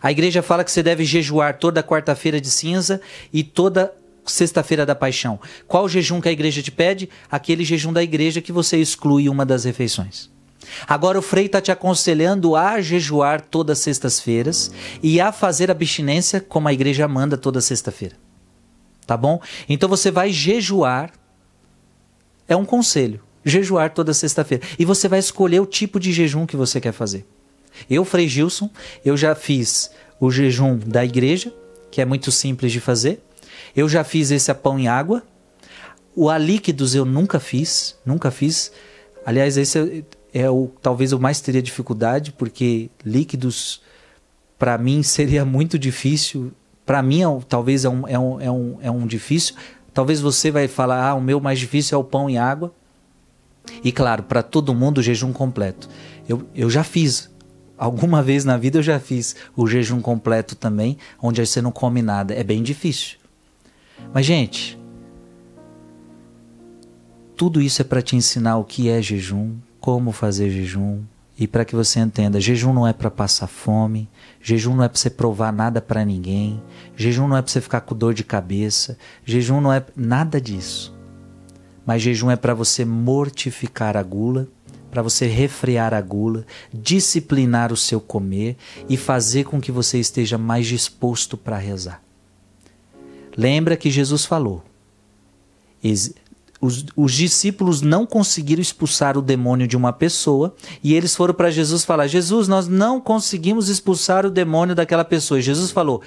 A 0.00 0.12
igreja 0.12 0.42
fala 0.42 0.62
que 0.62 0.70
você 0.70 0.82
deve 0.82 1.04
jejuar 1.04 1.58
toda 1.58 1.82
quarta-feira 1.82 2.40
de 2.40 2.50
cinza 2.50 3.00
e 3.32 3.42
toda 3.42 3.92
sexta-feira 4.30 4.86
da 4.86 4.94
paixão. 4.94 5.40
Qual 5.66 5.88
jejum 5.88 6.20
que 6.20 6.28
a 6.28 6.32
igreja 6.32 6.62
te 6.62 6.70
pede? 6.70 7.08
Aquele 7.30 7.64
jejum 7.64 7.92
da 7.92 8.02
igreja 8.02 8.40
que 8.40 8.52
você 8.52 8.76
exclui 8.78 9.28
uma 9.28 9.44
das 9.44 9.64
refeições. 9.64 10.30
Agora 10.86 11.18
o 11.18 11.22
Frei 11.22 11.46
está 11.46 11.60
te 11.60 11.72
aconselhando 11.72 12.54
a 12.54 12.80
jejuar 12.80 13.40
todas 13.40 13.78
as 13.78 13.84
sextas-feiras 13.84 14.70
e 15.02 15.20
a 15.20 15.32
fazer 15.32 15.70
abstinência 15.70 16.40
como 16.40 16.68
a 16.68 16.72
igreja 16.72 17.06
manda 17.08 17.36
toda 17.36 17.60
sexta-feira. 17.60 18.16
Tá 19.06 19.16
bom? 19.16 19.40
Então 19.68 19.88
você 19.88 20.10
vai 20.10 20.32
jejuar. 20.32 21.10
É 22.46 22.54
um 22.54 22.64
conselho. 22.64 23.20
Jejuar 23.44 23.92
toda 23.92 24.12
sexta-feira. 24.12 24.64
E 24.78 24.84
você 24.84 25.08
vai 25.08 25.18
escolher 25.18 25.60
o 25.60 25.66
tipo 25.66 25.98
de 25.98 26.12
jejum 26.12 26.46
que 26.46 26.56
você 26.56 26.80
quer 26.80 26.92
fazer. 26.92 27.26
Eu, 27.88 28.04
Frei 28.04 28.28
Gilson, 28.28 28.70
eu 29.04 29.16
já 29.16 29.34
fiz 29.34 29.90
o 30.20 30.30
jejum 30.30 30.78
da 30.78 31.04
igreja, 31.04 31.52
que 31.90 32.00
é 32.00 32.04
muito 32.04 32.30
simples 32.30 32.70
de 32.70 32.80
fazer. 32.80 33.22
Eu 33.74 33.88
já 33.88 34.04
fiz 34.04 34.30
esse 34.30 34.50
a 34.50 34.54
pão 34.54 34.78
e 34.78 34.88
água. 34.88 35.22
O 36.14 36.28
a 36.28 36.36
líquidos 36.36 36.94
eu 36.94 37.04
nunca 37.04 37.38
fiz, 37.38 37.96
nunca 38.04 38.30
fiz. 38.30 38.72
Aliás, 39.24 39.56
esse 39.56 40.04
é, 40.32 40.42
é 40.42 40.50
o 40.50 40.70
talvez 40.82 41.12
eu 41.12 41.18
mais 41.18 41.40
teria 41.40 41.62
dificuldade, 41.62 42.32
porque 42.32 42.90
líquidos 43.04 43.80
para 44.58 44.76
mim 44.76 45.02
seria 45.04 45.44
muito 45.44 45.78
difícil. 45.78 46.52
Para 46.84 47.02
mim, 47.02 47.22
é, 47.22 47.26
talvez 47.48 47.84
é 47.84 47.88
um, 47.88 48.08
é, 48.08 48.18
um, 48.18 48.40
é, 48.40 48.50
um, 48.50 48.78
é 48.82 48.90
um 48.90 49.06
difícil. 49.06 49.54
Talvez 49.94 50.20
você 50.20 50.50
vai 50.50 50.66
falar, 50.68 51.08
ah, 51.08 51.14
o 51.14 51.20
meu 51.20 51.40
mais 51.40 51.58
difícil 51.58 51.96
é 51.96 52.00
o 52.00 52.04
pão 52.04 52.28
e 52.28 52.36
água. 52.36 52.72
E 53.84 53.92
claro, 53.92 54.24
para 54.24 54.42
todo 54.42 54.74
mundo 54.74 54.98
o 54.98 55.02
jejum 55.02 55.32
completo. 55.32 55.88
Eu, 56.28 56.46
eu 56.54 56.68
já 56.68 56.82
fiz. 56.82 57.30
Alguma 57.78 58.22
vez 58.22 58.44
na 58.44 58.56
vida 58.56 58.78
eu 58.78 58.82
já 58.82 58.98
fiz 58.98 59.36
o 59.56 59.66
jejum 59.66 60.00
completo 60.00 60.56
também, 60.56 60.98
onde 61.20 61.44
você 61.44 61.62
não 61.62 61.70
come 61.70 62.02
nada. 62.02 62.34
É 62.34 62.42
bem 62.42 62.62
difícil. 62.62 63.19
Mas, 64.12 64.26
gente, 64.26 64.78
tudo 67.36 67.60
isso 67.60 67.80
é 67.80 67.84
para 67.84 68.02
te 68.02 68.16
ensinar 68.16 68.58
o 68.58 68.64
que 68.64 68.88
é 68.88 69.00
jejum, 69.00 69.56
como 69.80 70.12
fazer 70.12 70.50
jejum 70.50 71.02
e 71.40 71.46
para 71.46 71.64
que 71.64 71.74
você 71.74 71.98
entenda: 71.98 72.38
jejum 72.38 72.74
não 72.74 72.86
é 72.86 72.92
para 72.92 73.10
passar 73.10 73.46
fome, 73.46 74.06
jejum 74.42 74.76
não 74.76 74.84
é 74.84 74.88
para 74.88 74.98
você 74.98 75.08
provar 75.08 75.50
nada 75.50 75.80
para 75.80 76.04
ninguém, 76.04 76.62
jejum 76.94 77.26
não 77.26 77.36
é 77.38 77.40
para 77.40 77.50
você 77.50 77.62
ficar 77.62 77.80
com 77.80 77.96
dor 77.96 78.12
de 78.12 78.22
cabeça, 78.22 78.98
jejum 79.24 79.58
não 79.58 79.72
é 79.72 79.82
nada 79.96 80.38
disso. 80.38 80.94
Mas 81.86 82.02
jejum 82.02 82.30
é 82.30 82.36
para 82.36 82.52
você 82.52 82.84
mortificar 82.84 83.96
a 83.96 84.02
gula, 84.02 84.46
para 84.90 85.00
você 85.00 85.26
refrear 85.26 85.94
a 85.94 86.00
gula, 86.02 86.44
disciplinar 86.70 87.72
o 87.72 87.76
seu 87.76 88.02
comer 88.02 88.58
e 88.86 88.98
fazer 88.98 89.44
com 89.44 89.58
que 89.58 89.72
você 89.72 89.98
esteja 89.98 90.36
mais 90.36 90.66
disposto 90.66 91.38
para 91.38 91.56
rezar. 91.56 92.02
Lembra 93.36 93.76
que 93.76 93.90
Jesus 93.90 94.24
falou: 94.24 94.62
os, 96.60 96.84
os, 96.94 97.12
discípulos 97.12 97.80
não 97.80 98.04
conseguiram 98.04 98.60
expulsar 98.60 99.16
o 99.16 99.22
demônio 99.22 99.66
de 99.66 99.76
uma 99.76 99.92
pessoa 99.92 100.54
e 100.82 100.94
eles 100.94 101.16
foram 101.16 101.32
para 101.32 101.50
Jesus 101.50 101.84
falar: 101.84 102.06
Jesus, 102.06 102.48
nós 102.48 102.68
não 102.68 103.00
conseguimos 103.00 103.68
expulsar 103.68 104.26
o 104.26 104.30
demônio 104.30 104.74
daquela 104.74 105.04
pessoa. 105.04 105.38
E 105.38 105.42
Jesus 105.42 105.70
falou: 105.70 106.02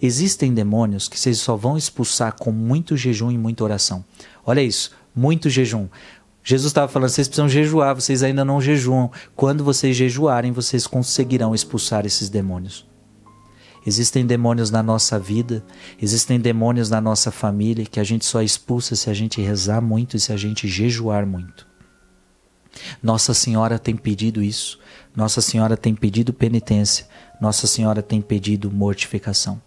Existem 0.00 0.52
demônios 0.52 1.08
que 1.08 1.18
vocês 1.18 1.38
só 1.38 1.56
vão 1.56 1.76
expulsar 1.76 2.34
com 2.38 2.50
muito 2.50 2.96
jejum 2.96 3.30
e 3.30 3.38
muita 3.38 3.64
oração. 3.64 4.04
Olha 4.44 4.62
isso, 4.62 4.90
muito 5.14 5.50
jejum. 5.50 5.88
Jesus 6.42 6.70
estava 6.70 6.88
falando: 6.88 7.10
vocês 7.10 7.28
precisam 7.28 7.48
jejuar, 7.48 7.94
vocês 7.94 8.22
ainda 8.22 8.44
não 8.44 8.60
jejuam. 8.60 9.10
Quando 9.36 9.62
vocês 9.62 9.96
jejuarem, 9.96 10.52
vocês 10.52 10.86
conseguirão 10.86 11.54
expulsar 11.54 12.06
esses 12.06 12.28
demônios. 12.28 12.91
Existem 13.84 14.24
demônios 14.24 14.70
na 14.70 14.82
nossa 14.82 15.18
vida, 15.18 15.64
existem 16.00 16.38
demônios 16.38 16.88
na 16.88 17.00
nossa 17.00 17.30
família 17.30 17.84
que 17.84 17.98
a 17.98 18.04
gente 18.04 18.24
só 18.24 18.40
expulsa 18.40 18.94
se 18.94 19.10
a 19.10 19.14
gente 19.14 19.40
rezar 19.40 19.80
muito 19.80 20.16
e 20.16 20.20
se 20.20 20.32
a 20.32 20.36
gente 20.36 20.68
jejuar 20.68 21.26
muito. 21.26 21.66
Nossa 23.02 23.34
Senhora 23.34 23.78
tem 23.78 23.96
pedido 23.96 24.42
isso, 24.42 24.78
Nossa 25.14 25.40
Senhora 25.40 25.76
tem 25.76 25.94
pedido 25.94 26.32
penitência, 26.32 27.06
Nossa 27.40 27.66
Senhora 27.66 28.02
tem 28.02 28.20
pedido 28.20 28.70
mortificação. 28.70 29.60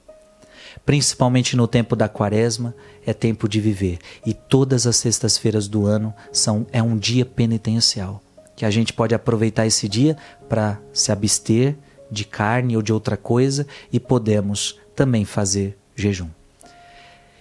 Principalmente 0.85 1.55
no 1.55 1.67
tempo 1.67 1.95
da 1.95 2.09
quaresma, 2.09 2.73
é 3.05 3.13
tempo 3.13 3.47
de 3.47 3.59
viver. 3.59 3.99
E 4.25 4.33
todas 4.33 4.85
as 4.85 4.95
sextas-feiras 4.95 5.67
do 5.67 5.85
ano 5.85 6.13
são 6.31 6.65
é 6.71 6.81
um 6.81 6.97
dia 6.97 7.25
penitencial. 7.25 8.21
Que 8.55 8.65
a 8.65 8.71
gente 8.71 8.93
pode 8.93 9.13
aproveitar 9.13 9.65
esse 9.65 9.87
dia 9.87 10.17
para 10.49 10.79
se 10.93 11.11
abster 11.11 11.77
de 12.11 12.25
carne 12.25 12.75
ou 12.75 12.81
de 12.81 12.93
outra 12.93 13.17
coisa 13.17 13.65
e 13.91 13.99
podemos 13.99 14.79
também 14.95 15.25
fazer 15.25 15.77
jejum. 15.95 16.29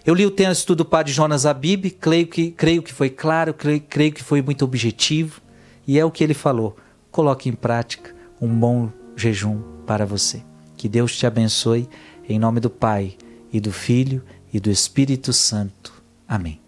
Eu 0.05 0.15
li 0.15 0.27
o 0.27 0.31
texto 0.31 0.75
do 0.75 0.85
padre 0.85 1.12
Jonas 1.12 1.47
Abib, 1.47 1.87
creio 1.93 2.27
que, 2.27 2.51
creio 2.51 2.83
que 2.83 2.93
foi 2.93 3.09
claro, 3.09 3.55
creio, 3.55 3.81
creio 3.81 4.12
que 4.12 4.23
foi 4.23 4.43
muito 4.43 4.65
objetivo 4.65 5.41
e 5.87 5.99
é 5.99 6.05
o 6.05 6.11
que 6.11 6.23
ele 6.23 6.35
falou. 6.35 6.77
Coloque 7.11 7.49
em 7.49 7.55
prática 7.55 8.15
um 8.41 8.49
bom 8.49 8.91
jejum 9.17 9.61
para 9.87 10.05
você. 10.05 10.43
Que 10.77 10.89
Deus 10.89 11.17
te 11.17 11.27
abençoe, 11.27 11.89
em 12.29 12.39
nome 12.39 12.61
do 12.61 12.69
Pai, 12.69 13.17
e 13.53 13.61
do 13.61 13.73
Filho, 13.73 14.23
e 14.53 14.61
do 14.61 14.71
Espírito 14.71 15.33
Santo. 15.33 16.03
Amém. 16.29 16.64